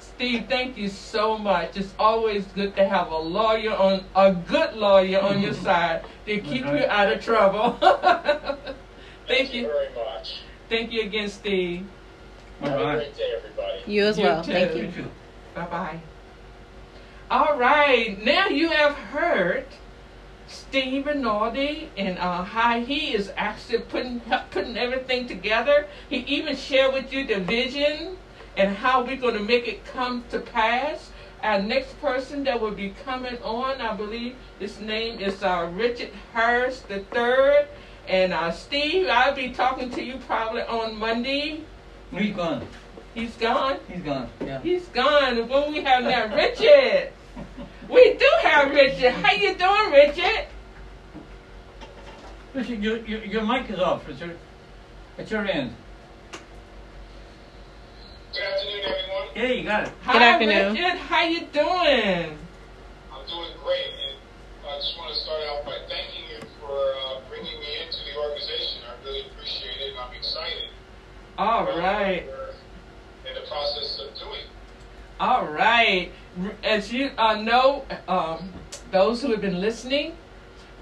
Steve, 0.00 0.46
thank 0.48 0.76
you 0.76 0.88
so 0.88 1.36
much. 1.38 1.76
It's 1.76 1.94
always 1.98 2.44
good 2.46 2.74
to 2.76 2.88
have 2.88 3.10
a 3.10 3.16
lawyer 3.18 3.72
on, 3.72 4.04
a 4.14 4.32
good 4.32 4.74
lawyer 4.74 5.20
on 5.20 5.40
your 5.40 5.54
side 5.66 6.04
to 6.26 6.40
keep 6.40 6.64
you 6.64 6.84
out 6.88 7.12
of 7.12 7.22
trouble. 7.22 7.72
thank 9.28 9.54
you. 9.54 9.66
very 9.66 9.94
much. 9.94 10.40
Thank 10.68 10.92
you 10.92 11.02
again, 11.02 11.28
Steve. 11.28 11.86
Have 12.60 12.72
a 12.72 12.76
Bye-bye. 12.76 12.94
great 12.96 13.16
day, 13.16 13.32
everybody. 13.36 13.80
You 13.86 14.04
as 14.06 14.18
You 14.18 14.24
well. 14.24 14.42
too. 14.42 14.52
Thank 14.52 14.74
You 14.74 14.82
you. 14.82 14.92
too. 14.92 15.10
Bye 15.54 15.66
bye. 15.66 16.00
All 17.30 17.58
right, 17.58 18.22
now 18.24 18.46
you 18.48 18.70
have 18.70 18.94
heard 18.94 19.66
Steve 20.48 21.06
Rinaldi 21.06 21.90
and 21.96 22.18
uh, 22.18 22.42
how 22.42 22.80
he 22.80 23.14
is 23.14 23.30
actually 23.36 23.80
putting 23.80 24.20
putting 24.50 24.76
everything 24.76 25.26
together. 25.26 25.86
He 26.08 26.18
even 26.20 26.56
shared 26.56 26.94
with 26.94 27.12
you 27.12 27.26
the 27.26 27.40
vision 27.40 28.16
and 28.56 28.76
how 28.76 29.04
we're 29.04 29.16
going 29.16 29.34
to 29.34 29.42
make 29.42 29.68
it 29.68 29.84
come 29.84 30.24
to 30.30 30.40
pass. 30.40 31.10
Our 31.42 31.62
next 31.62 32.00
person 32.00 32.42
that 32.44 32.60
will 32.60 32.72
be 32.72 32.94
coming 33.04 33.38
on, 33.44 33.80
I 33.80 33.94
believe 33.94 34.34
his 34.58 34.80
name 34.80 35.20
is 35.20 35.42
uh, 35.42 35.70
Richard 35.72 36.10
Harris 36.32 36.80
the 36.80 37.00
third. 37.00 37.68
And 38.08 38.32
uh, 38.32 38.50
Steve, 38.50 39.06
I'll 39.08 39.34
be 39.34 39.52
talking 39.52 39.90
to 39.90 40.02
you 40.02 40.16
probably 40.26 40.62
on 40.62 40.96
Monday. 40.96 41.60
He's 42.10 42.34
gone. 42.34 42.66
He's 43.14 43.34
gone. 43.34 43.78
He's 43.86 44.02
gone. 44.02 44.28
Yeah. 44.44 44.60
He's 44.62 44.86
gone. 44.88 45.46
When 45.48 45.72
we 45.72 45.82
have 45.82 46.04
now 46.04 46.34
Richard. 46.34 47.12
We 47.88 48.14
do 48.14 48.28
have 48.42 48.70
Richard. 48.70 49.12
How 49.12 49.32
you 49.32 49.54
doing, 49.54 49.92
Richard? 49.92 50.46
Richard, 52.54 52.82
your, 52.82 52.98
your, 52.98 53.24
your 53.24 53.46
mic 53.46 53.70
is 53.70 53.78
off, 53.78 54.06
Richard. 54.06 54.38
At 55.16 55.30
your 55.30 55.46
end. 55.46 55.74
Good 58.32 58.42
afternoon, 58.42 58.80
everyone. 58.84 59.28
Yeah, 59.34 59.54
you 59.54 59.64
got 59.64 59.86
it. 59.88 59.92
Hi, 60.02 60.22
afternoon. 60.22 60.74
Richard. 60.74 60.98
How 60.98 61.22
you 61.24 61.40
doing? 61.46 62.38
I'm 63.10 63.26
doing 63.26 63.52
great, 63.64 63.92
and 64.04 64.18
I 64.68 64.76
just 64.76 64.98
want 64.98 65.14
to 65.14 65.20
start 65.20 65.40
out 65.48 65.64
by 65.64 65.78
thanking 65.88 66.24
you 66.30 66.46
for 66.60 66.92
uh, 67.06 67.20
bringing 67.30 67.58
me 67.58 67.82
into 67.86 67.98
the 68.04 68.20
organization. 68.20 68.82
I 68.84 69.02
really 69.04 69.24
appreciate 69.30 69.80
it, 69.80 69.90
and 69.92 69.98
I'm 69.98 70.14
excited. 70.14 70.68
All 71.38 71.62
about 71.62 71.78
right. 71.78 72.24
In 73.26 73.34
the 73.34 73.48
process 73.48 73.98
of 74.00 74.14
doing. 74.18 74.44
All 75.20 75.48
right. 75.48 76.12
As 76.62 76.92
you 76.92 77.10
uh, 77.18 77.34
know, 77.42 77.84
um, 78.06 78.52
those 78.92 79.20
who 79.20 79.32
have 79.32 79.40
been 79.40 79.60
listening, 79.60 80.16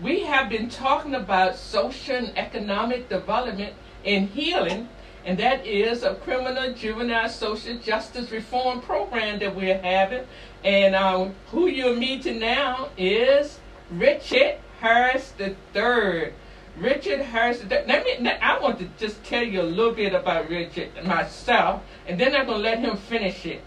we 0.02 0.24
have 0.24 0.50
been 0.50 0.68
talking 0.68 1.14
about 1.14 1.56
social 1.56 2.16
and 2.16 2.36
economic 2.36 3.08
development 3.08 3.72
and 4.04 4.28
healing, 4.28 4.90
and 5.24 5.38
that 5.38 5.64
is 5.64 6.02
a 6.02 6.16
criminal 6.16 6.74
juvenile 6.74 7.30
social 7.30 7.78
justice 7.78 8.30
reform 8.30 8.82
program 8.82 9.38
that 9.38 9.56
we're 9.56 9.78
having. 9.78 10.26
And 10.62 10.94
um, 10.94 11.34
who 11.50 11.66
you're 11.68 11.96
meeting 11.96 12.38
now 12.38 12.90
is 12.98 13.58
Richard 13.90 14.56
Harris 14.80 15.32
III. 15.40 16.34
Richard 16.76 17.20
Harris. 17.20 17.64
Let 17.70 17.88
me. 17.88 18.28
I 18.28 18.58
want 18.58 18.80
to 18.80 18.88
just 18.98 19.24
tell 19.24 19.42
you 19.42 19.62
a 19.62 19.62
little 19.62 19.94
bit 19.94 20.12
about 20.12 20.50
Richard 20.50 20.90
myself, 21.06 21.82
and 22.06 22.20
then 22.20 22.36
I'm 22.36 22.44
gonna 22.44 22.58
let 22.58 22.80
him 22.80 22.98
finish 22.98 23.46
it. 23.46 23.62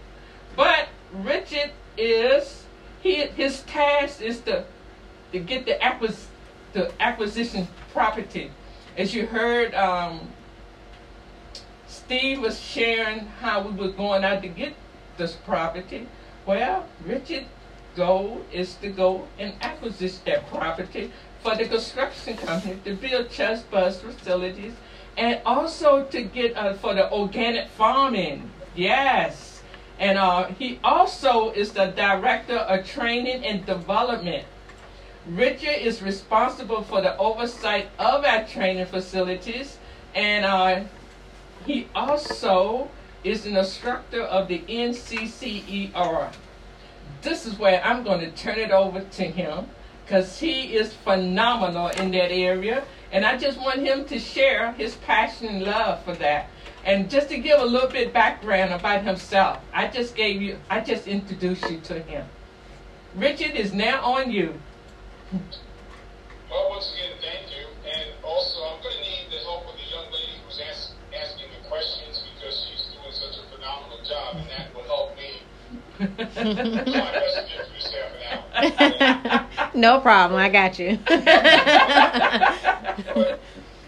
But 0.56 0.88
Richard 1.12 1.70
is 1.96 2.64
he 3.00 3.14
his 3.14 3.62
task 3.62 4.20
is 4.20 4.40
to 4.42 4.64
to 5.32 5.38
get 5.38 5.66
the 5.66 5.82
acquis 5.82 6.26
the 6.72 6.92
acquisition 7.00 7.68
property. 7.92 8.50
As 8.96 9.14
you 9.14 9.26
heard, 9.26 9.74
um, 9.74 10.28
Steve 11.86 12.40
was 12.40 12.60
sharing 12.60 13.26
how 13.40 13.62
we 13.62 13.72
were 13.72 13.92
going 13.92 14.24
out 14.24 14.42
to 14.42 14.48
get 14.48 14.74
this 15.16 15.32
property. 15.32 16.06
Well, 16.46 16.86
Richard 17.04 17.46
goal 17.96 18.42
is 18.52 18.74
to 18.76 18.90
go 18.90 19.26
and 19.38 19.54
acquisition 19.60 20.20
that 20.26 20.48
property 20.48 21.12
for 21.42 21.56
the 21.56 21.66
construction 21.66 22.36
company 22.36 22.78
to 22.84 22.94
build 22.94 23.30
chest 23.30 23.70
bus 23.70 24.00
facilities 24.00 24.74
and 25.16 25.40
also 25.44 26.04
to 26.04 26.22
get 26.22 26.56
uh, 26.56 26.74
for 26.74 26.94
the 26.94 27.10
organic 27.12 27.68
farming. 27.70 28.50
Yes. 28.74 29.49
And 30.00 30.16
uh, 30.16 30.46
he 30.46 30.80
also 30.82 31.50
is 31.50 31.72
the 31.72 31.88
director 31.88 32.56
of 32.56 32.86
training 32.86 33.44
and 33.44 33.64
development. 33.66 34.46
Richard 35.26 35.76
is 35.78 36.00
responsible 36.00 36.82
for 36.82 37.02
the 37.02 37.16
oversight 37.18 37.88
of 37.98 38.24
our 38.24 38.44
training 38.44 38.86
facilities, 38.86 39.76
and 40.14 40.46
uh, 40.46 40.80
he 41.66 41.86
also 41.94 42.88
is 43.22 43.44
an 43.44 43.58
instructor 43.58 44.22
of 44.22 44.48
the 44.48 44.60
NCCER. 44.60 46.32
This 47.20 47.44
is 47.44 47.58
where 47.58 47.84
I'm 47.84 48.02
going 48.02 48.20
to 48.20 48.30
turn 48.30 48.58
it 48.58 48.70
over 48.70 49.00
to 49.00 49.22
him 49.22 49.66
because 50.06 50.40
he 50.40 50.74
is 50.74 50.94
phenomenal 50.94 51.88
in 51.88 52.10
that 52.12 52.32
area, 52.32 52.84
and 53.12 53.26
I 53.26 53.36
just 53.36 53.58
want 53.58 53.80
him 53.80 54.06
to 54.06 54.18
share 54.18 54.72
his 54.72 54.94
passion 54.94 55.48
and 55.48 55.62
love 55.62 56.02
for 56.04 56.14
that. 56.14 56.48
And 56.84 57.10
just 57.10 57.28
to 57.28 57.38
give 57.38 57.60
a 57.60 57.64
little 57.64 57.88
bit 57.90 58.12
background 58.12 58.72
about 58.72 59.04
himself, 59.04 59.58
I 59.72 59.88
just 59.88 60.14
gave 60.14 60.40
you, 60.40 60.58
I 60.70 60.80
just 60.80 61.06
introduced 61.06 61.70
you 61.70 61.78
to 61.80 62.00
him. 62.00 62.26
Richard 63.14 63.52
is 63.52 63.72
now 63.72 64.00
on 64.02 64.30
you. 64.30 64.54
Well, 66.50 66.70
once 66.70 66.92
again, 66.94 67.12
thank 67.20 67.50
you. 67.50 67.66
And 67.84 68.10
also, 68.24 68.62
I'm 68.64 68.82
going 68.82 68.94
to 68.94 69.00
need 69.02 69.30
the 69.30 69.38
help 69.44 69.68
of 69.68 69.74
the 69.74 69.82
young 69.94 70.06
lady 70.06 70.40
who's 70.46 70.60
ask, 70.70 70.92
asking 71.14 71.46
the 71.60 71.68
questions 71.68 72.24
because 72.34 72.66
she's 72.66 72.86
doing 72.94 73.12
such 73.12 73.36
a 73.38 73.42
phenomenal 73.54 74.02
job, 74.04 74.36
and 74.36 74.48
that 74.50 74.74
will 74.74 74.84
help 74.84 75.16
me. 75.16 75.42
no 79.80 80.00
problem. 80.00 80.40
I 80.40 80.48
got 80.48 80.78
you. 80.78 80.98
but, 81.06 81.16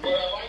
but 0.03 0.15
I 0.15 0.33
like 0.33 0.42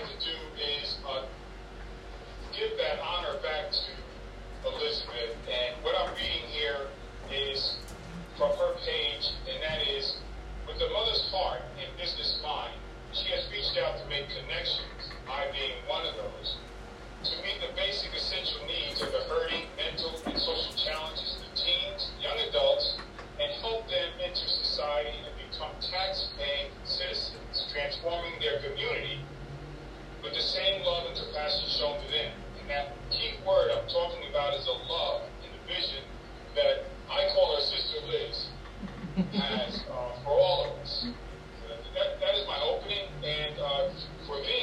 transforming 27.73 28.37
their 28.37 28.61
community 28.61 29.17
with 30.21 30.33
the 30.37 30.45
same 30.45 30.85
love 30.85 31.09
and 31.09 31.17
compassion 31.17 31.65
shown 31.73 31.97
to 31.97 32.07
them. 32.07 32.29
And 32.61 32.69
that 32.69 32.93
key 33.09 33.33
word 33.41 33.73
I'm 33.73 33.89
talking 33.89 34.29
about 34.29 34.53
is 34.53 34.63
a 34.69 34.77
love 34.85 35.25
and 35.41 35.51
a 35.51 35.61
vision 35.65 36.05
that 36.53 36.85
I 37.09 37.33
call 37.33 37.57
her 37.57 37.63
Sister 37.65 37.97
Liz 38.05 38.37
has 39.33 39.81
uh, 39.89 40.23
for 40.23 40.37
all 40.37 40.69
of 40.69 40.77
us. 40.85 41.09
So 41.09 41.65
that, 41.97 42.21
that 42.21 42.33
is 42.37 42.45
my 42.45 42.61
opening, 42.61 43.09
and 43.25 43.57
uh, 43.57 43.89
for 44.29 44.37
me, 44.37 44.62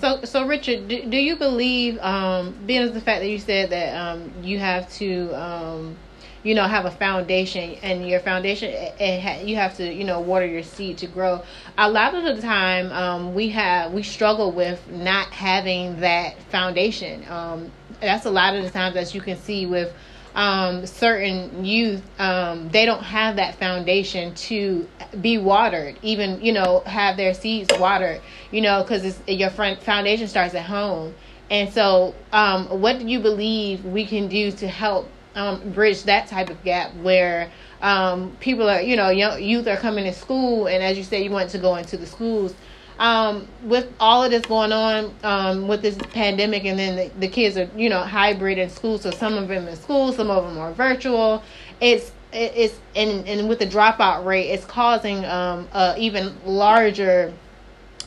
So, 0.00 0.24
so 0.24 0.46
Richard, 0.46 0.88
do, 0.88 1.04
do 1.06 1.16
you 1.16 1.36
believe, 1.36 1.98
um, 2.00 2.54
being 2.66 2.82
as 2.82 2.92
the 2.92 3.00
fact 3.00 3.20
that 3.20 3.28
you 3.28 3.38
said 3.38 3.70
that 3.70 3.96
um, 3.96 4.32
you 4.42 4.58
have 4.58 4.90
to, 4.94 5.32
um, 5.32 5.96
you 6.42 6.54
know, 6.54 6.64
have 6.64 6.84
a 6.84 6.90
foundation, 6.90 7.74
and 7.82 8.06
your 8.08 8.20
foundation, 8.20 8.70
it, 8.70 9.20
ha- 9.20 9.40
you 9.42 9.56
have 9.56 9.76
to, 9.78 9.92
you 9.92 10.04
know, 10.04 10.20
water 10.20 10.46
your 10.46 10.62
seed 10.62 10.98
to 10.98 11.06
grow. 11.06 11.42
A 11.76 11.90
lot 11.90 12.14
of 12.14 12.22
the 12.36 12.40
time, 12.40 12.92
um, 12.92 13.34
we 13.34 13.48
have 13.50 13.92
we 13.92 14.02
struggle 14.02 14.52
with 14.52 14.88
not 14.90 15.28
having 15.28 16.00
that 16.00 16.40
foundation. 16.44 17.24
Um, 17.28 17.72
that's 18.00 18.26
a 18.26 18.30
lot 18.30 18.54
of 18.54 18.62
the 18.62 18.70
times, 18.70 18.94
that 18.94 19.14
you 19.14 19.20
can 19.20 19.36
see 19.36 19.66
with 19.66 19.92
um, 20.36 20.84
certain 20.84 21.64
youth, 21.64 22.02
um, 22.20 22.68
they 22.68 22.84
don't 22.84 23.02
have 23.02 23.36
that 23.36 23.58
foundation 23.58 24.34
to 24.34 24.86
be 25.20 25.38
watered, 25.38 25.96
even, 26.02 26.42
you 26.42 26.52
know, 26.52 26.80
have 26.80 27.16
their 27.16 27.32
seeds 27.32 27.70
watered, 27.78 28.20
you 28.50 28.60
know, 28.60 28.82
because 28.82 29.18
your 29.26 29.48
front 29.48 29.82
foundation 29.82 30.28
starts 30.28 30.54
at 30.54 30.66
home. 30.66 31.14
And 31.50 31.72
so, 31.72 32.14
um, 32.32 32.66
what 32.82 32.98
do 32.98 33.08
you 33.08 33.18
believe 33.20 33.84
we 33.84 34.04
can 34.04 34.28
do 34.28 34.52
to 34.52 34.68
help 34.68 35.08
um, 35.34 35.72
bridge 35.72 36.02
that 36.04 36.26
type 36.26 36.50
of 36.50 36.62
gap 36.64 36.94
where 36.96 37.50
um, 37.80 38.36
people 38.40 38.68
are, 38.68 38.82
you 38.82 38.96
know, 38.96 39.08
young, 39.08 39.42
youth 39.42 39.66
are 39.66 39.76
coming 39.76 40.04
to 40.04 40.12
school, 40.12 40.66
and 40.66 40.82
as 40.82 40.98
you 40.98 41.04
say, 41.04 41.22
you 41.22 41.30
want 41.30 41.50
to 41.50 41.58
go 41.58 41.76
into 41.76 41.96
the 41.96 42.06
schools 42.06 42.54
um, 42.98 43.46
with 43.62 43.92
all 44.00 44.24
of 44.24 44.30
this 44.30 44.42
going 44.46 44.72
on 44.72 45.14
um, 45.22 45.68
with 45.68 45.82
this 45.82 45.96
pandemic, 46.12 46.64
and 46.64 46.78
then 46.78 46.96
the, 46.96 47.10
the, 47.20 47.28
kids 47.28 47.56
are 47.56 47.68
you 47.76 47.90
know 47.90 48.00
hybrid 48.00 48.58
in 48.58 48.70
school, 48.70 48.98
so 48.98 49.10
some 49.10 49.34
of 49.34 49.48
them 49.48 49.68
in 49.68 49.76
school, 49.76 50.12
some 50.12 50.30
of 50.30 50.44
them 50.44 50.58
are 50.58 50.72
virtual. 50.72 51.42
It's 51.80 52.12
it's 52.32 52.78
and 52.94 53.26
and 53.28 53.48
with 53.48 53.58
the 53.58 53.66
dropout 53.66 54.24
rate, 54.24 54.48
it's 54.48 54.64
causing 54.64 55.24
um, 55.24 55.68
a 55.72 55.94
even 55.98 56.34
larger 56.44 57.32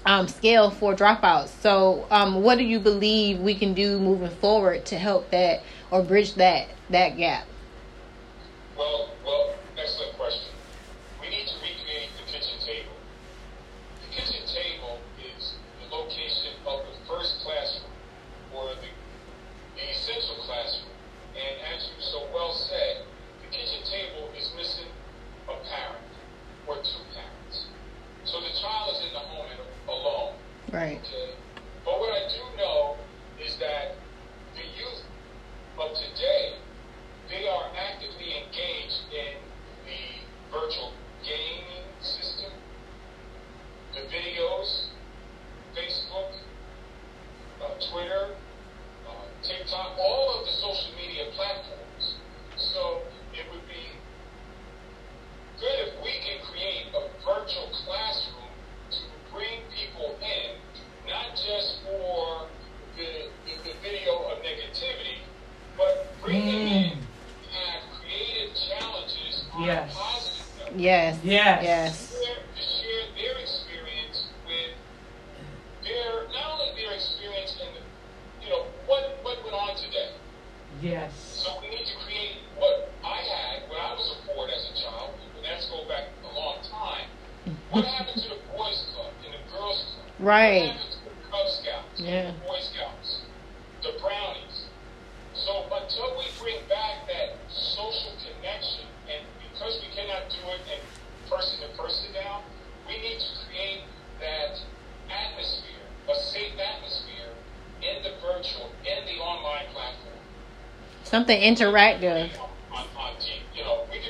um, 0.06 0.28
scale 0.28 0.72
for 0.72 0.96
dropouts. 0.96 1.50
So, 1.62 2.08
um, 2.10 2.42
what 2.42 2.58
do 2.58 2.64
you 2.64 2.80
believe 2.80 3.40
we 3.40 3.56
can 3.56 3.74
do 3.74 4.00
moving 4.00 4.30
forward 4.30 4.86
to 4.88 4.98
help 4.98 5.30
that 5.32 5.62
or 5.92 6.04
bridge 6.04 6.36
that 6.36 6.68
that 6.90 7.18
gap? 7.18 7.46
Well, 8.78 9.10
well, 9.26 9.54
excellent 9.78 10.18
question. 10.18 10.49
Right. 30.72 31.00
Okay. 31.02 31.34
But 31.86 32.00
what 32.00 32.10
I 32.14 32.28
do 32.30 32.58
know 32.58 32.98
is 33.44 33.58
that 33.58 33.96
the 34.56 34.62
youth 34.62 35.04
of 35.80 35.96
today, 35.98 36.54
they 37.30 37.48
are 37.48 37.70
actively 37.78 38.34
engaged 38.44 39.02
in 39.14 39.38
the 39.86 40.02
virtual 40.52 40.94
gaming 41.24 41.86
system, 42.02 42.52
the 43.94 44.02
videos, 44.14 44.90
Facebook, 45.76 46.32
uh, 47.62 47.74
Twitter, 47.92 48.36
uh, 49.08 49.26
TikTok, 49.44 49.98
all 49.98 50.40
of 50.40 50.46
the 50.46 50.54
social 50.54 50.94
media 50.98 51.26
platforms. 51.36 52.16
So 52.58 53.02
it 53.34 53.46
would 53.52 53.66
be 53.68 53.86
good 55.60 55.88
if 55.88 56.04
we 56.04 56.12
can 56.24 56.40
create 56.52 56.88
a 56.94 57.10
virtual 57.26 57.70
classroom 57.86 58.50
to 58.92 59.02
bring 59.34 59.60
people 59.76 60.16
in, 60.22 60.56
not 61.08 61.36
just 61.36 61.84
for 61.84 62.48
the, 62.98 63.30
the, 63.46 63.54
the 63.70 63.76
video 63.82 64.24
of 64.32 64.40
negativity, 64.40 65.20
but 65.78 66.08
bring 66.24 66.46
them 66.46 66.68
in 66.68 66.98
have 67.50 67.82
creative 68.00 68.56
challenges 68.56 69.44
on 69.54 69.64
Yes. 69.66 69.92
a 69.92 69.98
positive 69.98 70.70
note. 70.72 70.80
Yes. 71.30 71.64
Yes. 71.64 71.64
Yes. 71.64 72.26
Share, 72.26 72.42
to 72.42 72.62
share 72.62 73.04
their 73.14 73.38
experience 73.38 74.28
with 74.50 74.74
their, 75.86 76.26
not 76.34 76.58
only 76.58 76.82
their 76.82 76.94
experience 76.94 77.54
in 77.62 77.70
the, 77.78 77.84
you 78.44 78.50
know, 78.50 78.66
what, 78.88 79.20
what 79.22 79.44
went 79.44 79.54
on 79.54 79.78
today. 79.78 80.10
Yes. 80.82 81.14
So 81.46 81.62
we 81.62 81.70
need 81.70 81.86
to 81.86 81.96
create 82.06 82.42
what 82.58 82.90
I 83.06 83.22
had 83.22 83.70
when 83.70 83.80
I 83.80 83.94
was 83.94 84.16
a 84.18 84.26
Ford 84.26 84.50
as 84.50 84.72
a 84.74 84.82
child, 84.82 85.14
and 85.36 85.46
that's 85.46 85.70
go 85.70 85.86
back 85.88 86.10
a 86.26 86.34
long 86.34 86.58
time. 86.66 87.06
What 87.70 87.86
happened 87.86 88.22
to 88.24 88.30
the 88.30 88.42
boys 88.58 88.90
club 88.94 89.14
and 89.26 89.34
the 89.34 89.44
girls 89.54 89.86
club? 89.94 90.06
Right. 90.20 90.74
What 90.74 90.76
happened 90.76 90.92
to 90.92 91.00
the 91.06 91.30
Cub 91.30 91.48
Scouts? 91.48 92.00
and 92.00 92.08
Yeah. 92.08 92.32
The 92.32 92.40
Boy 92.42 92.60
Scouts, 92.62 93.22
the 93.84 93.94
Brownies. 94.02 94.66
So 95.34 95.66
until 95.70 96.18
we 96.18 96.26
bring 96.42 96.58
back 96.70 97.06
that 97.08 97.38
social 97.54 98.14
connection, 98.18 98.90
and 99.10 99.22
because 99.46 99.78
we 99.82 99.94
cannot 99.94 100.30
do 100.30 100.42
it 100.58 100.62
in 100.74 100.82
person 101.30 101.62
to 101.62 101.78
person 101.78 102.12
now, 102.14 102.42
we 102.88 102.98
need 102.98 103.20
to 103.20 103.32
create 103.48 103.82
that 104.20 104.58
atmosphere, 105.10 105.86
a 106.10 106.16
safe 106.16 106.54
atmosphere 106.58 107.34
in 107.82 108.04
the 108.04 108.12
virtual, 108.22 108.70
in 108.84 109.06
the 109.06 109.22
online 109.22 109.66
platform. 109.74 110.18
Something 111.04 111.08
interactive. 111.08 111.08
On, 111.10 111.14
on 111.14 111.16
TV. 111.16 111.16
You 111.16 111.16
know, 111.16 111.16
we 111.16 111.16
could 111.16 111.19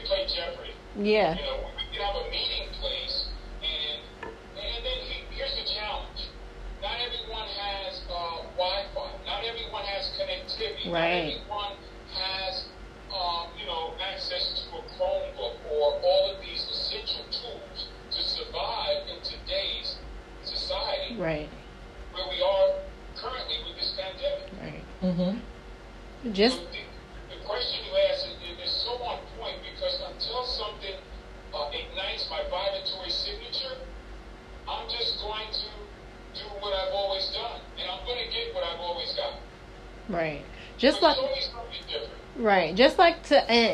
play 0.09 0.26
Jeopardy. 0.26 0.74
Yeah. 0.97 1.38
You 1.38 1.43
know, 1.45 1.59
we 1.78 1.84
could 1.93 2.01
have 2.01 2.15
a 2.15 2.26
meeting 2.32 2.67
place, 2.82 3.30
and 3.61 4.26
and 4.57 4.80
then 4.82 4.99
he, 5.05 5.22
here's 5.38 5.53
the 5.53 5.67
challenge: 5.70 6.32
not 6.82 6.97
everyone 6.97 7.47
has 7.47 8.01
uh, 8.09 8.41
Wi-Fi. 8.57 9.09
Not 9.26 9.43
everyone 9.45 9.86
has 9.86 10.09
connectivity. 10.17 10.91
Right. 10.91 11.38
Not 11.45 11.53
everyone 11.53 11.76
has, 12.17 12.65
um, 13.13 13.47
you 13.59 13.65
know, 13.67 13.93
access 14.01 14.65
to 14.65 14.78
a 14.78 14.84
Chromebook 14.97 15.55
or 15.70 16.01
all 16.01 16.34
of 16.34 16.41
these 16.41 16.65
essential 16.65 17.24
tools 17.30 17.88
to 18.11 18.24
survive 18.24 19.05
in 19.13 19.22
today's 19.22 19.95
society 20.43 21.15
Right. 21.17 21.49
where 22.13 22.28
we 22.30 22.41
are 22.41 22.82
currently 23.15 23.57
with 23.67 23.78
this 23.78 23.93
pandemic. 23.93 24.49
Right. 24.57 24.84
Mm-hmm. 25.03 26.34
Just 26.34 26.57
So 26.57 26.63
the, 26.65 27.38
the 27.38 27.45
question 27.45 27.86
you 27.86 27.93
asked 28.09 28.26
is, 28.28 28.39
is 28.63 28.72
so 28.84 28.91
on 29.03 29.20
point 29.38 29.57
because 29.63 30.01
until 30.11 30.43
something 30.45 30.95
uh, 31.53 31.72
ignites 31.72 32.28
my 32.30 32.41
vibratory 32.49 33.09
signature, 33.09 33.76
I'm 34.67 34.89
just 34.89 35.20
going 35.22 35.47
to 35.51 35.70
do 36.39 36.45
what 36.59 36.74
I've 36.74 36.93
always 36.93 37.28
done, 37.34 37.59
and 37.80 37.89
I'm 37.89 38.05
going 38.05 38.20
to 38.26 38.32
get 38.32 38.53
what 38.53 38.63
I've 38.63 38.80
always 38.80 39.13
got. 39.13 39.34
right. 40.09 40.41
Just 40.78 41.01
But 41.01 41.17
like 41.17 41.17
it's 41.17 41.24
always 41.24 41.45
something 41.45 41.84
different. 41.88 42.13
Right, 42.38 42.76
just 42.76 42.97
like 42.97 43.24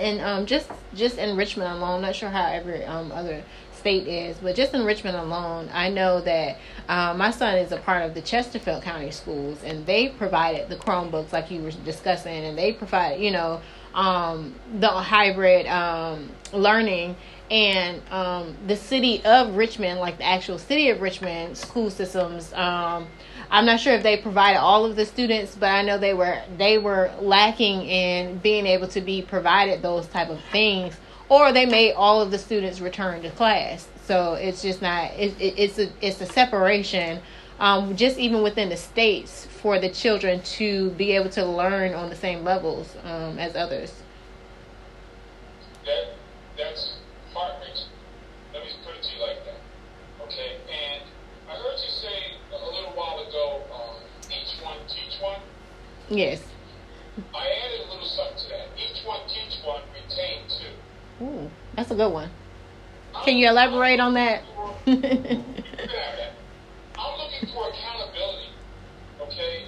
and 0.05 0.21
um 0.21 0.45
just 0.45 0.69
just 0.93 1.17
in 1.17 1.35
Richmond 1.35 1.71
alone, 1.71 1.95
I'm 1.95 2.01
not 2.01 2.15
sure 2.15 2.29
how 2.29 2.45
every 2.45 2.85
um 2.85 3.11
other 3.11 3.43
state 3.73 4.07
is, 4.07 4.37
but 4.37 4.55
just 4.55 4.73
in 4.73 4.85
Richmond 4.85 5.17
alone, 5.17 5.69
I 5.73 5.89
know 5.89 6.21
that 6.21 6.57
um, 6.89 7.19
my 7.19 7.29
son 7.29 7.57
is 7.57 7.71
a 7.71 7.77
part 7.77 8.01
of 8.03 8.15
the 8.15 8.21
Chesterfield 8.21 8.81
County 8.81 9.11
Schools, 9.11 9.61
and 9.63 9.85
they 9.85 10.09
provided 10.09 10.69
the 10.69 10.75
Chromebooks 10.75 11.31
like 11.31 11.51
you 11.51 11.61
were 11.61 11.71
discussing, 11.71 12.45
and 12.45 12.57
they 12.57 12.73
provide 12.73 13.19
you 13.19 13.31
know 13.31 13.61
um 13.93 14.55
the 14.79 14.87
hybrid 14.87 15.65
um 15.67 16.29
learning. 16.53 17.15
And 17.51 18.01
um 18.11 18.55
the 18.65 18.75
city 18.75 19.23
of 19.25 19.55
Richmond, 19.55 19.99
like 19.99 20.17
the 20.17 20.25
actual 20.25 20.57
city 20.57 20.89
of 20.89 21.01
Richmond 21.01 21.57
school 21.57 21.89
systems 21.91 22.53
um 22.53 23.07
I'm 23.49 23.65
not 23.65 23.79
sure 23.79 23.93
if 23.93 24.03
they 24.03 24.17
provided 24.17 24.59
all 24.59 24.85
of 24.85 24.95
the 24.95 25.05
students, 25.05 25.55
but 25.55 25.67
I 25.67 25.81
know 25.81 25.97
they 25.97 26.13
were 26.13 26.41
they 26.57 26.77
were 26.77 27.11
lacking 27.19 27.83
in 27.83 28.37
being 28.39 28.65
able 28.65 28.87
to 28.89 29.01
be 29.01 29.21
provided 29.21 29.81
those 29.81 30.07
type 30.07 30.29
of 30.29 30.41
things, 30.51 30.95
or 31.29 31.51
they 31.51 31.65
made 31.65 31.93
all 31.93 32.21
of 32.21 32.31
the 32.31 32.37
students 32.37 32.79
return 32.81 33.21
to 33.23 33.29
class. 33.31 33.87
So 34.05 34.33
it's 34.33 34.61
just 34.61 34.81
not 34.81 35.11
it, 35.13 35.39
it, 35.39 35.55
it's 35.57 35.79
a 35.79 35.89
it's 36.01 36.21
a 36.21 36.25
separation, 36.25 37.21
um, 37.59 37.95
just 37.95 38.17
even 38.17 38.43
within 38.43 38.69
the 38.69 38.77
states 38.77 39.45
for 39.61 39.79
the 39.79 39.89
children 39.89 40.41
to 40.43 40.91
be 40.91 41.13
able 41.13 41.29
to 41.31 41.45
learn 41.45 41.93
on 41.93 42.09
the 42.09 42.15
same 42.15 42.43
levels 42.43 42.95
um, 43.03 43.39
as 43.39 43.55
others. 43.55 43.93
That 45.85 46.13
that's 46.57 46.97
heart 47.33 47.55
wrenching. 47.61 47.89
Let 48.53 48.63
me 48.63 48.69
put 48.85 48.95
it 48.95 49.03
to 49.03 49.15
you 49.15 49.21
like 49.21 49.43
that. 49.45 49.59
Okay, 50.25 50.57
and 50.69 51.03
I 51.49 51.53
heard 51.55 51.77
you 51.83 51.89
say 51.89 52.37
a 52.51 52.65
little 52.65 52.91
while 52.93 53.19
ago, 53.19 53.61
um, 53.73 53.95
each 54.29 54.61
one 54.63 54.77
teach 54.87 55.19
one. 55.21 55.39
Yes. 56.09 56.43
I 57.33 57.47
added 57.65 57.79
a 57.87 57.91
little 57.91 58.07
something 58.07 58.37
to 58.37 58.49
that. 58.49 58.67
Each 58.77 59.05
one 59.05 59.21
teach 59.27 59.63
one, 59.65 59.81
retain 59.93 60.41
two. 60.49 61.23
Ooh, 61.25 61.49
that's 61.75 61.91
a 61.91 61.95
good 61.95 62.11
one. 62.11 62.29
Can 63.23 63.37
you 63.37 63.47
elaborate 63.47 63.99
on 63.99 64.13
that? 64.15 64.43
You 64.85 64.97
can 64.97 65.11
have 65.11 65.31
that. 65.89 66.31
I'm 66.99 67.17
looking 67.17 67.49
for 67.53 67.69
accountability. 67.73 68.49
Okay, 69.21 69.63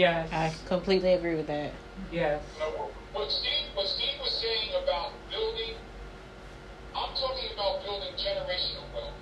Yes. 0.00 0.28
Yes. 0.32 0.34
I 0.64 0.68
completely 0.68 1.12
agree 1.12 1.34
with 1.36 1.46
that. 1.48 1.72
Yes. 2.10 2.42
You 2.54 2.60
know, 2.60 2.88
what 3.12 3.30
Steve, 3.30 3.66
what 3.74 3.86
Steve 3.86 4.18
was 4.20 4.32
saying 4.40 4.70
about 4.82 5.12
building, 5.30 5.74
I'm 6.96 7.14
talking 7.14 7.50
about 7.52 7.84
building 7.84 8.14
generational 8.16 8.88
wealth. 8.94 9.12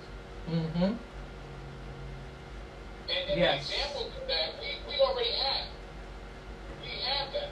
Mm-hmm. 0.49 0.83
And, 0.83 0.97
and 3.29 3.39
Yes. 3.39 3.69
examples 3.69 4.11
of 4.21 4.27
that, 4.27 4.53
we, 4.61 4.67
we 4.87 5.01
already 5.01 5.31
have. 5.33 5.67
We 6.81 6.89
have 7.03 7.33
that. 7.33 7.49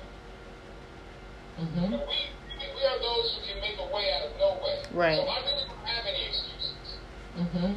Mm-hmm. 1.59 1.83
You 1.83 1.89
know, 1.89 1.97
we, 2.07 2.15
we, 2.59 2.65
we 2.75 2.85
are 2.85 2.99
those 2.99 3.35
who 3.35 3.51
can 3.51 3.59
make 3.61 3.77
a 3.79 3.93
way 3.93 4.13
out 4.15 4.27
of 4.31 4.37
no 4.39 4.63
way. 4.63 4.79
Right. 4.93 5.17
So 5.17 5.23
I 5.27 5.39
really 5.43 5.65
don't 5.67 5.85
have 5.85 6.05
any 6.05 6.25
excuses. 6.27 6.71
Mm-hmm. 7.37 7.73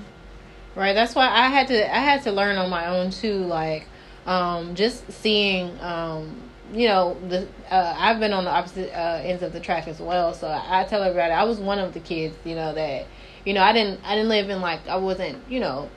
Right. 0.78 0.94
That's 0.94 1.14
why 1.14 1.28
I 1.28 1.48
had 1.48 1.66
to 1.68 1.94
I 1.96 1.98
had 1.98 2.22
to 2.22 2.32
learn 2.32 2.56
on 2.56 2.70
my 2.70 2.86
own 2.86 3.10
too. 3.10 3.44
Like, 3.46 3.86
um, 4.30 4.76
just 4.76 5.10
seeing, 5.10 5.78
um, 5.80 6.36
you 6.72 6.86
know, 6.86 7.16
the 7.28 7.48
uh, 7.68 7.94
I've 7.98 8.20
been 8.20 8.32
on 8.32 8.44
the 8.44 8.50
opposite 8.50 8.96
uh, 8.96 9.20
ends 9.24 9.42
of 9.42 9.52
the 9.52 9.58
track 9.58 9.88
as 9.88 9.98
well. 9.98 10.32
So 10.34 10.46
I, 10.46 10.82
I 10.82 10.84
tell 10.84 11.02
everybody 11.02 11.32
I 11.32 11.42
was 11.42 11.58
one 11.58 11.80
of 11.80 11.94
the 11.94 12.00
kids. 12.00 12.36
You 12.44 12.54
know 12.54 12.72
that, 12.72 13.06
you 13.44 13.52
know, 13.54 13.62
I 13.62 13.72
didn't 13.72 14.00
I 14.04 14.14
didn't 14.14 14.28
live 14.28 14.48
in 14.48 14.60
like 14.60 14.86
I 14.86 14.96
wasn't 14.96 15.50
you 15.50 15.58
know 15.58 15.90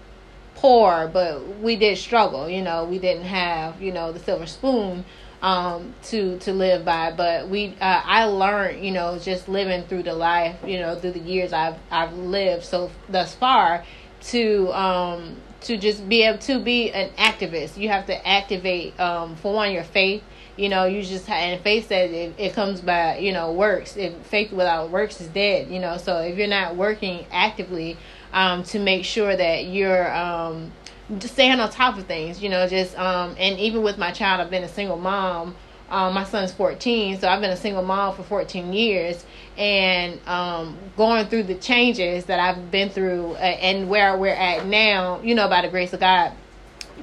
poor, 0.55 1.07
but 1.13 1.59
we 1.59 1.75
did 1.75 1.99
struggle. 1.99 2.49
You 2.49 2.63
know, 2.63 2.85
we 2.85 2.97
didn't 2.97 3.25
have 3.25 3.79
you 3.79 3.91
know 3.91 4.11
the 4.11 4.19
silver 4.19 4.47
spoon 4.47 5.05
um 5.43 5.93
to 6.01 6.39
to 6.39 6.53
live 6.53 6.85
by 6.85 7.11
but 7.11 7.49
we 7.49 7.75
uh, 7.81 8.01
i 8.05 8.23
learned 8.23 8.81
you 8.81 8.91
know 8.91 9.19
just 9.19 9.49
living 9.49 9.83
through 9.87 10.01
the 10.01 10.13
life 10.13 10.55
you 10.65 10.79
know 10.79 10.97
through 10.97 11.11
the 11.11 11.19
years 11.19 11.51
i've 11.51 11.75
i've 11.91 12.13
lived 12.13 12.63
so 12.63 12.89
thus 13.09 13.35
far 13.35 13.83
to 14.21 14.71
um 14.71 15.35
to 15.63 15.77
just 15.77 16.07
be 16.07 16.23
able 16.23 16.39
to 16.39 16.59
be 16.59 16.91
an 16.91 17.09
activist. 17.11 17.77
You 17.77 17.89
have 17.89 18.05
to 18.07 18.27
activate 18.27 18.99
um 18.99 19.35
for 19.35 19.53
one 19.53 19.71
your 19.71 19.83
faith. 19.83 20.23
You 20.55 20.69
know 20.69 20.85
you 20.85 21.01
just 21.01 21.29
and 21.29 21.61
faith 21.61 21.87
says 21.87 22.11
it, 22.11 22.35
it 22.37 22.53
comes 22.53 22.81
by 22.81 23.17
you 23.17 23.31
know 23.31 23.51
works. 23.51 23.97
If 23.97 24.13
faith 24.27 24.51
without 24.51 24.89
works 24.91 25.19
is 25.21 25.27
dead 25.27 25.69
you 25.69 25.79
know. 25.79 25.97
So 25.97 26.19
if 26.19 26.37
you're 26.37 26.47
not 26.47 26.75
working 26.75 27.25
actively 27.31 27.97
um 28.31 28.63
to 28.65 28.79
make 28.79 29.05
sure 29.05 29.35
that 29.35 29.65
you're 29.65 30.13
um 30.15 30.71
just 31.17 31.33
staying 31.33 31.59
on 31.59 31.69
top 31.69 31.97
of 31.97 32.05
things, 32.05 32.41
you 32.41 32.49
know, 32.49 32.67
just 32.67 32.97
um 32.97 33.35
and 33.39 33.59
even 33.59 33.81
with 33.83 33.97
my 33.97 34.11
child 34.11 34.41
I've 34.41 34.51
been 34.51 34.63
a 34.63 34.69
single 34.69 34.97
mom. 34.97 35.55
Um 35.93 36.15
my 36.15 36.23
son's 36.23 36.51
14, 36.51 37.19
so 37.19 37.27
I've 37.27 37.39
been 37.39 37.51
a 37.51 37.57
single 37.57 37.83
mom 37.83 38.15
for 38.15 38.23
14 38.23 38.73
years 38.73 39.23
and 39.57 40.19
um 40.27 40.75
going 40.97 41.27
through 41.27 41.43
the 41.43 41.55
changes 41.55 42.25
that 42.25 42.39
I've 42.39 42.71
been 42.71 42.89
through 42.89 43.33
uh, 43.33 43.37
and 43.37 43.87
where 43.87 44.17
we're 44.17 44.33
at 44.33 44.65
now, 44.65 45.21
you 45.21 45.35
know, 45.35 45.47
by 45.47 45.61
the 45.61 45.69
grace 45.69 45.93
of 45.93 45.99
God. 45.99 46.33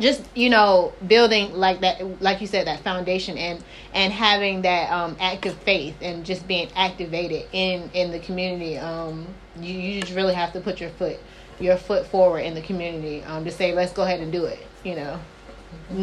Just, 0.01 0.25
you 0.35 0.51
know, 0.51 0.93
building 1.07 1.53
like 1.55 1.81
that 1.81 2.21
like 2.21 2.41
you 2.41 2.49
said 2.49 2.67
that 2.67 2.81
foundation 2.81 3.39
and 3.39 3.63
and 3.95 4.13
having 4.13 4.63
that 4.63 4.91
um 4.91 5.17
active 5.21 5.57
faith 5.59 5.97
and 6.03 6.27
just 6.27 6.49
being 6.49 6.69
activated 6.75 7.47
in 7.53 7.91
in 7.95 8.11
the 8.11 8.19
community. 8.19 8.77
Um 8.77 9.29
you 9.61 9.73
you 9.73 10.01
just 10.01 10.15
really 10.15 10.35
have 10.35 10.53
to 10.55 10.61
put 10.61 10.81
your 10.81 10.91
foot 10.91 11.19
your 11.61 11.77
foot 11.77 12.07
forward 12.07 12.41
in 12.41 12.55
the 12.55 12.63
community 12.63 13.23
um, 13.25 13.45
to 13.45 13.53
say 13.53 13.73
let's 13.73 13.93
go 13.93 14.03
ahead 14.03 14.21
and 14.21 14.33
do 14.33 14.47
it 14.47 14.67
you 14.83 14.95
know 14.95 15.21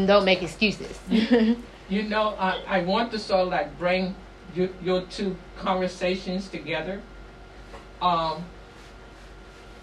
don't 0.06 0.24
make 0.24 0.44
excuses 0.44 1.00
You 1.90 2.04
know, 2.04 2.36
I, 2.38 2.62
I 2.68 2.82
want 2.84 3.12
to 3.12 3.20
sort 3.20 3.42
of 3.42 3.48
like 3.50 3.78
bring 3.80 4.16
your, 4.54 4.70
your 4.84 5.02
two 5.04 5.38
conversations 5.58 6.50
together. 6.50 7.02
Um, 8.02 8.44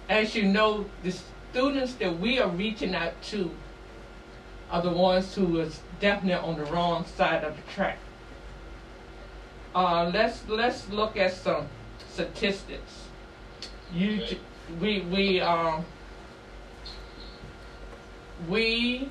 as 0.09 0.35
you 0.35 0.45
know, 0.45 0.85
the 1.03 1.15
students 1.51 1.95
that 1.95 2.19
we 2.19 2.39
are 2.39 2.49
reaching 2.49 2.95
out 2.95 3.21
to 3.25 3.51
are 4.71 4.83
the 4.83 4.91
ones 4.91 5.35
who 5.35 5.61
is 5.61 5.81
definitely 6.01 6.35
on 6.35 6.59
the 6.59 6.65
wrong 6.67 7.07
side 7.07 7.43
of 7.45 7.57
the 7.57 7.63
track. 7.73 7.99
Uh, 9.75 10.11
let's 10.13 10.47
let's 10.49 10.89
look 10.91 11.17
at 11.17 11.33
some 11.33 11.67
statistics. 12.13 13.09
You, 13.93 14.19
j- 14.19 14.39
we 14.81 15.01
we 15.01 15.41
um 15.41 15.85
we 18.49 19.09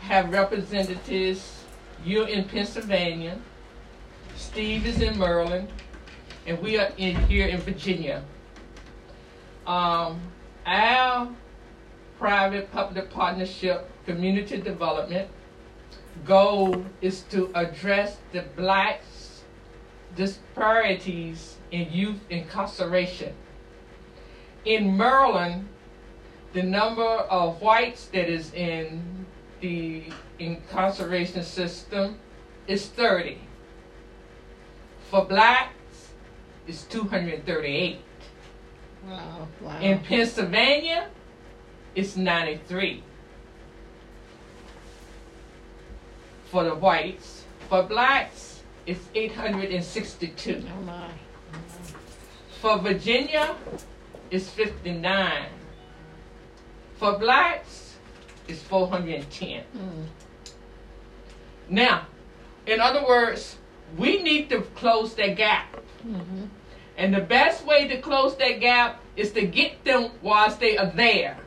have 0.00 0.30
representatives. 0.30 1.59
You're 2.04 2.28
in 2.28 2.44
Pennsylvania. 2.44 3.38
Steve 4.36 4.86
is 4.86 5.02
in 5.02 5.18
Maryland, 5.18 5.68
and 6.46 6.60
we 6.62 6.78
are 6.78 6.90
in 6.96 7.16
here 7.28 7.46
in 7.46 7.60
Virginia. 7.60 8.22
Um, 9.66 10.20
our 10.64 11.28
private-public 12.18 13.10
partnership 13.10 13.88
community 14.06 14.60
development 14.60 15.28
goal 16.24 16.84
is 17.00 17.22
to 17.30 17.50
address 17.54 18.16
the 18.32 18.42
blacks 18.56 19.42
disparities 20.16 21.56
in 21.70 21.90
youth 21.92 22.18
incarceration. 22.30 23.34
In 24.64 24.96
Maryland, 24.96 25.68
the 26.52 26.62
number 26.62 27.02
of 27.02 27.60
whites 27.60 28.06
that 28.06 28.28
is 28.28 28.52
in 28.54 29.26
the 29.60 30.04
incarceration 30.40 31.44
system 31.44 32.18
is 32.66 32.86
30. 32.86 33.38
For 35.10 35.24
blacks, 35.24 36.12
it's 36.66 36.84
238. 36.84 37.98
Wow. 39.06 39.48
Wow. 39.60 39.80
In 39.80 40.00
Pennsylvania, 40.00 41.08
it's 41.94 42.16
93. 42.16 43.02
For 46.50 46.64
the 46.64 46.74
whites. 46.74 47.44
For 47.68 47.82
blacks, 47.82 48.62
it's 48.86 49.04
862. 49.14 50.64
oh 50.66 50.82
my. 50.82 51.08
For 52.60 52.78
Virginia, 52.78 53.56
it's 54.30 54.48
59. 54.48 55.46
For 56.96 57.18
blacks, 57.18 57.96
it's 58.48 58.62
410. 58.62 59.62
Mm. 59.76 60.06
Now, 61.70 62.06
in 62.66 62.80
other 62.80 63.06
words, 63.06 63.56
we 63.96 64.22
need 64.22 64.50
to 64.50 64.62
close 64.74 65.14
that 65.14 65.36
gap. 65.36 65.76
Mm-hmm. 66.06 66.46
And 66.98 67.14
the 67.14 67.20
best 67.20 67.64
way 67.64 67.88
to 67.88 68.00
close 68.00 68.36
that 68.36 68.60
gap 68.60 69.00
is 69.16 69.32
to 69.32 69.46
get 69.46 69.84
them 69.84 70.10
whilst 70.20 70.60
they 70.60 70.76
are 70.76 70.90
there. 70.90 71.38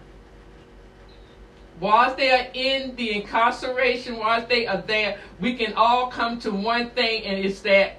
Whilst 1.80 2.18
they 2.18 2.32
are 2.32 2.48
in 2.54 2.96
the 2.96 3.22
incarceration, 3.22 4.18
whilst 4.18 4.48
they 4.48 4.66
are 4.66 4.82
there, 4.82 5.20
we 5.40 5.56
can 5.56 5.74
all 5.74 6.08
come 6.08 6.40
to 6.40 6.52
one 6.52 6.92
thing, 6.92 7.26
and 7.26 7.44
it's 7.44 7.60
that 7.62 7.98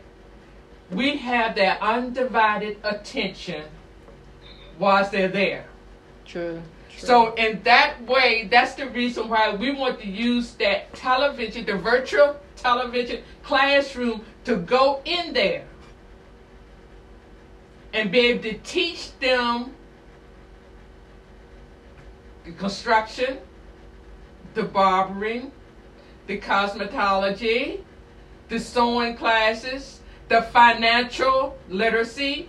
we 0.90 1.16
have 1.18 1.54
their 1.54 1.80
undivided 1.82 2.78
attention 2.82 3.64
whilst 4.78 5.12
they're 5.12 5.28
there. 5.28 5.66
True. 6.24 6.62
So 6.96 7.34
in 7.34 7.62
that 7.64 8.00
way, 8.06 8.48
that's 8.50 8.74
the 8.74 8.88
reason 8.88 9.28
why 9.28 9.54
we 9.54 9.72
want 9.72 10.00
to 10.00 10.06
use 10.06 10.52
that 10.54 10.94
television, 10.94 11.66
the 11.66 11.76
virtual 11.76 12.36
television 12.56 13.22
classroom 13.42 14.24
to 14.44 14.56
go 14.56 15.00
in 15.04 15.32
there 15.32 15.64
and 17.92 18.10
be 18.10 18.18
able 18.20 18.42
to 18.42 18.58
teach 18.58 19.16
them 19.18 19.74
the 22.44 22.52
construction, 22.52 23.38
the 24.54 24.62
barbering, 24.62 25.52
the 26.26 26.38
cosmetology, 26.38 27.80
the 28.48 28.58
sewing 28.58 29.16
classes, 29.16 30.00
the 30.28 30.42
financial 30.42 31.56
literacy, 31.68 32.48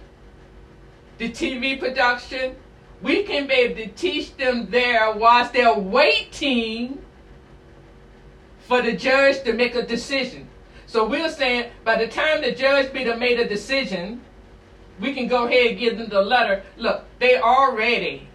the 1.18 1.30
TV 1.30 1.80
production. 1.80 2.56
We 3.06 3.22
can 3.22 3.46
be 3.46 3.54
able 3.54 3.76
to 3.84 3.88
teach 3.90 4.36
them 4.36 4.72
there 4.72 5.12
whilst 5.14 5.54
they're 5.54 5.78
waiting 5.78 7.04
for 8.68 8.82
the 8.82 8.94
judge 8.94 9.44
to 9.44 9.54
make 9.54 9.76
a 9.76 9.86
decision. 9.86 10.50
So 10.88 11.08
we're 11.08 11.30
saying 11.30 11.70
by 11.84 12.04
the 12.04 12.08
time 12.08 12.42
the 12.42 12.52
judge 12.52 12.92
be 12.92 13.04
to 13.04 13.16
made 13.16 13.40
a 13.40 13.48
decision, 13.48 14.22
we 15.00 15.14
can 15.14 15.28
go 15.28 15.46
ahead 15.46 15.68
and 15.68 15.78
give 15.78 16.00
them 16.00 16.10
the 16.10 16.20
letter. 16.20 16.64
Look, 16.78 17.06
they 17.20 17.38
already 17.40 18.28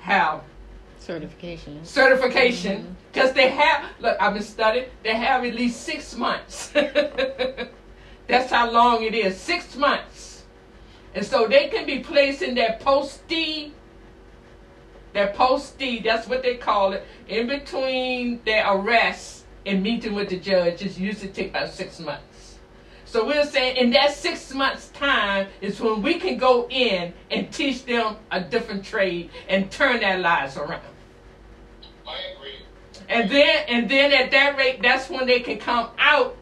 have 0.00 0.40
certification. 0.98 1.84
certification 1.84 2.78
mm-hmm. 2.78 2.92
because 3.12 3.32
they 3.32 3.50
have 3.50 3.84
look 4.00 4.16
i've 4.20 4.34
been 4.34 4.42
studying 4.42 4.86
they 5.02 5.14
have 5.14 5.44
at 5.44 5.54
least 5.54 5.80
six 5.82 6.16
months 6.16 6.68
that's 8.28 8.50
how 8.50 8.70
long 8.70 9.02
it 9.02 9.14
is 9.14 9.38
six 9.38 9.76
months 9.76 10.19
and 11.14 11.24
so 11.24 11.46
they 11.46 11.68
can 11.68 11.86
be 11.86 12.00
placed 12.00 12.42
in 12.42 12.54
their 12.54 12.78
post-D 12.80 13.72
their 15.12 15.32
post-D 15.32 16.00
that's 16.00 16.28
what 16.28 16.42
they 16.42 16.56
call 16.56 16.92
it 16.92 17.04
in 17.28 17.46
between 17.46 18.40
their 18.44 18.70
arrest 18.72 19.44
and 19.66 19.82
meeting 19.82 20.14
with 20.14 20.28
the 20.28 20.38
judge 20.38 20.82
it 20.82 20.98
usually 20.98 21.32
take 21.32 21.50
about 21.50 21.70
six 21.70 21.98
months 22.00 22.58
so 23.04 23.26
we're 23.26 23.44
saying 23.44 23.76
in 23.76 23.90
that 23.90 24.12
six 24.14 24.54
months 24.54 24.88
time 24.88 25.48
is 25.60 25.80
when 25.80 26.00
we 26.00 26.20
can 26.20 26.38
go 26.38 26.68
in 26.68 27.12
and 27.30 27.52
teach 27.52 27.84
them 27.84 28.16
a 28.30 28.40
different 28.40 28.84
trade 28.84 29.30
and 29.48 29.70
turn 29.70 30.00
their 30.00 30.18
lives 30.18 30.56
around 30.56 30.82
I 32.10 32.36
agree. 32.36 32.54
and 33.08 33.30
then 33.30 33.64
and 33.68 33.90
then 33.90 34.12
at 34.12 34.30
that 34.30 34.56
rate, 34.56 34.82
that's 34.82 35.08
when 35.08 35.26
they 35.26 35.40
can 35.40 35.58
come 35.58 35.90
out 35.98 36.36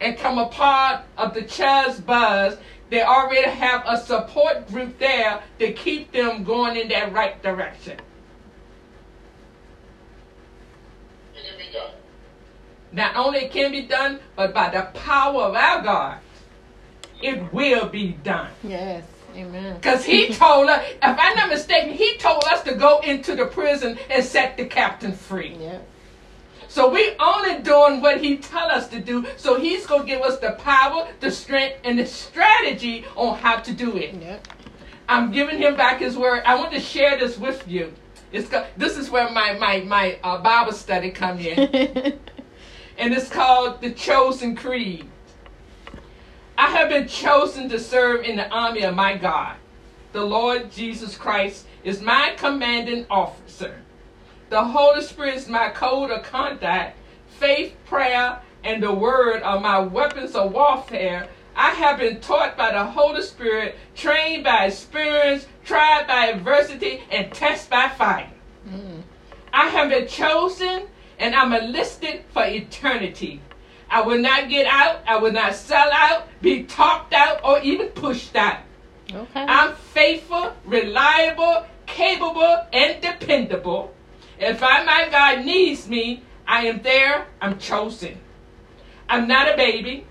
and 0.00 0.18
come 0.18 0.38
a 0.38 0.48
part 0.48 1.04
of 1.16 1.34
the 1.34 1.42
Chuz 1.42 2.04
Buzz. 2.04 2.58
They 2.92 3.00
already 3.00 3.48
have 3.48 3.84
a 3.86 3.96
support 3.96 4.68
group 4.68 4.98
there 4.98 5.42
to 5.60 5.72
keep 5.72 6.12
them 6.12 6.44
going 6.44 6.76
in 6.76 6.88
that 6.88 7.10
right 7.14 7.42
direction. 7.42 7.98
It 11.34 11.42
can 11.48 11.56
be 11.56 11.72
done. 11.72 11.92
Not 12.92 13.16
only 13.16 13.46
it 13.46 13.50
can 13.50 13.70
be 13.70 13.80
done, 13.80 14.20
but 14.36 14.52
by 14.52 14.68
the 14.68 14.82
power 14.92 15.40
of 15.44 15.54
our 15.54 15.82
God, 15.82 16.18
it 17.22 17.50
will 17.50 17.88
be 17.88 18.08
done. 18.22 18.50
Yes. 18.62 19.04
Amen. 19.34 19.76
Because 19.76 20.04
he 20.04 20.28
told 20.34 20.68
us, 20.68 20.84
if 20.86 20.98
I'm 21.02 21.34
not 21.34 21.48
mistaken, 21.48 21.94
he 21.94 22.18
told 22.18 22.44
us 22.44 22.62
to 22.64 22.74
go 22.74 22.98
into 22.98 23.34
the 23.34 23.46
prison 23.46 23.98
and 24.10 24.22
set 24.22 24.58
the 24.58 24.66
captain 24.66 25.14
free. 25.14 25.56
Yep. 25.58 25.88
So 26.72 26.88
we 26.88 27.14
only 27.20 27.58
doing 27.60 28.00
what 28.00 28.22
he 28.22 28.38
tell 28.38 28.70
us 28.70 28.88
to 28.88 28.98
do. 28.98 29.26
So 29.36 29.60
he's 29.60 29.84
gonna 29.84 30.06
give 30.06 30.22
us 30.22 30.38
the 30.38 30.52
power, 30.52 31.06
the 31.20 31.30
strength, 31.30 31.80
and 31.84 31.98
the 31.98 32.06
strategy 32.06 33.04
on 33.14 33.36
how 33.36 33.56
to 33.56 33.74
do 33.74 33.98
it. 33.98 34.14
Yep. 34.14 34.48
I'm 35.06 35.30
giving 35.32 35.58
him 35.58 35.76
back 35.76 36.00
his 36.00 36.16
word. 36.16 36.44
I 36.46 36.54
want 36.54 36.72
to 36.72 36.80
share 36.80 37.18
this 37.18 37.36
with 37.36 37.68
you. 37.68 37.92
It's 38.32 38.48
this 38.78 38.96
is 38.96 39.10
where 39.10 39.30
my 39.30 39.52
my 39.58 39.80
my 39.80 40.18
uh, 40.24 40.38
Bible 40.38 40.72
study 40.72 41.10
come 41.10 41.38
in, 41.40 41.58
and 42.96 43.12
it's 43.12 43.28
called 43.28 43.82
the 43.82 43.90
Chosen 43.90 44.56
Creed. 44.56 45.06
I 46.56 46.70
have 46.70 46.88
been 46.88 47.06
chosen 47.06 47.68
to 47.68 47.78
serve 47.78 48.24
in 48.24 48.36
the 48.36 48.48
army 48.48 48.80
of 48.84 48.94
my 48.94 49.18
God. 49.18 49.56
The 50.12 50.24
Lord 50.24 50.72
Jesus 50.72 51.18
Christ 51.18 51.66
is 51.84 52.00
my 52.00 52.32
commanding 52.38 53.04
officer. 53.10 53.81
The 54.52 54.62
Holy 54.62 55.00
Spirit 55.00 55.36
is 55.36 55.48
my 55.48 55.70
code 55.70 56.10
of 56.10 56.24
conduct. 56.24 56.94
Faith, 57.38 57.74
prayer, 57.86 58.38
and 58.62 58.82
the 58.82 58.92
word 58.92 59.42
are 59.42 59.58
my 59.58 59.78
weapons 59.78 60.34
of 60.34 60.52
warfare. 60.52 61.26
I 61.56 61.70
have 61.70 61.98
been 61.98 62.20
taught 62.20 62.54
by 62.54 62.72
the 62.72 62.84
Holy 62.84 63.22
Spirit, 63.22 63.78
trained 63.94 64.44
by 64.44 64.66
experience, 64.66 65.46
tried 65.64 66.06
by 66.06 66.26
adversity, 66.26 67.00
and 67.10 67.32
tested 67.32 67.70
by 67.70 67.88
fire. 67.88 68.30
Hmm. 68.68 69.00
I 69.54 69.68
have 69.68 69.88
been 69.88 70.06
chosen 70.06 70.82
and 71.18 71.34
I'm 71.34 71.54
enlisted 71.54 72.22
for 72.34 72.44
eternity. 72.44 73.40
I 73.88 74.02
will 74.02 74.18
not 74.18 74.50
get 74.50 74.66
out, 74.66 75.00
I 75.06 75.16
will 75.16 75.32
not 75.32 75.54
sell 75.54 75.88
out, 75.90 76.28
be 76.42 76.64
talked 76.64 77.14
out, 77.14 77.40
or 77.42 77.58
even 77.60 77.88
pushed 77.88 78.36
out. 78.36 78.58
Okay. 79.10 79.46
I'm 79.48 79.74
faithful, 79.94 80.52
reliable, 80.66 81.64
capable, 81.86 82.66
and 82.70 83.00
dependable. 83.00 83.94
If 84.42 84.60
I, 84.60 84.82
my 84.82 85.08
God 85.08 85.44
needs 85.44 85.88
me, 85.88 86.24
I 86.48 86.66
am 86.66 86.82
there, 86.82 87.28
I'm 87.40 87.60
chosen. 87.60 88.18
I'm 89.08 89.28
not 89.28 89.48
a 89.48 89.56
baby. 89.56 90.04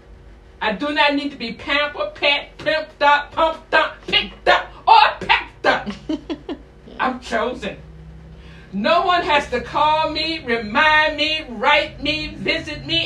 I 0.62 0.72
do 0.72 0.94
not 0.94 1.16
need 1.16 1.32
to 1.32 1.38
be 1.38 1.52
pampered, 1.52 2.16
pet, 2.16 2.58
pimped 2.58 3.02
up, 3.02 3.34
pumped 3.34 3.74
up, 3.74 3.96
picked 4.08 4.48
up, 4.48 4.70
or 4.88 5.28
packed 5.28 5.66
up. 5.66 5.90
I'm 7.00 7.20
chosen. 7.20 7.76
No 8.72 9.06
one 9.06 9.24
has 9.24 9.50
to 9.50 9.60
call 9.60 10.12
me, 10.12 10.46
remind 10.46 11.18
me, 11.18 11.46
write 11.50 12.02
me, 12.02 12.36
visit 12.36 12.86
me, 12.86 13.00